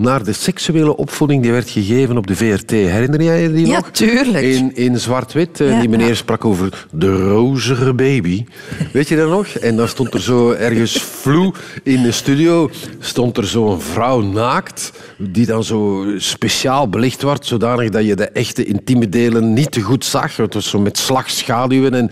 naar 0.00 0.24
de 0.24 0.32
seksuele 0.32 0.96
opvoeding 0.96 1.42
die 1.42 1.52
werd 1.52 1.70
gegeven 1.70 2.16
op 2.16 2.26
de 2.26 2.36
VRT. 2.36 2.70
Herinner 2.70 3.22
jij 3.22 3.42
je 3.42 3.52
die 3.52 3.66
Ja, 3.66 3.76
nog? 3.76 3.90
tuurlijk. 3.90 4.44
In, 4.44 4.76
in 4.76 5.00
zwart-wit. 5.00 5.60
eh, 5.60 5.70
Ja, 5.70 5.80
die 5.80 5.88
meneer 5.88 6.08
ja. 6.08 6.14
sprak 6.14 6.44
over 6.44 6.86
de 6.92 7.16
rozige 7.28 7.94
baby. 7.94 8.44
Weet 8.92 9.08
je 9.08 9.16
dat 9.16 9.28
nog? 9.28 9.46
En 9.46 9.76
dan 9.76 9.88
stond 9.88 10.14
er 10.14 10.20
zo 10.20 10.50
ergens 10.50 11.02
vloe 11.02 11.52
in 11.82 12.02
de 12.02 12.12
studio... 12.12 12.70
stond 12.98 13.36
er 13.36 13.46
zo'n 13.46 13.80
vrouw 13.80 14.20
naakt... 14.20 14.92
die 15.18 15.46
dan 15.46 15.64
zo 15.64 16.04
speciaal 16.16 16.88
belicht 16.88 17.22
werd... 17.22 17.46
zodanig 17.46 17.90
dat 17.90 18.04
je 18.06 18.16
de 18.16 18.28
echte 18.28 18.64
intieme 18.64 19.08
delen 19.08 19.52
niet 19.52 19.70
te 19.70 19.80
goed 19.80 20.04
zag. 20.04 20.36
Het 20.36 20.54
was 20.54 20.68
zo 20.70 20.78
met 20.78 20.98
slagschaduwen 20.98 21.94
en 21.94 22.10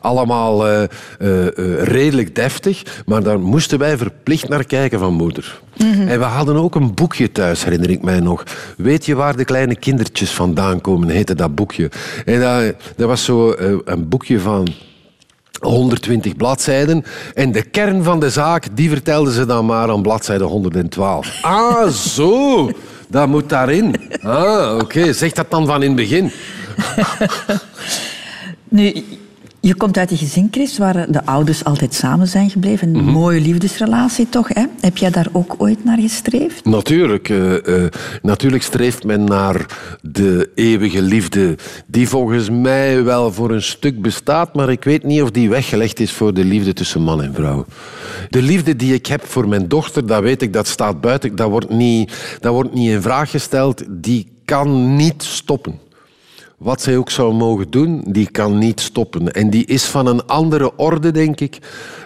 allemaal 0.00 0.66
eh, 0.66 0.82
eh, 0.82 1.46
eh, 1.46 1.82
redelijk 1.82 2.34
deftig. 2.34 3.02
Maar 3.06 3.22
daar 3.22 3.40
moesten 3.40 3.78
wij 3.78 3.96
verplicht 3.96 4.48
naar 4.48 4.64
kijken 4.64 4.98
van 4.98 5.12
moeder. 5.12 5.60
En 6.06 6.18
we 6.18 6.24
hadden 6.24 6.56
ook 6.56 6.74
een 6.74 6.94
boekje 6.94 7.32
thuis, 7.32 7.64
herinner 7.64 7.90
ik 7.90 8.02
mij 8.02 8.20
nog. 8.20 8.44
Weet 8.76 9.06
je 9.06 9.14
waar 9.14 9.36
de 9.36 9.44
kleine 9.44 9.76
kindertjes 9.76 10.30
vandaan 10.30 10.80
komen, 10.80 11.08
heette 11.08 11.34
dat 11.34 11.54
boekje. 11.54 11.90
En 12.24 12.40
dat, 12.40 12.74
dat 12.96 13.08
was 13.08 13.24
zo 13.24 13.54
een 13.84 14.08
boekje 14.08 14.40
van 14.40 14.68
120 15.60 16.36
bladzijden. 16.36 17.04
En 17.34 17.52
de 17.52 17.62
kern 17.62 18.02
van 18.02 18.20
de 18.20 18.30
zaak, 18.30 18.66
die 18.72 18.88
vertelden 18.88 19.32
ze 19.32 19.46
dan 19.46 19.66
maar 19.66 19.90
aan 19.90 20.02
bladzijde 20.02 20.44
112. 20.44 21.38
Ah, 21.42 21.88
zo! 21.88 22.70
Dat 23.08 23.28
moet 23.28 23.48
daarin. 23.48 23.94
Ah, 24.22 24.78
oké. 24.80 25.12
Zeg 25.12 25.32
dat 25.32 25.50
dan 25.50 25.66
van 25.66 25.82
in 25.82 25.88
het 25.88 25.96
begin. 25.96 26.32
Nu, 28.68 29.04
je 29.60 29.74
komt 29.74 29.98
uit 29.98 30.10
een 30.10 30.16
gezin, 30.16 30.48
Chris, 30.50 30.78
waar 30.78 31.12
de 31.12 31.24
ouders 31.26 31.64
altijd 31.64 31.94
samen 31.94 32.26
zijn 32.28 32.50
gebleven. 32.50 32.88
Een 32.88 33.04
Mhm. 33.04 33.12
mooie 33.12 33.40
liefdesrelatie 33.40 34.28
toch, 34.28 34.48
hè? 34.48 34.64
Heb 34.80 34.96
jij 34.96 35.10
daar 35.10 35.26
ook 35.32 35.54
ooit 35.58 35.84
naar 35.84 35.98
gestreefd? 35.98 36.64
Natuurlijk, 36.64 37.28
eh, 37.28 37.84
eh, 37.84 37.90
natuurlijk 38.22 38.62
streeft 38.62 39.04
men 39.04 39.24
naar 39.24 39.66
de 40.02 40.50
eeuwige 40.54 41.02
liefde, 41.02 41.58
die 41.86 42.08
volgens 42.08 42.50
mij 42.50 43.04
wel 43.04 43.32
voor 43.32 43.50
een 43.50 43.62
stuk 43.62 44.02
bestaat, 44.02 44.54
maar 44.54 44.70
ik 44.70 44.84
weet 44.84 45.04
niet 45.04 45.22
of 45.22 45.30
die 45.30 45.48
weggelegd 45.48 46.00
is 46.00 46.12
voor 46.12 46.34
de 46.34 46.44
liefde 46.44 46.72
tussen 46.72 47.02
man 47.02 47.22
en 47.22 47.34
vrouw. 47.34 47.64
De 48.30 48.42
liefde 48.42 48.76
die 48.76 48.94
ik 48.94 49.06
heb 49.06 49.26
voor 49.26 49.48
mijn 49.48 49.68
dochter, 49.68 50.06
dat 50.06 50.22
weet 50.22 50.42
ik, 50.42 50.52
dat 50.52 50.66
staat 50.66 51.00
buiten, 51.00 51.36
dat 51.36 51.50
wordt 51.50 51.70
niet, 51.70 52.12
dat 52.40 52.52
wordt 52.52 52.74
niet 52.74 52.90
in 52.90 53.02
vraag 53.02 53.30
gesteld, 53.30 53.82
die 53.88 54.26
kan 54.44 54.96
niet 54.96 55.22
stoppen. 55.22 55.78
Wat 56.60 56.82
zij 56.82 56.96
ook 56.96 57.10
zou 57.10 57.34
mogen 57.34 57.70
doen, 57.70 58.04
die 58.06 58.30
kan 58.30 58.58
niet 58.58 58.80
stoppen. 58.80 59.32
En 59.32 59.50
die 59.50 59.64
is 59.66 59.84
van 59.84 60.06
een 60.06 60.26
andere 60.26 60.76
orde, 60.76 61.10
denk 61.10 61.40
ik, 61.40 61.58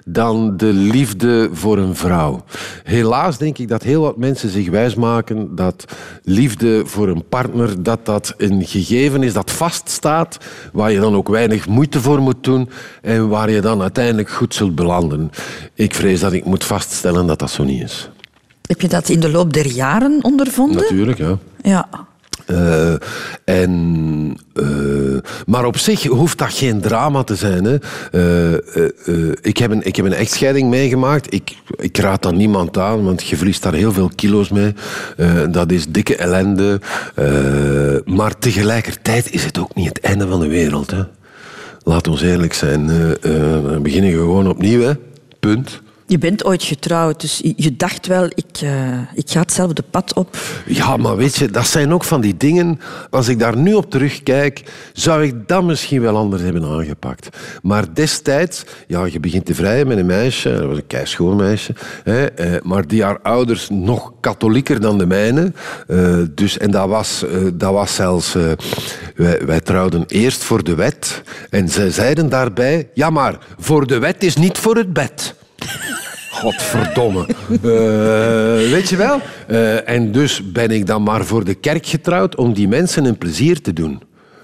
dan 0.05 0.57
de 0.57 0.73
liefde 0.73 1.49
voor 1.53 1.79
een 1.79 1.97
vrouw. 1.97 2.45
Helaas 2.83 3.39
denk 3.39 3.59
ik 3.59 3.69
dat 3.69 3.83
heel 3.83 4.01
wat 4.01 4.17
mensen 4.17 4.51
zich 4.51 4.71
wijsmaken 4.71 5.55
dat 5.55 5.85
liefde 6.23 6.83
voor 6.87 7.09
een 7.09 7.25
partner, 7.29 7.83
dat 7.83 8.07
dat 8.07 8.35
een 8.37 8.67
gegeven 8.67 9.23
is 9.23 9.33
dat 9.33 9.51
vaststaat, 9.51 10.39
waar 10.73 10.93
je 10.93 11.01
dan 11.01 11.15
ook 11.15 11.29
weinig 11.29 11.69
moeite 11.69 12.01
voor 12.01 12.21
moet 12.21 12.45
doen 12.45 12.69
en 13.03 13.29
waar 13.29 13.51
je 13.51 13.61
dan 13.61 13.83
uiteindelijk 13.83 14.31
goed 14.31 14.55
zult 14.55 14.75
belanden. 14.75 15.31
Ik 15.75 15.95
vrees 15.95 16.21
dat 16.21 16.33
ik 16.33 16.45
moet 16.45 16.65
vaststellen 16.65 17.27
dat 17.27 17.39
dat 17.39 17.51
zo 17.51 17.65
niet 17.65 17.83
is. 17.83 18.11
Heb 18.67 18.81
je 18.81 18.89
dat 18.89 19.09
in 19.09 19.21
de 19.21 19.31
loop 19.31 19.53
der 19.53 19.67
jaren 19.67 20.19
ondervonden? 20.23 20.83
Natuurlijk, 20.83 21.19
ja. 21.19 21.39
Ja. 21.63 21.89
Eh, 22.47 22.95
en, 23.45 24.37
eh, 24.55 24.65
maar 25.47 25.65
op 25.65 25.79
zich 25.79 26.03
hoeft 26.03 26.39
dat 26.39 26.53
geen 26.53 26.81
drama 26.81 27.23
te 27.23 27.35
zijn. 27.35 27.65
Hè. 27.65 27.77
Eh, 28.11 29.33
ik, 29.41 29.57
heb 29.59 29.71
een, 29.71 29.87
ik 29.87 29.97
heb 29.97 30.05
een 30.05 30.13
echtscheiding 30.13 30.71
meegemaakt. 30.71 31.33
Ik, 31.35 31.57
ik 31.77 31.99
raad 31.99 32.23
dat 32.23 32.35
niemand 32.35 32.79
aan, 32.79 33.05
want 33.05 33.23
je 33.27 33.37
verliest 33.37 33.63
daar 33.63 33.75
heel 33.75 33.93
veel 33.93 34.11
kilo's 34.15 34.49
mee. 34.49 34.75
Dat 35.51 35.73
is 35.73 35.87
dikke 35.87 36.17
ellende. 36.17 36.81
Maar 38.05 38.39
tegelijkertijd 38.39 39.33
is 39.33 39.45
het 39.45 39.59
ook 39.59 39.75
niet 39.75 39.89
het 39.89 40.01
einde 40.01 40.29
van 40.29 40.41
de 40.41 40.49
wereld. 40.49 40.91
Hè. 40.91 41.03
Laat 41.83 42.09
ons 42.09 42.23
eerlijk 42.23 42.55
zijn. 42.55 42.87
We 43.21 43.79
beginnen 43.83 44.11
gewoon 44.11 44.49
opnieuw. 44.49 44.81
Hè. 44.81 44.93
Punt. 45.41 45.83
Je 46.15 46.21
bent 46.21 46.45
ooit 46.45 46.63
getrouwd, 46.63 47.21
dus 47.21 47.41
je- 47.57 47.77
dacht 47.77 48.07
wel, 48.07 48.25
ik, 48.25 48.61
eh, 48.63 48.99
ik 49.15 49.31
ga 49.31 49.41
hetzelfde 49.41 49.83
pad 49.91 50.13
op. 50.15 50.37
Ja, 50.67 50.97
maar 50.97 51.17
weet 51.17 51.37
je, 51.37 51.51
dat 51.51 51.67
zijn 51.67 51.93
ook 51.93 52.05
van 52.05 52.21
die 52.21 52.37
dingen. 52.37 52.81
Als 53.11 53.29
ik 53.29 53.39
daar 53.39 53.57
nu 53.57 53.75
op 53.75 53.91
terugkijk, 53.91 54.63
zou 54.93 55.25
ik 55.25 55.35
dat 55.49 55.63
misschien 55.65 56.01
wel 56.01 56.17
anders 56.17 56.43
hebben 56.43 56.65
aangepakt. 56.65 57.29
Maar 57.63 57.95
destijds, 57.95 58.65
ja, 58.87 59.05
je 59.05 59.21
begint 59.21 59.45
te 59.47 59.55
vrijen 59.55 59.87
met 59.87 59.99
een 59.99 60.07
meisje, 60.07 60.51
dat 60.57 60.67
was 60.67 60.77
een 60.77 60.87
keischoon 60.87 61.37
meisje, 61.37 61.73
hè, 62.05 62.27
eh, 62.27 62.61
maar 62.63 62.87
die 62.87 63.03
haar 63.03 63.19
ouders 63.23 63.69
nog 63.71 64.13
katholieker 64.21 64.81
dan 64.81 64.99
de 64.99 65.07
mijne. 65.07 65.53
eh, 65.87 66.17
dus, 66.35 66.59
en 66.59 66.71
dat 66.71 66.89
was, 66.89 67.25
dat 67.55 67.73
was 67.73 67.95
zelfs, 67.95 68.33
wij, 69.17 69.41
wij 69.47 69.61
trouwden 69.61 70.05
eerst 70.07 70.45
voor 70.45 70.65
de 70.65 70.75
wet. 70.75 71.23
En 71.51 71.69
zij 71.69 71.91
zeiden 71.91 72.29
daarbij, 72.29 72.89
ja, 72.95 73.11
maar 73.11 73.39
voor 73.59 73.87
de 73.87 73.99
wet 73.99 74.23
is 74.25 74.37
niet 74.37 74.59
voor 74.59 74.77
het 74.77 74.93
bed. 74.93 75.35
Godverdomme. 76.31 77.27
Eh, 77.51 78.71
weet 78.71 78.89
je 78.89 78.97
wel? 78.97 79.21
Eh, 79.47 79.89
en 79.89 80.13
dus 80.13 80.53
ben 80.53 80.71
ik 80.71 80.87
dan 80.87 81.03
maar 81.03 81.25
voor 81.25 81.45
de 81.45 81.55
kerk 81.55 81.87
getrouwd 81.87 82.37
om 82.37 82.53
die 82.53 82.69
mensen 82.69 83.05
een 83.05 83.19
plezier 83.19 83.61
te 83.61 83.73
doen. 83.73 84.03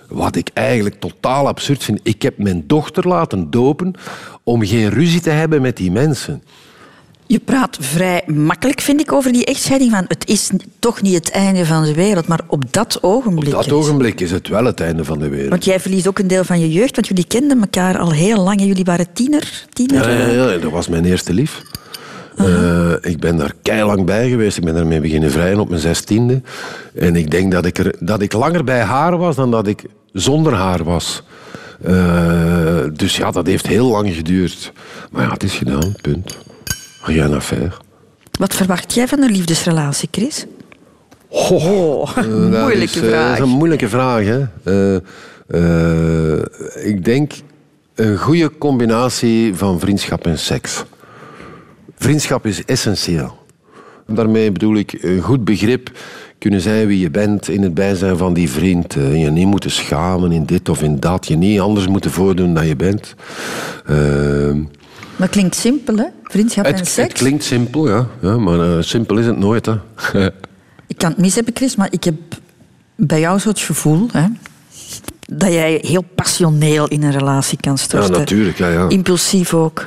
Wat 0.09 0.37
ik 0.37 0.51
eigenlijk 0.55 1.01
totaal 1.01 1.47
absurd 1.47 1.85
vind. 1.85 2.01
Ik 2.03 2.23
heb 2.23 2.39
mijn 2.39 2.65
dochter 2.67 3.09
laten 3.09 3.51
dopen 3.51 3.95
om 4.43 4.67
geen 4.67 4.91
ruzie 4.91 5.21
te 5.21 5.31
hebben 5.31 5.63
met 5.63 5.77
die 5.77 5.91
mensen. 5.91 6.43
Je 7.31 7.39
praat 7.39 7.77
vrij 7.81 8.23
makkelijk, 8.27 8.81
vind 8.81 9.01
ik, 9.01 9.13
over 9.13 9.33
die 9.33 9.45
echtscheiding. 9.45 9.91
Van, 9.91 10.05
het 10.09 10.29
is 10.29 10.51
toch 10.79 11.03
niet 11.03 11.15
het 11.15 11.31
einde 11.31 11.67
van 11.67 11.85
de 11.85 11.95
wereld, 11.95 12.27
maar 12.27 12.41
op 12.47 12.73
dat 12.73 12.99
ogenblik. 13.01 13.55
Op 13.55 13.65
dat 13.65 13.73
ogenblik 13.73 14.21
is 14.21 14.31
het 14.31 14.49
wel 14.49 14.65
het 14.65 14.81
einde 14.81 15.05
van 15.05 15.19
de 15.19 15.29
wereld. 15.29 15.51
Want 15.51 15.65
jij 15.65 15.81
verliest 15.81 16.09
ook 16.09 16.19
een 16.19 16.27
deel 16.27 16.45
van 16.45 16.61
je 16.61 16.73
jeugd, 16.73 16.95
want 16.95 17.07
jullie 17.07 17.27
kenden 17.27 17.61
elkaar 17.61 17.99
al 17.99 18.13
heel 18.13 18.43
lang 18.43 18.61
en 18.61 18.67
jullie 18.67 18.85
waren 18.85 19.07
tiener. 19.13 19.67
tiener 19.73 20.11
Ja, 20.11 20.33
ja, 20.33 20.51
ja, 20.51 20.59
dat 20.59 20.71
was 20.71 20.89
mijn 20.89 21.05
eerste 21.05 21.33
lief. 21.35 21.63
Eh, 22.37 22.93
ik 23.01 23.21
ben 23.21 23.37
daar 23.37 23.53
keilang 23.63 24.05
bij 24.05 24.29
geweest. 24.29 24.57
Ik 24.57 24.65
ben 24.65 24.75
daarmee 24.75 25.01
beginnen 25.01 25.31
vrijen 25.31 25.61
op 25.61 25.69
mijn 25.69 25.81
zestiende. 25.81 26.43
En 26.95 27.17
ik 27.17 27.31
denk 27.31 27.53
dat 27.53 27.65
ik, 27.65 27.79
er, 27.79 27.95
dat 28.01 28.23
ik 28.23 28.33
langer 28.33 28.65
bij 28.65 28.81
haar 28.81 29.17
was 29.17 29.37
dan 29.37 29.51
dat 29.51 29.67
ik 29.67 29.85
zonder 30.13 30.55
haar 30.55 30.85
was. 30.85 31.23
Eh, 31.83 32.79
dus 32.93 33.17
ja, 33.17 33.31
dat 33.31 33.47
heeft 33.47 33.67
heel 33.67 33.87
lang 33.87 34.15
geduurd. 34.15 34.73
Maar 35.11 35.25
ja, 35.25 35.33
het 35.33 35.43
is 35.43 35.55
gedaan, 35.55 35.95
punt. 36.01 36.37
Rien 37.03 37.33
à 37.35 37.41
faire. 37.41 37.73
Wat 38.39 38.55
verwacht 38.55 38.95
jij 38.95 39.09
van 39.09 39.23
een 39.23 39.31
liefdesrelatie, 39.31 40.09
Chris? 40.11 40.47
Oh, 41.29 42.17
dat 42.17 42.27
moeilijke 42.63 42.99
is, 42.99 43.03
eh, 43.03 43.09
vraag. 43.09 43.29
Dat 43.29 43.47
is 43.47 43.53
een 43.53 43.59
moeilijke 43.59 43.89
vraag. 43.89 44.25
Hè? 44.25 44.47
Eh, 44.65 44.97
eh, 45.47 46.43
ik 46.85 47.05
denk 47.05 47.33
een 47.95 48.19
goede 48.19 48.59
combinatie 48.59 49.55
van 49.55 49.81
vriendschap 49.81 50.27
en 50.27 50.39
seks. 50.39 50.85
Vriendschap 51.97 52.47
is 52.47 52.65
essentieel. 52.65 53.39
Daarmee 54.07 54.53
bedoel 54.53 54.77
ik 54.77 54.99
een 55.01 55.21
goed 55.21 55.45
begrip 55.45 55.91
kunnen 56.39 56.61
zijn 56.61 56.87
wie 56.87 56.99
je 56.99 57.11
bent 57.11 57.49
in 57.49 57.63
het 57.63 57.75
bijzijn 57.75 58.17
van 58.17 58.35
die 58.35 58.51
vriend. 58.51 58.97
Eh, 58.97 59.23
Je 59.23 59.31
niet 59.31 59.47
moeten 59.47 59.71
schamen 59.71 60.33
in 60.33 60.45
dit 60.45 60.69
of 60.69 60.83
in 60.83 61.01
dat. 61.01 61.27
Je 61.27 61.37
niet 61.37 61.61
anders 61.61 61.87
moeten 61.89 62.11
voordoen 62.11 62.55
dan 62.55 62.67
je 62.67 62.77
bent. 62.77 63.15
Eh, 63.87 64.55
Dat 65.21 65.29
klinkt 65.31 65.55
simpel, 65.57 65.97
hè? 65.97 66.05
Vriendschap 66.23 66.65
en 66.65 66.77
seks. 66.77 66.95
het 66.97 67.13
klinkt 67.13 67.45
simpel, 67.45 67.89
ja. 67.89 68.07
ja 68.21 68.39
maar 68.39 68.61
eh, 68.61 68.83
simpel 68.83 69.19
is 69.19 69.27
het 69.27 69.39
nooit. 69.39 69.67
Hè. 69.67 69.75
Ik 70.87 70.99
kan 70.99 71.11
het 71.11 71.19
mis 71.19 71.35
hebben, 71.35 71.57
Chris, 71.57 71.77
maar 71.77 71.89
ik 71.91 72.05
heb 72.05 72.15
bij 72.97 73.21
jou 73.21 73.39
zo 73.39 73.49
het 73.49 73.61
gevoel 73.61 74.09
hè, 74.13 74.27
dat 75.27 75.53
jij 75.53 75.79
heel 75.83 76.05
passioneel 76.15 76.89
in 76.89 77.03
een 77.03 77.13
relatie 77.13 77.59
kan 77.61 77.79
storten. 77.79 78.13
Ja, 78.13 78.19
natuurlijk, 78.19 78.59
ja, 78.59 78.69
ja. 78.69 78.89
Impulsief 78.89 79.55
ook. 79.55 79.87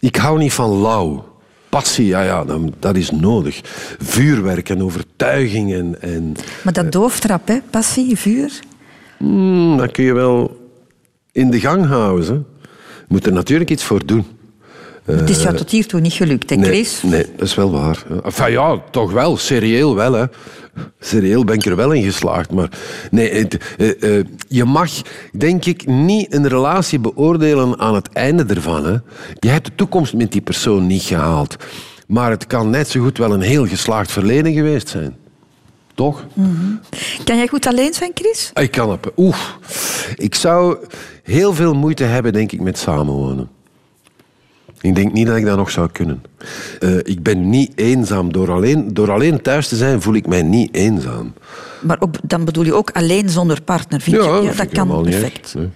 Ik 0.00 0.16
hou 0.16 0.38
niet 0.38 0.52
van 0.52 0.80
lauw. 0.80 1.26
Passie, 1.68 2.06
ja, 2.06 2.22
ja, 2.22 2.44
dat 2.78 2.96
is 2.96 3.10
nodig. 3.10 3.60
Vuurwerk 3.98 4.68
en 4.68 4.82
overtuiging 4.82 5.72
en... 5.72 5.96
en 6.00 6.34
Maar 6.62 6.72
dat 6.72 6.92
dooftrap, 6.92 7.48
hè? 7.48 7.58
passie, 7.70 8.18
vuur. 8.18 8.60
hmm, 9.16 9.76
dat 9.76 9.90
kun 9.90 10.04
je 10.04 10.12
wel 10.12 10.56
in 11.32 11.50
de 11.50 11.60
gang 11.60 11.86
houden. 11.86 12.26
Hè. 12.26 12.32
Je 12.32 13.04
moet 13.08 13.26
er 13.26 13.32
natuurlijk 13.32 13.70
iets 13.70 13.84
voor 13.84 14.06
doen. 14.06 14.24
Het 15.16 15.30
is 15.30 15.42
jou 15.42 15.56
tot 15.56 15.70
hiertoe 15.70 16.00
niet 16.00 16.12
gelukt, 16.12 16.50
hè, 16.50 16.56
Nee, 16.56 16.70
Chris? 16.70 17.02
nee, 17.02 17.26
dat 17.36 17.46
is 17.46 17.54
wel 17.54 17.70
waar. 17.70 18.04
Enfin 18.24 18.50
ja, 18.50 18.80
toch 18.90 19.12
wel. 19.12 19.36
Serieel 19.36 19.94
wel, 19.94 20.12
hè. 20.12 20.24
Serieel 21.00 21.44
ben 21.44 21.54
ik 21.54 21.64
er 21.64 21.76
wel 21.76 21.92
in 21.92 22.02
geslaagd. 22.02 22.50
Maar 22.52 22.68
nee, 23.10 23.30
het, 23.30 23.58
eh, 23.78 24.18
eh, 24.18 24.24
je 24.48 24.64
mag, 24.64 24.90
denk 25.32 25.64
ik, 25.64 25.86
niet 25.86 26.34
een 26.34 26.48
relatie 26.48 26.98
beoordelen 26.98 27.78
aan 27.78 27.94
het 27.94 28.08
einde 28.12 28.44
ervan. 28.54 28.84
Hè. 28.84 28.96
Je 29.38 29.48
hebt 29.48 29.66
de 29.66 29.72
toekomst 29.74 30.14
met 30.14 30.32
die 30.32 30.40
persoon 30.40 30.86
niet 30.86 31.02
gehaald. 31.02 31.56
Maar 32.06 32.30
het 32.30 32.46
kan 32.46 32.70
net 32.70 32.88
zo 32.88 33.00
goed 33.02 33.18
wel 33.18 33.32
een 33.32 33.40
heel 33.40 33.66
geslaagd 33.66 34.12
verleden 34.12 34.52
geweest 34.52 34.88
zijn. 34.88 35.16
Toch? 35.94 36.26
Kan 37.24 37.36
jij 37.36 37.48
goed 37.48 37.66
alleen 37.66 37.94
zijn, 37.94 38.10
Chris? 38.14 38.50
Ik 38.54 38.70
kan 38.70 38.90
het. 38.90 39.06
Oeh. 39.16 39.38
Ik 40.16 40.34
zou 40.34 40.76
heel 41.22 41.54
veel 41.54 41.74
moeite 41.74 42.04
hebben, 42.04 42.32
denk 42.32 42.52
ik, 42.52 42.60
met 42.60 42.78
samenwonen. 42.78 43.48
Ik 44.80 44.94
denk 44.94 45.12
niet 45.12 45.26
dat 45.26 45.36
ik 45.36 45.44
dat 45.44 45.56
nog 45.56 45.70
zou 45.70 45.88
kunnen. 45.92 46.22
Eh, 46.80 46.96
ik 46.96 47.22
ben 47.22 47.50
niet 47.50 47.72
eenzaam. 47.74 48.32
Door 48.32 48.50
alleen, 48.50 48.94
door 48.94 49.10
alleen 49.10 49.42
thuis 49.42 49.68
te 49.68 49.76
zijn 49.76 50.02
voel 50.02 50.14
ik 50.14 50.26
mij 50.26 50.42
niet 50.42 50.74
eenzaam. 50.74 51.32
Maar 51.80 51.96
ook, 52.00 52.14
dan 52.22 52.44
bedoel 52.44 52.64
je 52.64 52.74
ook 52.74 52.90
alleen 52.90 53.28
zonder 53.28 53.62
partner, 53.62 54.00
vind 54.00 54.16
je? 54.16 54.22
Ja, 54.22 54.52
dat 54.52 54.68
kan 54.68 55.02
perfect. 55.02 55.54
nee. 55.54 55.68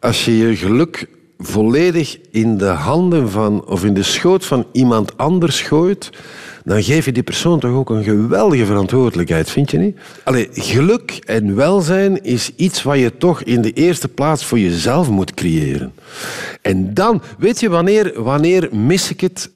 Als 0.00 0.24
je 0.24 0.36
je 0.36 0.56
geluk 0.56 1.08
volledig 1.38 2.18
in 2.30 2.58
de 2.58 2.66
handen 2.66 3.30
van, 3.30 3.66
of 3.66 3.84
in 3.84 3.94
de 3.94 4.02
schoot 4.02 4.44
van 4.44 4.66
iemand 4.72 5.16
anders 5.16 5.60
gooit, 5.60 6.10
dan 6.64 6.82
geef 6.82 7.04
je 7.04 7.12
die 7.12 7.22
persoon 7.22 7.60
toch 7.60 7.70
ook 7.70 7.90
een 7.90 8.04
geweldige 8.04 8.66
verantwoordelijkheid, 8.66 9.50
vind 9.50 9.70
je 9.70 9.78
niet? 9.78 9.96
Allee, 10.24 10.48
geluk 10.52 11.10
en 11.10 11.54
welzijn 11.54 12.24
is 12.24 12.54
iets 12.56 12.82
wat 12.82 12.98
je 12.98 13.16
toch 13.16 13.42
in 13.42 13.62
de 13.62 13.72
eerste 13.72 14.08
plaats 14.08 14.44
voor 14.44 14.58
jezelf 14.58 15.10
moet 15.10 15.34
creëren. 15.34 15.92
En 16.62 16.94
dan, 16.94 17.22
weet 17.38 17.60
je 17.60 17.68
wanneer, 17.68 18.22
wanneer 18.22 18.68
mis 18.72 19.10
ik 19.10 19.20
het? 19.20 19.50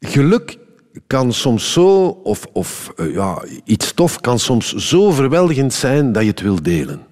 Geluk 0.00 0.58
kan 1.06 1.32
soms 1.32 1.72
zo, 1.72 2.06
of, 2.06 2.46
of 2.52 2.92
eh, 2.96 3.12
ja, 3.12 3.44
iets 3.64 3.92
tof 3.92 4.20
kan 4.20 4.38
soms 4.38 4.74
zo 4.74 5.06
overweldigend 5.06 5.74
zijn 5.74 6.12
dat 6.12 6.22
je 6.22 6.28
het 6.30 6.40
wil 6.40 6.62
delen. 6.62 7.06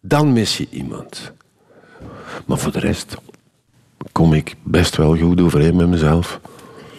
Dan 0.00 0.32
mis 0.32 0.56
je 0.56 0.66
iemand. 0.70 1.32
Maar 2.46 2.58
voor 2.58 2.72
de 2.72 2.78
rest 2.78 3.16
kom 4.12 4.32
ik 4.32 4.54
best 4.62 4.96
wel 4.96 5.16
goed 5.16 5.40
overeen 5.40 5.76
met 5.76 5.88
mezelf. 5.88 6.40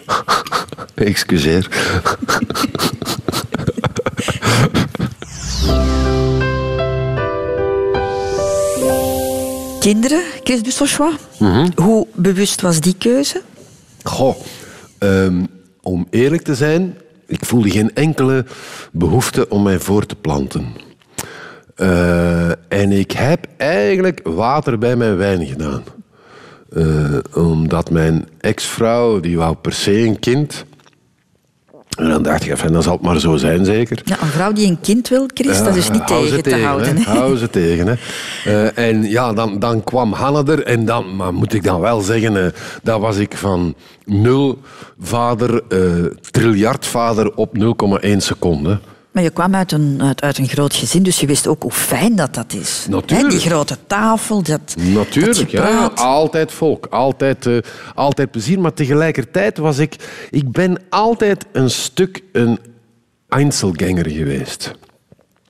Excuseer. 0.94 1.68
Kinderen, 9.80 10.22
Chris 10.44 10.62
Dussochois, 10.62 11.14
Mhm. 11.38 11.68
hoe 11.74 12.06
bewust 12.14 12.60
was 12.60 12.80
die 12.80 12.94
keuze? 12.98 13.42
Goh, 14.02 14.36
ehm, 14.98 15.44
om 15.82 16.06
eerlijk 16.10 16.42
te 16.42 16.54
zijn, 16.54 16.96
ik 17.26 17.44
voelde 17.44 17.70
geen 17.70 17.94
enkele 17.94 18.44
behoefte 18.92 19.48
om 19.48 19.62
mij 19.62 19.78
voor 19.78 20.06
te 20.06 20.14
planten. 20.14 20.66
Eh, 21.74 22.48
en 22.68 22.92
ik 22.92 23.10
heb 23.10 23.46
eigenlijk 23.56 24.20
water 24.24 24.78
bij 24.78 24.96
mijn 24.96 25.16
wijn 25.16 25.46
gedaan. 25.46 25.82
Eh, 26.74 27.18
omdat 27.34 27.90
mijn 27.90 28.28
ex-vrouw, 28.40 29.20
die 29.20 29.36
wou 29.36 29.54
per 29.54 29.72
se 29.72 29.98
een 29.98 30.18
kind. 30.18 30.64
En 31.98 32.08
dan 32.08 32.22
dacht 32.22 32.44
ik, 32.44 32.50
enfin, 32.50 32.72
dan 32.72 32.82
zal 32.82 32.92
het 32.92 33.02
maar 33.02 33.20
zo 33.20 33.36
zijn 33.36 33.64
zeker. 33.64 34.00
Ja, 34.04 34.22
een 34.22 34.28
vrouw 34.28 34.52
die 34.52 34.66
een 34.66 34.80
kind 34.80 35.08
wil, 35.08 35.26
Chris, 35.34 35.62
dat 35.62 35.76
is 35.76 35.90
niet 35.90 36.06
tegen 36.06 36.42
te 36.42 36.56
houden. 36.56 36.96
Hè? 36.96 37.02
Hou 37.02 37.36
ze 37.36 37.50
tegen. 37.50 37.86
Hè? 37.86 37.94
Eh, 38.44 38.88
en 38.88 39.02
ja, 39.02 39.32
dan, 39.32 39.58
dan 39.58 39.84
kwam 39.84 40.12
Hanna 40.12 40.52
er. 40.52 40.62
En 40.62 40.84
dan, 40.84 41.16
maar 41.16 41.34
moet 41.34 41.54
ik 41.54 41.64
dan 41.64 41.80
wel 41.80 42.00
zeggen, 42.00 42.44
eh 42.44 42.52
dat 42.82 43.00
was 43.00 43.16
ik 43.16 43.36
van 43.36 43.74
nul 44.04 44.58
vader, 45.00 45.62
eh 45.68 46.04
triljard 46.30 46.86
vader 46.86 47.34
op 47.34 47.56
0,1 48.02 48.16
seconde. 48.16 48.78
Maar 49.12 49.22
je 49.22 49.30
kwam 49.30 49.54
uit 49.54 49.72
een, 49.72 50.02
uit, 50.02 50.22
uit 50.22 50.38
een 50.38 50.48
groot 50.48 50.74
gezin, 50.74 51.02
dus 51.02 51.20
je 51.20 51.26
wist 51.26 51.46
ook 51.46 51.62
hoe 51.62 51.72
fijn 51.72 52.16
dat 52.16 52.34
dat 52.34 52.52
is. 52.52 52.86
Natuurlijk. 52.90 53.30
Die 53.30 53.40
grote 53.40 53.78
tafel, 53.86 54.42
dat, 54.42 54.74
Natuurlijk, 54.76 55.50
ja, 55.50 55.90
altijd 55.94 56.52
volk, 56.52 56.86
altijd, 56.86 57.46
eh, 57.46 57.58
altijd 57.94 58.30
plezier. 58.30 58.60
Maar 58.60 58.72
tegelijkertijd 58.72 59.58
was 59.58 59.78
ik... 59.78 59.96
Ik 60.30 60.50
ben 60.50 60.76
altijd 60.88 61.46
een 61.52 61.70
stuk 61.70 62.22
een 62.32 62.58
Einzelganger 63.28 64.10
geweest. 64.10 64.72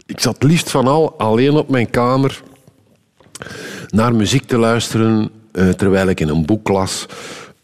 Ik 0.06 0.20
zat 0.20 0.42
liefst 0.42 0.70
van 0.70 0.86
al 0.86 1.18
alleen 1.18 1.54
op 1.54 1.68
mijn 1.68 1.90
kamer 1.90 2.42
naar 3.88 4.14
muziek 4.14 4.46
te 4.46 4.56
luisteren 4.56 5.30
eh, 5.52 5.68
terwijl 5.68 6.08
ik 6.08 6.20
in 6.20 6.28
een 6.28 6.46
boek 6.46 6.68
las. 6.68 7.06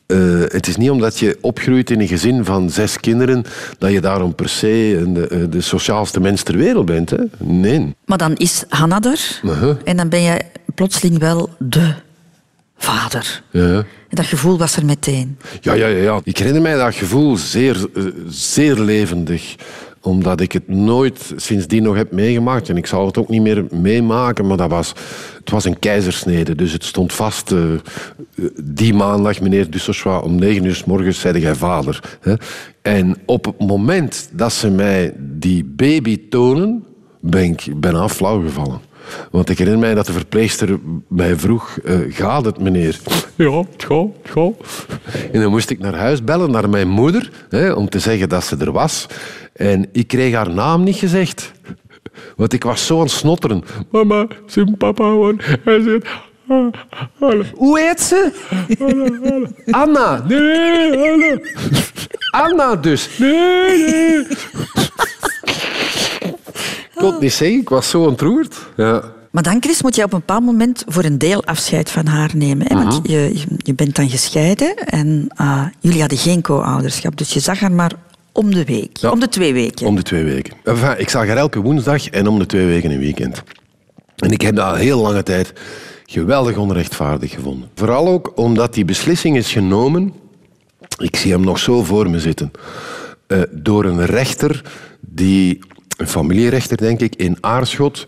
Eh, 0.09 0.41
het 0.47 0.67
is 0.67 0.77
niet 0.77 0.91
omdat 0.91 1.19
je 1.19 1.39
opgroeit 1.41 1.91
in 1.91 2.01
een 2.01 2.09
gezin 2.09 2.45
van 2.45 2.71
zes 2.71 3.01
kinderen 3.01 3.45
dat 3.79 3.91
je 3.93 4.01
daarom 4.01 4.35
per 4.35 4.49
se 4.49 5.05
de, 5.07 5.29
eh, 5.29 5.39
de 5.51 5.61
sociaalste 5.61 6.21
mens 6.21 6.43
ter 6.43 6.57
wereld 6.57 6.87
bent. 6.87 7.11
Hè? 7.11 7.17
Nee. 7.39 7.95
Maar 8.05 8.19
dan 8.19 8.37
is 8.37 8.65
Hanna 8.69 9.01
er 9.03 9.41
Uh-huh. 9.43 9.77
en 9.85 9.97
dan 9.97 10.09
ben 10.09 10.23
je 10.23 10.41
plotseling 10.75 11.19
wel 11.19 11.49
de 11.59 11.93
vader. 12.77 13.43
Ja. 13.51 13.77
En 14.09 14.17
dat 14.17 14.27
gevoel 14.27 14.59
was 14.59 14.77
er 14.77 14.85
meteen. 14.85 15.39
Ja, 15.61 15.73
ja, 15.73 15.87
ja, 15.87 16.03
ja. 16.03 16.21
Ik 16.25 16.39
herinner 16.39 16.63
mij 16.63 16.75
dat 16.77 16.95
gevoel 16.95 17.37
zeer, 17.37 17.87
eh, 17.95 18.03
zeer 18.29 18.79
levendig 18.81 19.55
omdat 20.09 20.41
ik 20.41 20.53
het 20.53 20.69
nooit 20.69 21.33
sindsdien 21.37 21.83
nog 21.83 21.97
heb 21.97 22.13
meegemaakt. 22.13 22.69
En 22.69 22.77
ik 22.77 22.87
zal 22.87 23.07
het 23.07 23.19
ook 23.19 23.29
niet 23.29 23.43
meer 23.43 23.65
meemaken, 23.71 24.47
maar 24.47 24.57
dat 24.57 24.71
was, 24.71 24.89
het 25.39 25.51
was 25.51 25.65
een 25.65 25.79
keizersnede. 25.79 26.55
Dus 26.55 26.73
het 26.73 26.85
stond 26.85 27.13
vast, 27.13 27.53
eh, 27.53 27.61
die 28.63 28.95
maandag, 28.95 29.41
meneer 29.41 29.71
Dussochois, 29.71 30.23
om 30.23 30.35
negen 30.35 30.65
uur 30.65 30.75
s 30.75 30.85
morgens 30.85 31.21
zei 31.21 31.41
jij 31.41 31.55
vader. 31.55 32.19
Hè? 32.21 32.35
En 32.83 33.17
op 33.25 33.45
het 33.45 33.59
moment 33.61 34.31
dat 34.33 34.53
ze 34.53 34.71
mij 34.71 35.13
die 35.17 35.65
baby 35.65 36.29
tonen, 36.29 36.85
ben 37.21 37.43
ik 37.43 37.67
bijna 37.77 38.09
flauw 38.09 38.43
gevallen. 38.43 38.88
Want 39.31 39.49
ik 39.51 39.59
herinner 39.59 39.83
mij 39.83 39.95
dat 39.95 40.07
de 40.07 40.13
verpleegster 40.13 40.79
mij 41.09 41.37
vroeg, 41.37 41.79
eh, 41.85 41.97
gaat 42.09 42.45
het 42.45 42.61
meneer? 42.61 42.99
Ja, 43.35 43.59
het 43.59 43.85
gaat, 43.85 44.07
het 44.23 44.31
gaat. 44.31 44.53
En 45.33 45.41
dan 45.41 45.51
moest 45.51 45.71
ik 45.71 45.79
naar 45.79 45.95
huis 45.95 46.25
bellen, 46.25 46.51
naar 46.51 46.69
mijn 46.69 46.89
moeder, 46.89 47.31
hè, 47.49 47.73
om 47.73 47.89
te 47.89 47.99
zeggen 47.99 48.29
dat 48.29 48.45
ze 48.45 48.57
er 48.57 48.73
was. 48.73 49.07
En 49.53 49.89
ik 49.93 50.07
kreeg 50.07 50.35
haar 50.35 50.51
naam 50.51 50.83
niet 50.85 50.97
gezegd. 50.97 51.53
Want 52.37 52.53
ik 52.53 52.65
was 52.65 52.87
zo 52.87 52.97
aan 52.97 53.03
het 53.03 53.11
snotteren. 53.11 53.63
Mama, 53.91 54.27
zijn 54.47 54.77
papa 54.77 55.05
hoor. 55.05 55.35
Hij 55.65 55.81
zegt... 55.81 56.07
"Ah, 56.49 56.67
hallo." 57.19 57.43
Hoe 57.55 57.81
heet 57.81 58.01
ze? 58.01 58.31
Anna. 59.71 60.25
Nee, 60.29 61.11
Anna. 61.13 61.39
Anna 62.31 62.77
dus. 62.77 63.19
Nee, 63.19 63.79
nee. 63.79 64.27
Ik 66.99 67.05
kon 67.05 67.13
het 67.13 67.21
niet 67.23 67.33
zeggen, 67.33 67.59
ik 67.61 67.69
was 67.69 67.91
zo 67.91 68.03
ontroerd. 68.05 68.57
Ja. 68.77 69.03
Maar 69.31 69.43
dan, 69.43 69.57
Chris, 69.63 69.83
moet 69.83 69.95
je 69.97 70.03
op 70.03 70.13
een 70.13 70.19
bepaald 70.19 70.45
moment 70.45 70.85
voor 70.87 71.05
een 71.05 71.19
deel 71.19 71.45
afscheid 71.45 71.91
van 71.91 72.07
haar 72.07 72.31
nemen. 72.35 72.67
Hè? 72.69 72.75
Want 72.75 73.01
je, 73.03 73.43
je 73.57 73.75
bent 73.75 73.97
dan 73.97 74.09
gescheiden 74.11 74.77
en 74.77 75.27
ah, 75.35 75.67
jullie 75.81 76.01
hadden 76.01 76.19
geen 76.19 76.43
co-ouderschap. 76.43 77.17
Dus 77.17 77.33
je 77.33 77.41
zag 77.41 77.61
haar 77.61 77.73
maar 77.73 77.93
om 78.33 78.55
de 78.55 78.65
week, 78.65 78.97
Ja. 78.97 79.11
om 79.11 79.21
de 79.21 79.29
twee 79.29 79.53
weken. 79.53 79.87
Om 79.87 79.97
de 79.97 80.03
twee 80.03 80.25
weken. 80.25 80.55
Enfin, 80.65 80.99
ik 80.99 81.09
zag 81.09 81.27
haar 81.27 81.37
elke 81.37 81.61
woensdag 81.61 82.09
en 82.09 82.27
om 82.27 82.39
de 82.39 82.47
twee 82.47 82.67
weken 82.67 82.91
een 82.91 82.99
weekend. 82.99 83.43
En 84.17 84.31
ik 84.31 84.41
heb 84.41 84.57
dat 84.57 84.65
al 84.67 84.75
heel 84.75 85.01
lange 85.01 85.23
tijd 85.23 85.53
geweldig 86.07 86.57
onrechtvaardig 86.57 87.31
gevonden. 87.31 87.69
Vooral 87.75 88.09
ook 88.09 88.33
omdat 88.35 88.75
die 88.75 88.85
beslissing 88.85 89.37
is 89.37 89.53
genomen, 89.53 90.13
ik 90.99 91.17
zie 91.17 91.33
hem 91.33 91.41
nog 91.45 91.59
zo 91.59 91.83
voor 91.83 92.11
me 92.11 92.21
zitten, 92.21 92.51
eh, 93.27 93.39
door 93.51 93.85
een 93.85 94.07
rechter, 94.07 94.63
die, 95.01 95.59
een 95.99 96.09
familierechter 96.09 96.77
denk 96.77 97.01
ik, 97.01 97.17
in 97.17 97.37
Aarschot, 97.41 98.07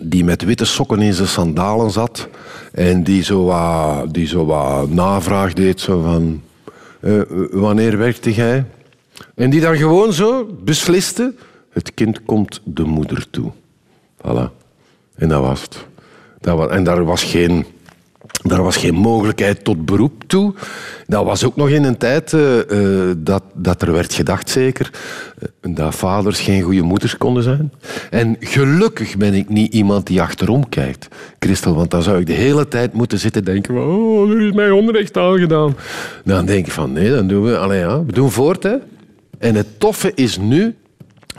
die 0.00 0.24
met 0.24 0.44
witte 0.44 0.64
sokken 0.64 1.00
in 1.00 1.14
zijn 1.14 1.28
sandalen 1.28 1.90
zat 1.90 2.28
en 2.72 3.02
die 3.02 3.22
zo 3.22 3.44
wat, 3.44 4.14
die 4.14 4.26
zo 4.26 4.44
wat 4.44 4.90
navraag 4.90 5.52
deed, 5.52 5.80
zo 5.80 6.02
van, 6.02 6.42
eh, 7.00 7.20
wanneer 7.50 7.98
werkte 7.98 8.34
jij? 8.34 8.64
En 9.34 9.50
die 9.50 9.60
dan 9.60 9.76
gewoon 9.76 10.12
zo 10.12 10.58
besliste, 10.64 11.34
het 11.72 11.94
kind 11.94 12.24
komt 12.24 12.60
de 12.64 12.84
moeder 12.84 13.30
toe. 13.30 13.52
Voilà. 14.16 14.50
En 15.14 15.28
dat 15.28 15.40
was 15.40 15.62
het. 15.62 15.86
En 16.70 16.84
daar 16.84 17.04
was 17.04 17.22
geen... 17.22 17.66
Daar 18.42 18.62
was 18.62 18.76
geen 18.76 18.94
mogelijkheid 18.94 19.64
tot 19.64 19.84
beroep 19.84 20.22
toe. 20.26 20.54
Dat 21.06 21.24
was 21.24 21.44
ook 21.44 21.56
nog 21.56 21.68
in 21.68 21.84
een 21.84 21.96
tijd 21.96 22.32
eh, 22.32 22.58
eh, 22.60 23.16
dat, 23.18 23.42
dat 23.54 23.82
er 23.82 23.92
werd 23.92 24.14
gedacht, 24.14 24.50
zeker, 24.50 24.90
eh, 25.38 25.74
dat 25.74 25.94
vaders 25.94 26.40
geen 26.40 26.62
goede 26.62 26.82
moeders 26.82 27.16
konden 27.16 27.42
zijn. 27.42 27.72
En 28.10 28.36
gelukkig 28.40 29.16
ben 29.16 29.34
ik 29.34 29.48
niet 29.48 29.72
iemand 29.74 30.06
die 30.06 30.20
achterom 30.20 30.68
kijkt, 30.68 31.08
Christel, 31.38 31.74
want 31.74 31.90
dan 31.90 32.02
zou 32.02 32.20
ik 32.20 32.26
de 32.26 32.32
hele 32.32 32.68
tijd 32.68 32.92
moeten 32.92 33.18
zitten 33.18 33.44
denken 33.44 33.74
van, 33.74 33.84
oh, 33.84 34.30
er 34.30 34.40
is 34.40 34.52
mij 34.52 34.70
onrecht 34.70 35.16
aangedaan. 35.16 35.76
Dan 36.24 36.46
denk 36.46 36.66
ik 36.66 36.72
van, 36.72 36.92
nee, 36.92 37.10
dan 37.10 37.26
doen 37.26 37.42
we, 37.42 37.58
allee, 37.58 37.78
ja, 37.78 38.04
we 38.04 38.12
doen 38.12 38.30
voort. 38.30 38.62
Hè. 38.62 38.76
En 39.38 39.54
het 39.54 39.80
toffe 39.80 40.12
is 40.14 40.38
nu, 40.38 40.74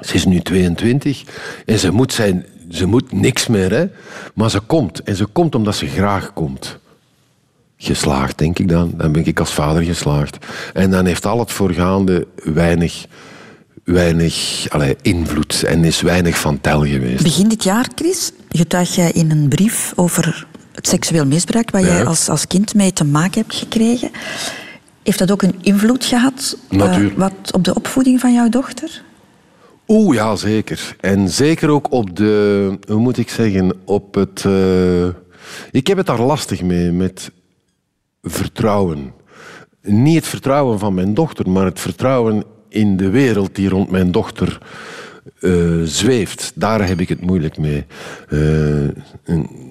ze 0.01 0.13
is 0.13 0.25
nu 0.25 0.39
22 0.39 1.23
en 1.65 1.79
ze 1.79 1.91
moet, 1.91 2.13
zijn, 2.13 2.45
ze 2.69 2.85
moet 2.85 3.11
niks 3.11 3.47
meer, 3.47 3.71
hè. 3.71 3.85
maar 4.33 4.49
ze 4.49 4.59
komt. 4.59 5.03
En 5.03 5.15
ze 5.15 5.25
komt 5.25 5.55
omdat 5.55 5.75
ze 5.75 5.87
graag 5.87 6.33
komt. 6.33 6.79
Geslaagd, 7.81 8.37
denk 8.37 8.59
ik 8.59 8.67
dan. 8.69 8.93
Dan 8.95 9.11
ben 9.11 9.25
ik 9.25 9.39
als 9.39 9.53
vader 9.53 9.83
geslaagd. 9.83 10.37
En 10.73 10.91
dan 10.91 11.05
heeft 11.05 11.25
al 11.25 11.39
het 11.39 11.51
voorgaande 11.51 12.27
weinig, 12.43 13.05
weinig 13.83 14.65
allee, 14.69 14.95
invloed 15.01 15.63
en 15.63 15.83
is 15.83 16.01
weinig 16.01 16.37
van 16.39 16.61
tel 16.61 16.85
geweest. 16.85 17.23
Begin 17.23 17.47
dit 17.47 17.63
jaar, 17.63 17.87
Chris, 17.95 18.31
getuig 18.49 18.95
jij 18.95 19.11
in 19.11 19.31
een 19.31 19.47
brief 19.47 19.93
over 19.95 20.47
het 20.71 20.87
seksueel 20.87 21.25
misbruik 21.25 21.71
waar 21.71 21.81
jij 21.81 22.05
als, 22.05 22.29
als 22.29 22.47
kind 22.47 22.73
mee 22.73 22.93
te 22.93 23.03
maken 23.03 23.41
hebt 23.41 23.55
gekregen. 23.55 24.11
Heeft 25.03 25.19
dat 25.19 25.31
ook 25.31 25.41
een 25.41 25.55
invloed 25.61 26.05
gehad 26.05 26.57
eh, 26.69 27.05
wat 27.15 27.33
op 27.51 27.63
de 27.63 27.75
opvoeding 27.75 28.19
van 28.19 28.33
jouw 28.33 28.49
dochter? 28.49 29.01
Oeh, 29.87 30.15
ja, 30.15 30.35
zeker. 30.35 30.95
En 30.99 31.29
zeker 31.29 31.69
ook 31.69 31.91
op 31.91 32.15
de, 32.15 32.77
hoe 32.87 32.99
moet 32.99 33.17
ik 33.17 33.29
zeggen, 33.29 33.73
op 33.85 34.15
het... 34.15 34.45
eh, 34.45 35.07
ik 35.71 35.87
heb 35.87 35.97
het 35.97 36.05
daar 36.05 36.21
lastig 36.21 36.61
mee, 36.61 36.91
met 36.91 37.31
vertrouwen. 38.21 39.13
Niet 39.81 40.15
het 40.15 40.27
vertrouwen 40.27 40.79
van 40.79 40.93
mijn 40.93 41.13
dochter, 41.13 41.49
maar 41.49 41.65
het 41.65 41.79
vertrouwen 41.79 42.43
in 42.69 42.97
de 42.97 43.09
wereld 43.09 43.55
die 43.55 43.69
rond 43.69 43.91
mijn 43.91 44.11
dochter 44.11 44.59
eh, 45.39 45.51
zweeft. 45.83 46.51
Daar 46.55 46.87
heb 46.87 46.99
ik 46.99 47.09
het 47.09 47.21
moeilijk 47.21 47.57
mee. 47.57 47.85
Eh, 48.29 48.37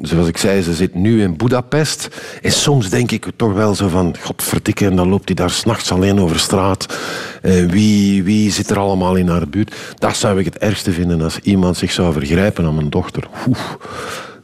zoals 0.03 0.29
ik 0.29 0.37
zei, 0.37 0.63
ze 0.63 0.75
zit 0.75 0.95
nu 0.95 1.23
in 1.23 1.37
Budapest. 1.37 2.09
En 2.43 2.53
soms 2.53 2.91
denk 2.91 3.11
ik 3.11 3.27
toch 3.37 3.53
wel 3.53 3.75
zo 3.75 3.89
van... 3.89 4.17
Godverdikke, 4.21 4.87
en 4.87 4.97
dan 4.97 5.09
loopt 5.09 5.27
hij 5.27 5.35
daar 5.35 5.51
s'nachts 5.51 5.93
alleen 5.93 6.21
over 6.21 6.39
straat. 6.39 6.99
Eh, 7.43 7.67
wie, 7.67 8.23
wie 8.23 8.53
zit 8.53 8.71
er 8.71 8.79
allemaal 8.79 9.17
in 9.17 9.29
haar 9.29 9.49
buurt? 9.49 9.75
Dat 9.99 10.17
zou 10.17 10.39
ik 10.39 10.45
het 10.45 10.59
ergste 10.59 10.93
vinden 10.93 11.23
als 11.23 11.39
iemand 11.39 11.77
zich 11.77 11.93
zou 11.93 12.13
vergrijpen 12.13 12.65
aan 12.65 12.75
mijn 12.75 12.91
dochter. 12.91 13.29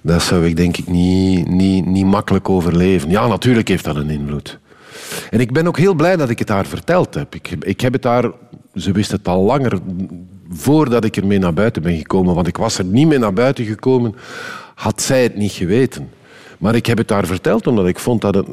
Dat 0.05 0.23
zou 0.23 0.47
ik 0.47 0.57
denk 0.57 0.77
ik 0.77 0.87
niet, 0.87 1.49
niet, 1.49 1.87
niet 1.87 2.05
makkelijk 2.05 2.49
overleven. 2.49 3.11
Ja, 3.11 3.27
natuurlijk 3.27 3.69
heeft 3.69 3.85
dat 3.85 3.97
een 3.97 4.11
invloed. 4.11 4.59
En 5.31 5.41
ik 5.41 5.53
ben 5.53 5.67
ook 5.67 5.79
heel 5.79 5.95
blij 5.95 6.17
dat 6.17 6.29
ik 6.29 6.39
het 6.39 6.49
haar 6.49 6.67
verteld 6.67 7.15
heb. 7.15 7.35
Ik, 7.35 7.57
ik 7.61 7.81
heb 7.81 7.93
het 7.93 8.05
haar... 8.05 8.31
Ze 8.75 8.93
wist 8.93 9.11
het 9.11 9.29
al 9.29 9.43
langer 9.43 9.79
voordat 10.51 11.05
ik 11.05 11.17
ermee 11.17 11.39
naar 11.39 11.55
buiten 11.55 11.83
ben 11.83 11.97
gekomen. 11.97 12.35
Want 12.35 12.47
ik 12.47 12.57
was 12.57 12.79
er 12.79 12.85
niet 12.85 13.07
mee 13.07 13.19
naar 13.19 13.33
buiten 13.33 13.65
gekomen, 13.65 14.15
had 14.75 15.03
zij 15.03 15.23
het 15.23 15.37
niet 15.37 15.53
geweten. 15.53 16.09
Maar 16.59 16.75
ik 16.75 16.87
heb 16.87 16.99
het 16.99 17.11
haar 17.11 17.27
verteld 17.27 17.67
omdat 17.67 17.87
ik 17.87 17.99
vond 17.99 18.21
dat 18.21 18.35
het... 18.35 18.47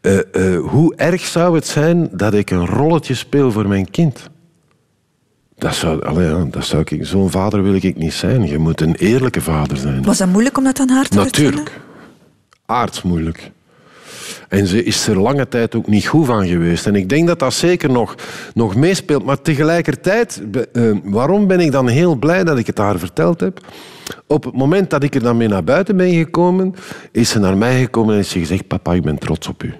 eh, 0.00 0.18
eh, 0.18 0.60
hoe 0.66 0.94
erg 0.96 1.24
zou 1.24 1.54
het 1.54 1.66
zijn 1.66 2.08
dat 2.12 2.34
ik 2.34 2.50
een 2.50 2.66
rolletje 2.66 3.14
speel 3.14 3.52
voor 3.52 3.68
mijn 3.68 3.90
kind? 3.90 4.30
Dat 5.64 5.74
zou, 5.74 6.02
allee, 6.02 6.50
dat 6.50 6.64
zou 6.64 6.82
ik... 6.84 7.06
Zo'n 7.06 7.30
vader 7.30 7.62
wil 7.62 7.74
ik 7.74 7.96
niet 7.96 8.12
zijn. 8.12 8.46
Je 8.46 8.58
moet 8.58 8.80
een 8.80 8.94
eerlijke 8.94 9.40
vader 9.40 9.76
zijn. 9.76 10.02
Was 10.02 10.18
dat 10.18 10.28
moeilijk 10.28 10.56
om 10.58 10.64
dat 10.64 10.80
aan 10.80 10.88
haar 10.88 11.08
te 11.08 11.20
vertellen? 11.20 11.50
Natuurlijk. 11.50 11.80
Aardsmoeilijk. 12.66 13.50
En 14.48 14.66
ze 14.66 14.84
is 14.84 15.06
er 15.06 15.20
lange 15.20 15.48
tijd 15.48 15.74
ook 15.74 15.86
niet 15.86 16.06
goed 16.06 16.26
van 16.26 16.46
geweest. 16.46 16.86
En 16.86 16.94
ik 16.94 17.08
denk 17.08 17.26
dat 17.26 17.38
dat 17.38 17.54
zeker 17.54 17.90
nog, 17.90 18.14
nog 18.54 18.74
meespeelt. 18.74 19.24
Maar 19.24 19.42
tegelijkertijd, 19.42 20.42
eh, 20.72 20.90
waarom 21.04 21.46
ben 21.46 21.60
ik 21.60 21.72
dan 21.72 21.88
heel 21.88 22.14
blij 22.14 22.44
dat 22.44 22.58
ik 22.58 22.66
het 22.66 22.78
haar 22.78 22.98
verteld 22.98 23.40
heb? 23.40 23.60
Op 24.26 24.44
het 24.44 24.54
moment 24.54 24.90
dat 24.90 25.02
ik 25.02 25.14
er 25.14 25.22
dan 25.22 25.36
mee 25.36 25.48
naar 25.48 25.64
buiten 25.64 25.96
ben 25.96 26.14
gekomen, 26.14 26.74
is 27.12 27.30
ze 27.30 27.38
naar 27.38 27.56
mij 27.56 27.80
gekomen 27.80 28.10
en 28.10 28.16
heeft 28.16 28.30
ze 28.30 28.38
gezegd: 28.38 28.66
Papa, 28.66 28.94
ik 28.94 29.02
ben 29.02 29.18
trots 29.18 29.48
op 29.48 29.62
u. 29.62 29.74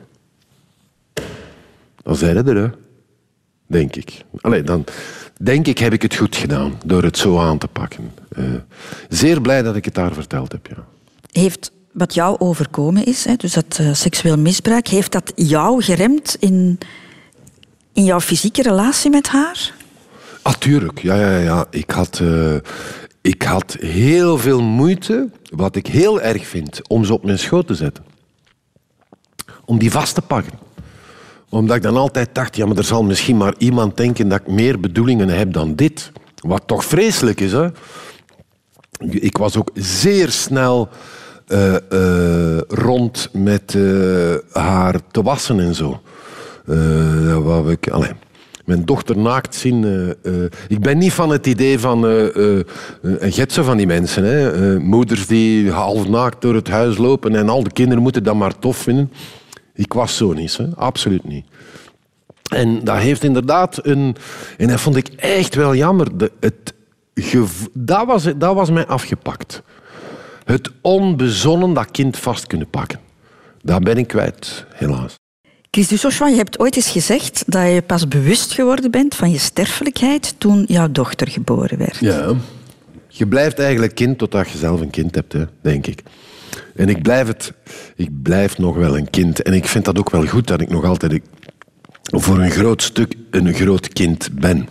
Dan 2.02 2.16
zijn 2.16 2.46
er, 2.46 2.56
hè? 2.56 2.68
Denk 3.66 3.96
ik. 3.96 4.24
Allee, 4.40 4.62
dan 4.62 4.84
denk 5.44 5.66
ik 5.66 5.78
heb 5.78 5.92
ik 5.92 6.02
het 6.02 6.14
goed 6.14 6.36
gedaan 6.36 6.80
door 6.84 7.02
het 7.02 7.18
zo 7.18 7.38
aan 7.38 7.58
te 7.58 7.68
pakken. 7.68 8.12
Eh, 8.28 8.44
zeer 9.08 9.40
blij 9.40 9.62
dat 9.62 9.76
ik 9.76 9.84
het 9.84 9.96
haar 9.96 10.12
verteld 10.12 10.52
heb, 10.52 10.66
ja. 10.66 10.84
Heeft 11.30 11.72
wat 11.92 12.14
jou 12.14 12.38
overkomen 12.38 13.06
is, 13.06 13.24
hè, 13.24 13.34
dus 13.36 13.52
dat 13.52 13.78
eh, 13.80 13.92
seksueel 13.92 14.38
misbruik, 14.38 14.88
heeft 14.88 15.12
dat 15.12 15.32
jou 15.34 15.82
geremd 15.82 16.36
in, 16.40 16.78
in 17.92 18.04
jouw 18.04 18.20
fysieke 18.20 18.62
relatie 18.62 19.10
met 19.10 19.28
haar? 19.28 19.72
Ah, 20.42 20.54
tuurlijk. 20.54 21.02
Ja, 21.02 21.14
ja, 21.14 21.36
ja. 21.38 21.66
Ik 21.70 21.90
had, 21.90 22.18
eh, 22.22 22.54
ik 23.20 23.42
had 23.42 23.76
heel 23.80 24.38
veel 24.38 24.62
moeite, 24.62 25.30
wat 25.50 25.76
ik 25.76 25.86
heel 25.86 26.20
erg 26.20 26.46
vind, 26.46 26.88
om 26.88 27.04
ze 27.04 27.12
op 27.12 27.24
mijn 27.24 27.38
schoot 27.38 27.66
te 27.66 27.74
zetten. 27.74 28.04
Om 29.64 29.78
die 29.78 29.90
vast 29.90 30.14
te 30.14 30.22
pakken. 30.22 30.63
Omdat 31.54 31.76
ik 31.76 31.82
dan 31.82 31.96
altijd 31.96 32.28
dacht, 32.32 32.56
ja, 32.56 32.66
maar 32.66 32.76
er 32.76 32.84
zal 32.84 33.02
misschien 33.02 33.36
maar 33.36 33.54
iemand 33.58 33.96
denken 33.96 34.28
dat 34.28 34.40
ik 34.40 34.46
meer 34.46 34.80
bedoelingen 34.80 35.28
heb 35.28 35.52
dan 35.52 35.74
dit. 35.74 36.12
Wat 36.36 36.62
toch 36.66 36.84
vreselijk 36.84 37.40
is, 37.40 37.52
hè. 37.52 37.68
Ik 39.08 39.36
was 39.36 39.56
ook 39.56 39.70
zeer 39.74 40.30
snel 40.30 40.88
eh, 41.46 41.74
eh, 41.74 42.60
rond 42.68 43.28
met 43.32 43.74
eh, 43.74 44.34
haar 44.52 45.00
te 45.10 45.22
wassen 45.22 45.60
en 45.60 45.74
zo. 45.74 46.00
Wou 47.42 47.70
ik, 47.70 47.86
mijn 48.64 48.84
dochter 48.84 49.18
naakt 49.18 49.54
zien. 49.54 50.14
ik 50.68 50.80
ben 50.80 50.98
niet 50.98 51.12
van 51.12 51.30
het 51.30 51.46
idee 51.46 51.78
van 51.78 52.02
een 53.02 53.32
getsen 53.32 53.64
van 53.64 53.76
die 53.76 53.86
mensen. 53.86 54.24
Hè. 54.24 54.78
Moeders 54.78 55.26
die 55.26 55.70
half 55.70 56.08
naakt 56.08 56.42
door 56.42 56.54
het 56.54 56.68
huis 56.68 56.96
lopen 56.96 57.36
en 57.36 57.48
al 57.48 57.62
de 57.62 57.72
kinderen 57.72 58.02
moeten 58.02 58.22
dat 58.22 58.34
maar 58.34 58.58
tof 58.58 58.76
vinden. 58.76 59.10
Ik 59.74 59.92
was 59.92 60.16
zo 60.16 60.32
niet, 60.32 60.56
hè. 60.56 60.76
absoluut 60.76 61.24
niet. 61.24 61.46
En 62.50 62.84
dat 62.84 62.96
heeft 62.96 63.24
inderdaad 63.24 63.86
een... 63.86 64.16
En 64.58 64.68
dat 64.68 64.80
vond 64.80 64.96
ik 64.96 65.08
echt 65.08 65.54
wel 65.54 65.74
jammer. 65.74 66.18
De, 66.18 66.32
het 66.40 66.74
dat, 67.72 68.06
was, 68.06 68.24
dat 68.36 68.54
was 68.54 68.70
mij 68.70 68.86
afgepakt. 68.86 69.62
Het 70.44 70.70
onbezonnen 70.80 71.72
dat 71.74 71.90
kind 71.90 72.18
vast 72.18 72.46
kunnen 72.46 72.70
pakken. 72.70 73.00
Dat 73.62 73.84
ben 73.84 73.96
ik 73.96 74.06
kwijt, 74.06 74.66
helaas. 74.74 75.14
Chris 75.70 75.88
Dussauchois, 75.88 76.30
je 76.30 76.36
hebt 76.36 76.58
ooit 76.58 76.76
eens 76.76 76.90
gezegd 76.90 77.44
dat 77.46 77.72
je 77.72 77.82
pas 77.82 78.08
bewust 78.08 78.52
geworden 78.52 78.90
bent 78.90 79.14
van 79.14 79.30
je 79.30 79.38
sterfelijkheid 79.38 80.34
toen 80.38 80.64
jouw 80.68 80.90
dochter 80.90 81.28
geboren 81.28 81.78
werd. 81.78 81.96
Ja. 81.96 82.32
Je 83.08 83.26
blijft 83.26 83.58
eigenlijk 83.58 83.94
kind 83.94 84.18
totdat 84.18 84.50
je 84.50 84.58
zelf 84.58 84.80
een 84.80 84.90
kind 84.90 85.14
hebt, 85.14 85.32
hè, 85.32 85.44
denk 85.60 85.86
ik. 85.86 86.02
En 86.74 86.88
ik 86.88 87.02
blijf, 87.02 87.26
het, 87.26 87.52
ik 87.96 88.22
blijf 88.22 88.58
nog 88.58 88.76
wel 88.76 88.96
een 88.96 89.10
kind. 89.10 89.42
En 89.42 89.52
ik 89.52 89.66
vind 89.66 89.84
dat 89.84 89.98
ook 89.98 90.10
wel 90.10 90.26
goed 90.26 90.46
dat 90.46 90.60
ik 90.60 90.68
nog 90.68 90.84
altijd 90.84 91.20
voor 92.04 92.38
een 92.38 92.50
groot 92.50 92.82
stuk 92.82 93.14
een 93.30 93.54
groot 93.54 93.88
kind 93.88 94.28
ben. 94.32 94.68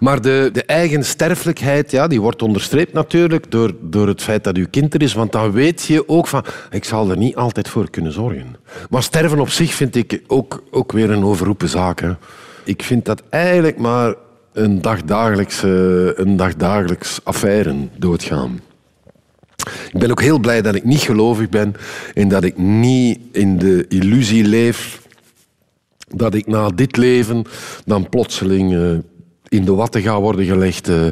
Maar 0.00 0.20
de, 0.20 0.50
de 0.52 0.64
eigen 0.64 1.04
sterfelijkheid, 1.04 1.90
ja, 1.90 2.06
die 2.06 2.20
wordt 2.20 2.42
onderstreept 2.42 2.92
natuurlijk 2.92 3.50
door, 3.50 3.74
door 3.80 4.08
het 4.08 4.22
feit 4.22 4.44
dat 4.44 4.56
uw 4.56 4.66
kind 4.70 4.94
er 4.94 5.02
is. 5.02 5.14
Want 5.14 5.32
dan 5.32 5.52
weet 5.52 5.82
je 5.84 6.08
ook 6.08 6.26
van, 6.26 6.44
ik 6.70 6.84
zal 6.84 7.10
er 7.10 7.16
niet 7.16 7.36
altijd 7.36 7.68
voor 7.68 7.90
kunnen 7.90 8.12
zorgen. 8.12 8.56
Maar 8.90 9.02
sterven 9.02 9.40
op 9.40 9.48
zich 9.48 9.74
vind 9.74 9.96
ik 9.96 10.22
ook, 10.26 10.62
ook 10.70 10.92
weer 10.92 11.10
een 11.10 11.24
overroepen 11.24 11.68
zaak. 11.68 12.00
Hè. 12.00 12.12
Ik 12.64 12.82
vind 12.82 13.04
dat 13.04 13.22
eigenlijk 13.30 13.78
maar 13.78 14.14
een 14.52 14.82
dagdagelijkse, 14.82 16.12
een 16.16 16.36
dagdagelijks 16.36 17.20
affaire 17.24 17.74
doodgaan. 17.96 18.60
Ik 19.92 20.00
ben 20.00 20.10
ook 20.10 20.22
heel 20.22 20.38
blij 20.38 20.62
dat 20.62 20.74
ik 20.74 20.84
niet 20.84 21.00
gelovig 21.00 21.48
ben 21.48 21.74
en 22.14 22.28
dat 22.28 22.44
ik 22.44 22.58
niet 22.58 23.18
in 23.32 23.58
de 23.58 23.84
illusie 23.88 24.44
leef 24.44 25.08
dat 26.08 26.34
ik 26.34 26.46
na 26.46 26.68
dit 26.68 26.96
leven 26.96 27.44
dan 27.84 28.08
plotseling 28.08 28.74
eh, 28.74 28.98
in 29.50 29.64
de 29.64 29.74
watten 29.74 30.02
ga 30.02 30.20
worden 30.20 30.44
gelegd 30.44 30.88
eh, 30.88 31.06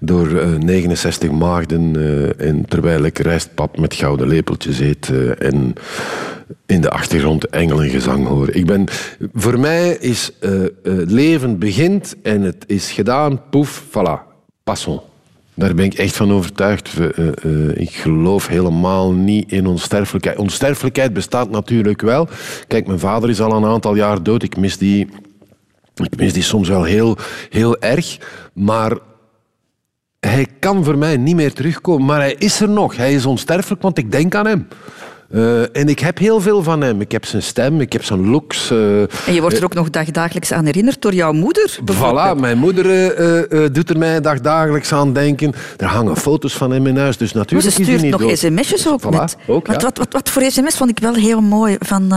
door 0.00 0.36
eh, 0.36 0.48
69 0.58 1.30
maagden 1.30 1.96
eh, 1.96 2.48
en 2.48 2.64
terwijl 2.68 3.04
ik 3.04 3.18
rijstpap 3.18 3.78
met 3.78 3.94
gouden 3.94 4.28
lepeltjes 4.28 4.80
eet 4.80 5.12
en 5.38 5.72
in 6.66 6.80
de 6.80 6.90
achtergrond 6.90 7.46
engelengezang 7.46 8.26
hoor. 8.26 8.50
Ik 8.50 8.66
ben, 8.66 8.84
voor 9.34 9.58
mij 9.58 9.96
is 10.00 10.32
leven 11.06 11.58
begint 11.58 12.16
en 12.22 12.42
het 12.42 12.64
is 12.66 12.92
gedaan, 12.92 13.40
poef, 13.50 13.84
voilà, 13.88 14.18
passons. 14.64 15.00
Daar 15.54 15.74
ben 15.74 15.84
ik 15.84 15.94
echt 15.94 16.16
van 16.16 16.32
overtuigd. 16.32 16.98
Eh, 16.98 17.28
eh, 17.28 17.76
ik 17.76 17.90
geloof 17.90 18.46
helemaal 18.46 19.12
niet 19.12 19.52
in 19.52 19.66
onsterfelijkheid. 19.66 20.38
Onsterfelijkheid 20.38 21.12
bestaat 21.12 21.50
natuurlijk 21.50 22.00
wel. 22.00 22.28
Kijk, 22.68 22.86
mijn 22.86 22.98
vader 22.98 23.28
is 23.28 23.40
al 23.40 23.52
een 23.52 23.64
aantal 23.64 23.94
jaar 23.94 24.22
dood. 24.22 24.42
Ik 24.42 24.56
mis 24.56 24.78
die, 24.78 25.08
ik 25.94 26.16
mis 26.16 26.32
die 26.32 26.42
soms 26.42 26.68
wel 26.68 26.82
heel, 26.82 27.16
heel 27.50 27.80
erg. 27.80 28.18
Maar 28.52 28.98
hij 30.20 30.46
kan 30.58 30.84
voor 30.84 30.98
mij 30.98 31.16
niet 31.16 31.36
meer 31.36 31.52
terugkomen. 31.52 32.06
Maar 32.06 32.20
hij 32.20 32.34
is 32.38 32.60
er 32.60 32.68
nog. 32.68 32.96
Hij 32.96 33.14
is 33.14 33.26
onsterfelijk, 33.26 33.82
want 33.82 33.98
ik 33.98 34.12
denk 34.12 34.34
aan 34.34 34.46
hem. 34.46 34.68
Eh, 35.32 35.76
en 35.76 35.88
ik 35.88 35.98
heb 35.98 36.18
heel 36.18 36.40
veel 36.40 36.62
van 36.62 36.80
hem. 36.80 37.00
Ik 37.00 37.12
heb 37.12 37.24
zijn 37.24 37.42
stem, 37.42 37.80
ik 37.80 37.92
heb 37.92 38.04
zijn 38.04 38.30
looks. 38.30 38.70
eh, 38.70 39.00
En 39.00 39.34
je 39.34 39.40
wordt 39.40 39.56
er 39.56 39.64
ook 39.64 39.74
nog 39.74 39.90
dagdagelijks 39.90 40.52
aan 40.52 40.64
herinnerd 40.64 41.02
door 41.02 41.14
jouw 41.14 41.32
moeder. 41.32 41.78
Voilà, 41.92 42.40
mijn 42.40 42.58
moeder 42.58 43.14
eh, 43.14 43.66
doet 43.72 43.90
er 43.90 43.98
mij 43.98 44.20
dagdagelijks 44.20 44.92
aan 44.92 45.12
denken. 45.12 45.52
Er 45.76 45.86
hangen 45.86 46.16
foto's 46.16 46.54
van 46.56 46.70
hem 46.70 46.86
in 46.86 46.96
huis, 46.96 47.16
dus 47.16 47.32
Maar 47.32 47.42
natuurlijk 47.42 47.74
ze 47.74 47.80
is 47.82 47.88
hij 47.88 47.96
stuurt 47.98 48.12
niet 48.12 48.20
nog 48.20 48.38
sms'jes 48.38 48.88
ook 48.88 49.00
Voilà, 49.02 49.10
met. 49.20 49.36
ook, 49.46 49.66
wat, 49.66 49.76
ja. 49.76 49.82
wat, 49.82 49.98
wat, 49.98 50.12
wat 50.12 50.28
voor 50.30 50.42
sms 50.42 50.76
vond 50.76 50.90
ik 50.90 50.98
wel 50.98 51.14
heel 51.14 51.40
mooi. 51.40 51.76
Van 51.78 52.12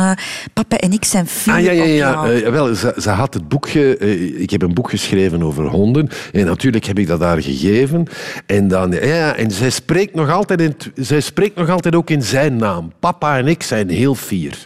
papa 0.53 0.77
en 0.77 0.91
ik 0.91 1.05
zijn 1.05 1.27
fier 1.27 1.53
Ah, 1.53 1.61
ja, 1.61 1.71
ja, 1.71 1.83
ja. 1.85 2.51
wel, 2.51 2.75
ze, 2.75 2.93
ze 2.97 3.09
had 3.09 3.33
het 3.33 3.47
boekje... 3.47 3.97
ik 4.37 4.49
heb 4.49 4.61
een 4.61 4.73
boek 4.73 4.89
geschreven 4.89 5.43
over 5.43 5.63
honden. 5.67 6.09
En 6.31 6.45
natuurlijk 6.45 6.85
heb 6.85 6.99
ik 6.99 7.07
dat 7.07 7.19
haar 7.19 7.41
gegeven. 7.41 8.07
En, 8.45 8.67
dan, 8.67 8.91
ja, 8.91 9.35
en 9.35 9.51
zij, 9.51 9.69
spreekt 9.69 10.15
nog 10.15 10.31
altijd 10.31 10.61
in, 10.61 10.75
zij 10.95 11.19
spreekt 11.21 11.55
nog 11.55 11.69
altijd 11.69 11.95
ook 11.95 12.09
in 12.09 12.23
zijn 12.23 12.55
naam. 12.55 12.91
Papa 13.05 13.37
en 13.37 13.47
ik 13.47 13.63
zijn 13.63 13.89
heel 13.89 14.15
fier. 14.15 14.65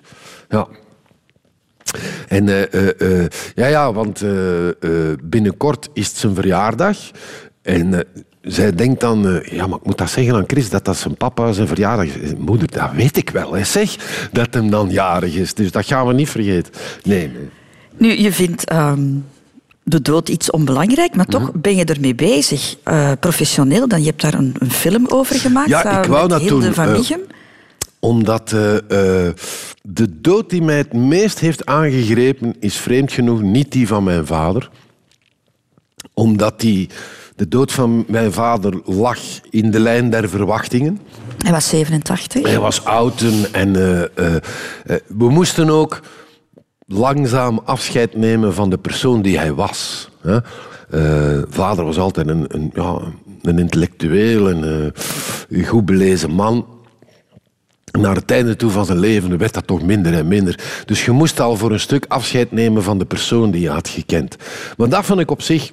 Ja. 0.49 0.67
En 2.27 2.49
eh, 2.49 2.73
eh, 2.73 3.21
eh, 3.21 3.27
ja, 3.55 3.67
ja, 3.67 3.93
want 3.93 4.23
binnenkort 5.23 5.89
is 5.93 6.07
het 6.07 6.17
zijn 6.17 6.35
verjaardag. 6.35 6.97
En 7.61 8.03
zij 8.41 8.75
denkt 8.75 8.99
dan, 9.01 9.41
ja, 9.51 9.67
maar 9.67 9.77
ik 9.79 9.85
moet 9.85 9.97
dat 9.97 10.09
zeggen 10.09 10.35
aan 10.35 10.43
Chris, 10.47 10.69
dat 10.69 10.85
dat 10.85 10.97
zijn 10.97 11.15
papa 11.15 11.51
zijn 11.51 11.67
verjaardag 11.67 12.05
is. 12.05 12.31
Moeder, 12.37 12.71
dat 12.71 12.91
weet 12.91 13.17
ik 13.17 13.29
wel, 13.29 13.53
hè, 13.53 13.63
zeg, 13.63 13.95
dat 14.31 14.53
hem 14.53 14.69
dan 14.69 14.89
jarig 14.89 15.35
is. 15.35 15.53
Dus 15.53 15.71
dat 15.71 15.85
gaan 15.85 16.07
we 16.07 16.13
niet 16.13 16.29
vergeten. 16.29 16.73
Nee, 17.03 17.27
nee. 17.27 17.49
Nu, 17.97 18.19
je 18.21 18.31
vindt 18.31 18.65
ehm, 18.65 19.07
de 19.83 20.01
dood 20.01 20.29
iets 20.29 20.51
onbelangrijk, 20.51 21.15
maar 21.15 21.25
toch 21.25 21.47
Mhm. 21.51 21.59
ben 21.59 21.75
je 21.75 21.85
ermee 21.85 22.15
bezig, 22.15 22.75
professioneel. 23.19 23.87
Dan, 23.87 23.99
je 23.99 24.07
hebt 24.07 24.21
daar 24.21 24.33
een, 24.33 24.55
een 24.59 24.71
film 24.71 25.05
over 25.07 25.35
gemaakt. 25.35 25.69
Ja, 25.69 26.01
ik 26.01 26.09
wou 26.09 26.29
met 26.29 26.75
dat. 26.75 27.19
Omdat 27.99 28.51
eh, 28.51 28.77
eh, 28.77 29.33
de 29.81 30.21
dood 30.21 30.49
die 30.49 30.61
mij 30.61 30.77
het 30.77 30.93
meest 30.93 31.39
heeft 31.39 31.65
aangegrepen 31.65 32.55
is 32.59 32.75
vreemd 32.75 33.11
genoeg 33.11 33.41
niet 33.41 33.71
die 33.71 33.87
van 33.87 34.03
mijn 34.03 34.25
vader. 34.25 34.69
Omdat 36.13 36.59
die, 36.59 36.89
de 37.35 37.47
dood 37.47 37.71
van 37.71 38.05
mijn 38.07 38.31
vader 38.31 38.81
lag 38.85 39.19
in 39.49 39.71
de 39.71 39.79
lijn 39.79 40.09
der 40.09 40.29
verwachtingen. 40.29 40.99
Hij 41.37 41.51
was 41.51 41.69
87. 41.69 42.43
Hij 42.43 42.59
was 42.59 42.85
oud 42.85 43.23
en, 43.51 43.75
eh, 43.75 44.25
we 45.07 45.29
moesten 45.29 45.69
ook 45.69 45.99
langzaam 46.85 47.61
afscheid 47.65 48.15
nemen 48.15 48.53
van 48.53 48.69
de 48.69 48.77
persoon 48.77 49.21
die 49.21 49.37
hij 49.37 49.53
was. 49.53 50.09
Hè. 50.21 50.39
Vader 51.49 51.85
was 51.85 51.97
altijd 51.97 52.27
een, 52.27 52.45
een, 52.47 52.71
ja, 52.73 52.99
een 53.41 53.59
intellectueel 53.59 54.49
en 54.49 54.63
een 55.49 55.65
goed 55.65 55.85
belezen 55.85 56.31
man. 56.31 56.65
Naar 57.99 58.15
het 58.15 58.31
einde 58.31 58.55
toe 58.55 58.71
van 58.71 58.85
zijn 58.85 58.99
leven 58.99 59.37
werd 59.37 59.53
dat 59.53 59.67
toch 59.67 59.81
minder 59.81 60.13
en 60.13 60.27
minder. 60.27 60.83
Dus 60.85 61.05
je 61.05 61.11
moest 61.11 61.39
al 61.39 61.55
voor 61.55 61.71
een 61.71 61.79
stuk 61.79 62.05
afscheid 62.07 62.51
nemen 62.51 62.83
van 62.83 62.97
de 62.97 63.05
persoon 63.05 63.51
die 63.51 63.61
je 63.61 63.69
had 63.69 63.87
gekend. 63.87 64.35
Maar 64.77 64.89
dat 64.89 65.05
vond 65.05 65.19
ik 65.19 65.31
op 65.31 65.41
zich 65.41 65.71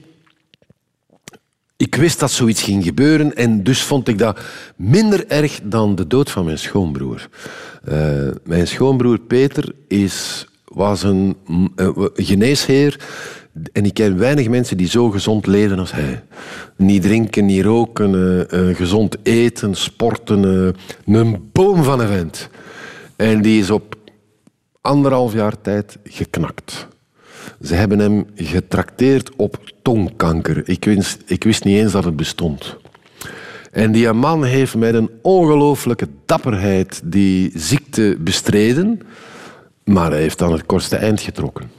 ik 1.77 1.95
wist 1.95 2.21
dat 2.21 2.31
zoiets 2.31 2.63
ging 2.63 2.85
gebeuren 2.85 3.35
en 3.35 3.63
dus 3.63 3.83
vond 3.83 4.09
ik 4.09 4.19
dat 4.19 4.41
minder 4.77 5.27
erg 5.27 5.61
dan 5.63 5.95
de 5.95 6.07
dood 6.07 6.31
van 6.31 6.45
mijn 6.45 6.59
schoonbroer. 6.59 7.29
Eh, 7.85 8.29
mijn 8.45 8.67
schoonbroer 8.67 9.19
Peter 9.19 9.73
is, 9.89 10.47
was 10.65 11.03
een 11.03 11.37
eh, 11.77 11.89
geneesheer 12.15 13.01
en 13.73 13.85
ik 13.85 13.95
ken 13.95 14.19
weinig 14.19 14.49
mensen 14.49 14.77
die 14.77 14.89
zo 14.89 15.11
gezond 15.11 15.47
leven 15.47 15.79
als 15.79 15.93
hij. 15.93 16.23
Niet 16.77 17.03
drinken, 17.03 17.47
niet 17.47 17.65
roken, 17.65 18.15
eh, 18.15 18.69
eh, 18.71 18.77
gezond 18.77 19.17
eten, 19.23 19.75
sporten. 19.75 20.75
eh, 21.05 21.15
een 21.15 21.49
boom 21.53 21.83
van 21.83 22.01
een 22.01 22.09
vent. 22.09 22.49
En 23.17 23.43
die 23.43 23.61
is 23.61 23.71
op 23.71 23.97
anderhalf 24.81 25.33
jaar 25.33 25.61
tijd 25.61 25.99
geknakt. 26.05 26.87
Ze 27.63 27.75
hebben 27.75 27.99
hem 27.99 28.27
getrakteerd 28.35 29.37
op 29.37 29.73
tongkanker. 29.83 30.69
Ik 30.69 30.85
wist, 30.85 31.23
ik 31.27 31.45
wist 31.45 31.65
niet 31.65 31.77
eens 31.77 31.93
dat 31.93 32.05
het 32.05 32.17
bestond. 32.17 32.77
En 33.73 33.93
die 33.93 34.13
man 34.13 34.45
heeft 34.45 34.77
met 34.77 34.95
een 34.95 35.11
ongelooflijke 35.23 36.09
dapperheid 36.27 37.01
die 37.05 37.51
ziekte 37.55 38.17
bestreden, 38.21 39.01
maar 39.85 40.11
hij 40.11 40.21
heeft 40.21 40.43
aan 40.43 40.53
het 40.53 40.67
kortste 40.67 40.97
eind 40.97 41.21
getrokken. 41.21 41.76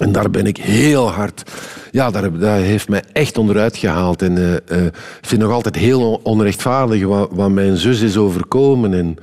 En 0.00 0.12
daar 0.12 0.30
ben 0.30 0.46
ik 0.46 0.56
heel 0.56 1.10
hard... 1.10 1.42
Ja, 1.90 2.10
daar, 2.10 2.58
heeft 2.58 2.88
mij 2.88 3.02
echt 3.12 3.38
onderuit 3.38 3.76
gehaald. 3.76 4.22
En 4.22 4.62
eh, 4.66 4.84
ik 4.84 4.92
vind 5.20 5.40
nog 5.40 5.52
altijd 5.52 5.76
heel 5.76 6.20
onrechtvaardig 6.22 7.04
wat, 7.04 7.28
wat 7.32 7.50
mijn 7.50 7.76
zus 7.76 8.00
is 8.00 8.16
overkomen. 8.16 8.94
En 8.94 9.16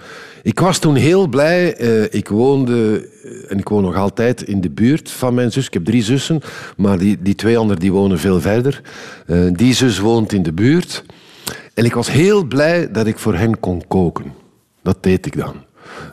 ik 0.44 0.60
was 0.60 0.80
toen 0.80 0.96
heel 0.96 1.28
blij. 1.28 1.76
Eh, 1.76 2.04
ik 2.14 2.28
woonde, 2.28 3.10
en 3.48 3.58
ik 3.58 3.70
woon 3.70 3.84
nog 3.84 3.96
altijd 3.96 4.42
in 4.42 4.62
de 4.62 4.70
buurt 4.70 5.12
van 5.12 5.34
mijn 5.34 5.52
zus. 5.52 5.66
Ik 5.66 5.74
heb 5.74 5.86
drie 5.86 6.04
zussen, 6.04 6.42
maar 6.78 6.98
die, 6.98 7.18
die 7.22 7.36
twee 7.36 7.58
anderen 7.58 7.82
die 7.82 7.92
wonen 7.92 8.20
veel 8.20 8.42
verder. 8.42 8.82
Die 9.52 9.74
zus 9.74 10.00
woont 10.00 10.34
in 10.34 10.44
de 10.44 10.54
buurt. 10.54 11.04
En 11.74 11.86
ik 11.86 11.94
was 11.94 12.12
heel 12.12 12.44
blij 12.44 12.92
dat 12.92 13.08
ik 13.08 13.18
voor 13.18 13.36
hen 13.36 13.60
kon 13.60 13.88
koken. 13.88 14.34
Dat 14.82 15.04
deed 15.04 15.26
ik 15.26 15.38
dan. 15.38 15.56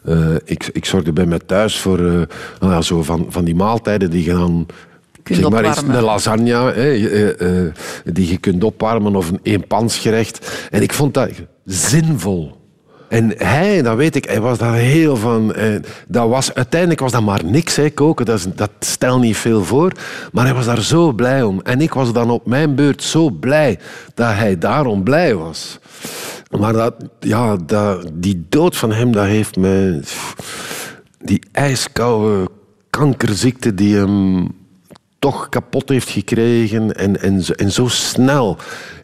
Eh, 0.05 0.35
ik, 0.45 0.71
ik 0.73 0.85
zorgde 0.85 1.13
bij 1.13 1.27
mij 1.27 1.39
thuis 1.39 1.79
voor 1.79 1.99
eh, 1.99 2.13
nou 2.61 2.73
ja, 2.73 2.83
zo 2.83 3.03
van, 3.03 3.27
van 3.29 3.45
die 3.45 3.55
maaltijden 3.55 4.11
die 4.11 4.25
je 4.25 4.33
dan... 4.33 4.67
Kunt 5.23 5.39
zeg 5.39 5.51
maar 5.51 5.67
iets, 5.67 5.83
een 5.83 6.03
lasagne 6.03 6.53
hè, 6.53 6.93
eh, 7.33 7.73
die 8.05 8.31
je 8.31 8.37
kunt 8.37 8.65
opwarmen 8.65 9.17
of 9.17 9.29
een 9.29 9.41
eenpansgerecht. 9.43 10.69
En 10.71 10.83
ik 10.83 10.93
vond 10.93 11.15
dat 11.15 11.31
zinvol. 11.65 12.59
En 13.09 13.35
hij, 13.37 13.83
dat 13.83 13.97
weet 13.97 14.17
ik, 14.17 14.25
hij 14.25 14.41
was 14.41 14.59
daar 14.59 14.75
heel 14.75 15.17
van... 15.17 15.55
dat 16.09 16.29
was, 16.29 16.55
uiteindelijk 16.55 17.01
was 17.01 17.13
dat 17.13 17.23
maar 17.23 17.45
niks, 17.45 17.77
hè, 17.77 17.91
koken. 17.91 18.27
Dat, 18.27 18.39
is, 18.39 18.47
dat 18.55 18.71
stelt 18.81 19.21
niet 19.21 19.37
veel 19.37 19.65
voor. 19.65 19.93
Maar 20.33 20.45
hij 20.45 20.55
was 20.55 20.65
daar 20.67 20.83
zo 20.83 21.13
blij 21.13 21.43
om. 21.43 21.61
En 21.63 21.81
ik 21.81 21.95
was 21.95 22.13
dan 22.13 22.31
op 22.31 22.47
mijn 22.47 22.75
beurt 22.75 23.03
zo 23.03 23.31
blij 23.31 23.79
dat 24.15 24.33
hij 24.35 24.59
daarom 24.59 25.03
blij 25.03 25.35
was. 25.35 25.79
Maar 26.59 26.73
dat, 26.73 26.95
ja, 27.21 27.57
dat, 27.57 28.11
die 28.13 28.45
dood 28.49 28.77
van 28.77 28.93
hem, 28.93 29.13
dat 29.13 29.27
heeft 29.27 29.57
me... 29.57 30.01
Die 31.19 31.43
ijskoude 31.53 32.51
kankerziekte 32.91 33.75
die 33.75 33.97
hem 33.97 34.49
toch 35.19 35.49
kapot 35.49 35.89
heeft 35.89 36.09
gekregen 36.09 36.97
en, 36.97 37.21
en, 37.21 37.43
en 37.57 37.73
zo 37.73 37.89
snel 37.89 38.57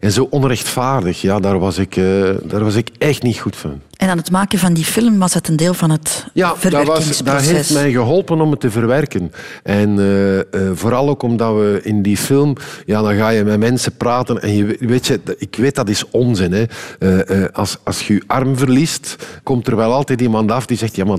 en 0.07 0.13
zo 0.13 0.27
onrechtvaardig. 0.31 1.21
Ja, 1.21 1.41
daar 1.41 1.59
was, 1.59 1.79
ik, 1.79 1.97
eh, 1.97 2.05
daar 2.43 2.65
was 2.65 2.75
ik 2.75 2.91
echt 2.99 3.23
niet 3.23 3.39
goed 3.39 3.57
van. 3.57 3.81
En 3.97 4.09
aan 4.09 4.17
het 4.17 4.31
maken 4.31 4.59
van 4.59 4.75
die 4.75 4.85
film 4.85 5.19
was 5.19 5.35
het 5.35 5.49
een 5.49 5.57
deel 5.57 5.75
van 5.75 5.91
het 5.91 6.27
Ja, 6.33 6.55
dat, 6.71 6.87
was, 6.87 7.23
dat 7.23 7.41
heeft 7.41 7.73
mij 7.73 7.91
geholpen 7.91 8.41
om 8.41 8.51
het 8.51 8.61
te 8.61 8.71
verwerken. 8.71 9.33
En 9.63 9.99
eh, 9.99 10.39
eh, 10.39 10.45
vooral 10.75 11.09
ook 11.09 11.23
omdat 11.23 11.55
we 11.55 11.81
in 11.83 12.03
die 12.03 12.17
film... 12.17 12.57
Ja, 12.85 13.03
dan 13.03 13.15
ga 13.15 13.29
je 13.29 13.45
met 13.45 13.59
mensen 13.59 13.97
praten 13.97 14.43
en 14.43 14.57
je 14.57 14.77
weet- 14.81 15.07
je... 15.07 15.21
Ik 15.39 15.57
weet, 15.57 15.75
dat 15.75 15.89
is 15.89 16.11
onzin. 16.11 16.53
Hè. 16.53 16.65
Als, 17.53 17.79
als 17.85 18.07
je 18.07 18.15
je 18.15 18.23
arm 18.27 18.57
verliest, 18.57 19.17
komt 19.43 19.67
er 19.67 19.77
wel 19.77 19.93
altijd 19.93 20.21
iemand 20.21 20.51
af 20.51 20.67
die 20.67 20.77
zegt... 20.77 20.97
Ja, 20.97 21.05
maar 21.05 21.19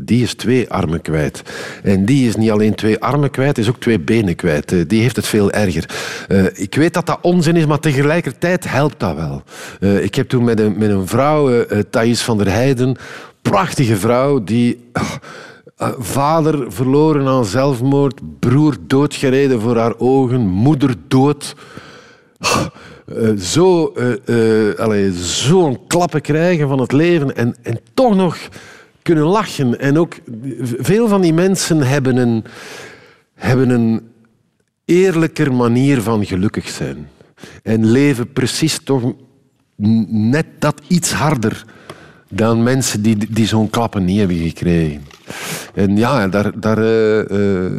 die 0.00 0.22
is 0.22 0.34
twee 0.34 0.70
armen 0.70 1.02
kwijt. 1.02 1.42
En 1.82 2.04
die 2.04 2.28
is 2.28 2.36
niet 2.36 2.50
alleen 2.50 2.74
twee 2.74 2.98
armen 2.98 3.30
kwijt, 3.30 3.58
is 3.58 3.68
ook 3.68 3.80
twee 3.80 4.00
benen 4.00 4.36
kwijt. 4.36 4.88
Die 4.88 5.00
heeft 5.00 5.16
het 5.16 5.26
veel 5.26 5.50
erger. 5.50 5.90
Ik 6.54 6.74
weet 6.74 6.94
dat 6.94 7.06
dat 7.06 7.18
onzin 7.22 7.56
is, 7.56 7.66
maar 7.66 7.80
tegelijkertijd 8.22 8.72
helpt 8.72 9.00
dat 9.00 9.14
wel. 9.14 9.42
Eh, 9.80 10.04
ik 10.04 10.14
heb 10.14 10.28
toen 10.28 10.44
met 10.44 10.60
een, 10.60 10.78
met 10.78 10.90
een 10.90 11.06
vrouw, 11.06 11.50
eh, 11.50 11.78
eh, 11.78 11.84
Thais 11.90 12.22
van 12.22 12.38
der 12.38 12.50
Heijden... 12.50 12.96
Prachtige 13.42 13.96
vrouw 13.96 14.44
die... 14.44 14.90
eh, 15.76 15.88
vader 15.98 16.72
verloren 16.72 17.26
aan 17.26 17.44
zelfmoord, 17.44 18.20
broer 18.38 18.76
doodgereden 18.86 19.60
voor 19.60 19.76
haar 19.76 19.98
ogen, 19.98 20.40
moeder 20.40 20.94
dood. 21.08 21.54
Eh, 23.06 23.36
zo, 23.38 23.92
allee, 24.76 25.12
zo'n 25.12 25.86
klappen 25.86 26.20
krijgen 26.20 26.68
van 26.68 26.78
het 26.78 26.92
leven 26.92 27.36
en, 27.36 27.56
en 27.62 27.80
toch 27.94 28.14
nog 28.14 28.36
kunnen 29.02 29.24
lachen. 29.24 29.78
En 29.80 29.98
ook 29.98 30.14
veel 30.78 31.08
van 31.08 31.20
die 31.20 31.34
mensen 31.34 31.82
hebben 31.82 32.16
een, 32.16 32.44
hebben 33.34 33.70
een 33.70 34.00
eerlijker 34.84 35.52
manier 35.52 36.02
van 36.02 36.26
gelukkig 36.26 36.68
zijn. 36.68 37.08
En 37.62 37.90
leven 37.90 38.32
precies 38.32 38.78
toch 38.84 39.14
net 40.08 40.46
dat 40.58 40.80
iets 40.86 41.12
harder 41.12 41.64
dan 42.28 42.62
mensen 42.62 43.02
die, 43.02 43.32
die 43.32 43.46
zo'n 43.46 43.70
klappen 43.70 44.04
niet 44.04 44.18
hebben 44.18 44.36
gekregen. 44.36 45.02
En 45.74 45.96
ja, 45.96 46.28
daar, 46.28 46.60
daar, 46.60 46.78
eh, 46.78 47.64
eh, 47.64 47.72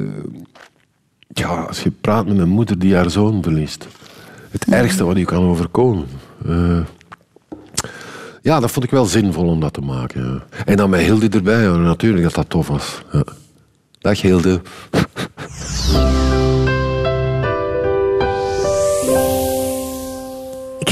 ja, 1.28 1.47
als 1.47 1.84
je 1.84 1.91
praat 1.91 2.28
met 2.28 2.38
een 2.38 2.49
moeder 2.49 2.80
die 2.80 2.95
haar 2.95 3.09
zoon 3.09 3.43
verliest, 3.43 3.88
het 4.51 4.66
ergste 4.66 5.03
wat 5.03 5.18
je 5.18 5.26
kan 5.26 5.43
overkomen. 5.43 6.07
Eh, 6.47 6.80
ja, 8.41 8.59
dat 8.59 8.72
vond 8.72 8.86
ik 8.86 8.91
wel 8.91 9.05
zinvol 9.05 9.47
om 9.47 9.59
dat 9.59 9.74
te 9.74 9.82
maken. 9.82 10.24
ja. 10.24 10.64
En 10.66 10.76
dan 10.76 10.89
met 10.89 11.01
Hilde 11.01 11.30
erbij, 11.30 11.68
natuurlijk 11.68 12.24
dat 12.24 12.34
dat 12.34 12.49
tof 12.49 12.68
was. 12.68 13.01
Ja. 13.11 13.24
Dag 13.99 14.22
Hilde. 14.22 14.61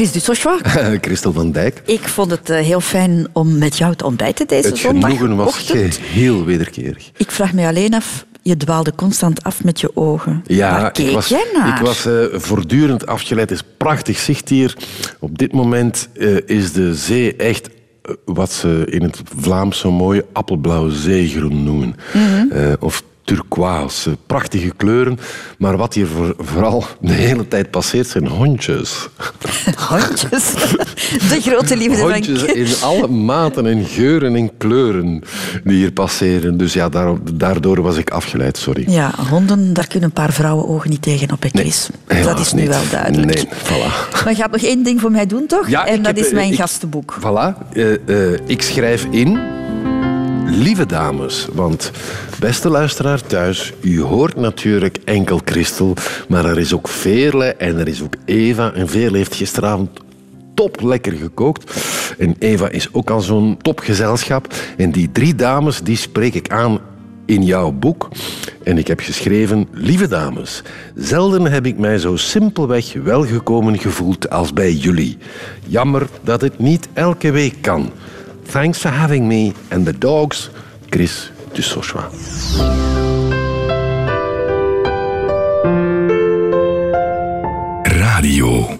Chris 0.01 0.13
Dussochois, 0.13 0.61
Christel 1.01 1.33
van 1.33 1.51
Dijk. 1.51 1.81
ik 1.85 2.07
vond 2.07 2.31
het 2.31 2.49
eh, 2.49 2.59
heel 2.59 2.81
fijn 2.81 3.27
om 3.33 3.57
met 3.57 3.77
jou 3.77 3.95
te 3.95 4.05
ontbijten 4.05 4.47
deze 4.47 4.67
Het 4.67 4.79
genoegen 4.79 5.35
was 5.35 5.71
heel 5.99 6.45
wederkerig. 6.45 7.11
Ik 7.17 7.31
vraag 7.31 7.53
me 7.53 7.67
alleen 7.67 7.93
af, 7.93 8.25
je 8.41 8.57
dwaalde 8.57 8.95
constant 8.95 9.43
af 9.43 9.63
met 9.63 9.79
je 9.81 9.95
ogen. 9.95 10.43
Ja, 10.47 10.81
Waar 10.81 10.91
keek 10.91 11.07
ik 11.07 11.13
was, 11.13 11.27
jij 11.27 11.45
naar? 11.53 11.79
ik 11.79 11.85
was 11.85 12.05
eh, 12.05 12.13
voortdurend 12.31 13.07
afgeleid. 13.07 13.49
Het 13.49 13.59
is 13.59 13.65
prachtig 13.77 14.17
zicht 14.17 14.49
hier. 14.49 14.77
Op 15.19 15.37
dit 15.37 15.51
moment 15.51 16.09
eh, 16.13 16.37
is 16.45 16.71
de 16.71 16.95
zee 16.95 17.35
echt 17.35 17.69
wat 18.25 18.51
ze 18.51 18.85
in 18.89 19.03
het 19.03 19.21
Vlaams 19.37 19.79
zo 19.79 19.91
mooi 19.91 20.21
appelblauw 20.33 20.89
zeegroen 20.89 21.63
noemen. 21.63 21.95
Mhm. 22.13 22.75
Of 22.79 23.03
turquoise. 23.23 24.17
Prachtige 24.27 24.71
kleuren. 24.77 25.19
Maar 25.57 25.77
wat 25.77 25.93
hier 25.93 26.07
voor- 26.07 26.35
vooral 26.37 26.83
de 27.01 27.13
hele 27.13 27.47
tijd 27.47 27.71
passeert 27.71 28.07
zijn 28.07 28.27
hondjes. 28.27 29.07
Hondjes. 29.89 30.53
De 31.29 31.39
grote 31.41 31.77
liefde 31.77 32.01
Hondjes 32.01 32.39
van 32.41 32.55
in 32.55 32.67
alle 32.81 33.07
maten 33.07 33.65
en 33.65 33.85
geuren 33.85 34.35
en 34.35 34.57
kleuren 34.57 35.21
die 35.63 35.75
hier 35.77 35.91
passeren. 35.91 36.57
Dus 36.57 36.73
ja, 36.73 36.89
daar- 36.89 37.15
daardoor 37.33 37.81
was 37.81 37.97
ik 37.97 38.09
afgeleid, 38.09 38.57
sorry. 38.57 38.83
Ja, 38.87 39.11
honden, 39.29 39.73
daar 39.73 39.87
kunnen 39.87 40.09
een 40.09 40.15
paar 40.15 40.33
vrouwenogen 40.33 40.89
niet 40.89 41.01
tegen 41.01 41.31
op, 41.31 41.45
Chris. 41.53 41.89
dat 42.07 42.17
helaas 42.17 42.39
is 42.39 42.53
nu 42.53 42.61
niet. 42.61 42.69
wel 42.69 42.81
duidelijk. 42.91 43.33
Nee, 43.35 43.45
voilà. 43.47 44.09
Maar 44.23 44.29
je 44.29 44.35
gaat 44.35 44.51
nog 44.51 44.61
één 44.61 44.83
ding 44.83 45.01
voor 45.01 45.11
mij 45.11 45.25
doen, 45.25 45.45
toch? 45.47 45.69
Ja, 45.69 45.85
en 45.85 45.97
dat 45.97 46.05
heb, 46.05 46.17
is 46.17 46.27
eh, 46.27 46.33
mijn 46.33 46.51
ik- 46.51 46.57
gastenboek. 46.59 47.15
Voilà. 47.19 47.73
Eh, 47.73 47.93
eh, 48.33 48.39
ik 48.45 48.61
schrijf 48.61 49.07
in 49.09 49.39
lieve 50.51 50.85
dames. 50.85 51.47
Want, 51.53 51.91
beste 52.39 52.69
luisteraar 52.69 53.21
thuis, 53.21 53.73
u 53.81 54.01
hoort 54.01 54.35
natuurlijk 54.35 54.97
enkel 55.05 55.41
Christel, 55.45 55.93
maar 56.27 56.45
er 56.45 56.59
is 56.59 56.73
ook 56.73 56.87
Veerle 56.87 57.45
en 57.45 57.77
er 57.77 57.87
is 57.87 58.01
ook 58.01 58.15
Eva. 58.25 58.73
En 58.73 58.89
Veerle 58.89 59.17
heeft 59.17 59.35
gisteravond 59.35 59.89
top 60.53 60.81
lekker 60.81 61.11
gekookt. 61.11 61.73
En 62.17 62.35
Eva 62.39 62.69
is 62.69 62.93
ook 62.93 63.09
al 63.09 63.21
zo'n 63.21 63.57
topgezelschap. 63.61 64.53
En 64.77 64.91
die 64.91 65.11
drie 65.11 65.35
dames, 65.35 65.81
die 65.81 65.97
spreek 65.97 66.33
ik 66.33 66.49
aan 66.49 66.79
in 67.25 67.43
jouw 67.43 67.71
boek. 67.71 68.09
En 68.63 68.77
ik 68.77 68.87
heb 68.87 68.99
geschreven, 68.99 69.67
lieve 69.71 70.07
dames, 70.07 70.63
zelden 70.95 71.45
heb 71.45 71.65
ik 71.65 71.77
mij 71.77 71.97
zo 71.97 72.15
simpelweg 72.15 72.93
welgekomen 72.93 73.79
gevoeld 73.79 74.29
als 74.29 74.53
bij 74.53 74.73
jullie. 74.73 75.17
Jammer 75.67 76.07
dat 76.23 76.41
het 76.41 76.59
niet 76.59 76.87
elke 76.93 77.31
week 77.31 77.55
kan. 77.61 77.91
Thanks 78.51 78.79
for 78.79 78.89
having 78.89 79.29
me 79.29 79.53
and 79.71 79.85
the 79.85 79.93
dogs, 79.93 80.49
Chris 80.91 81.29
Dussochois. 81.53 82.59
Radio. 87.87 88.77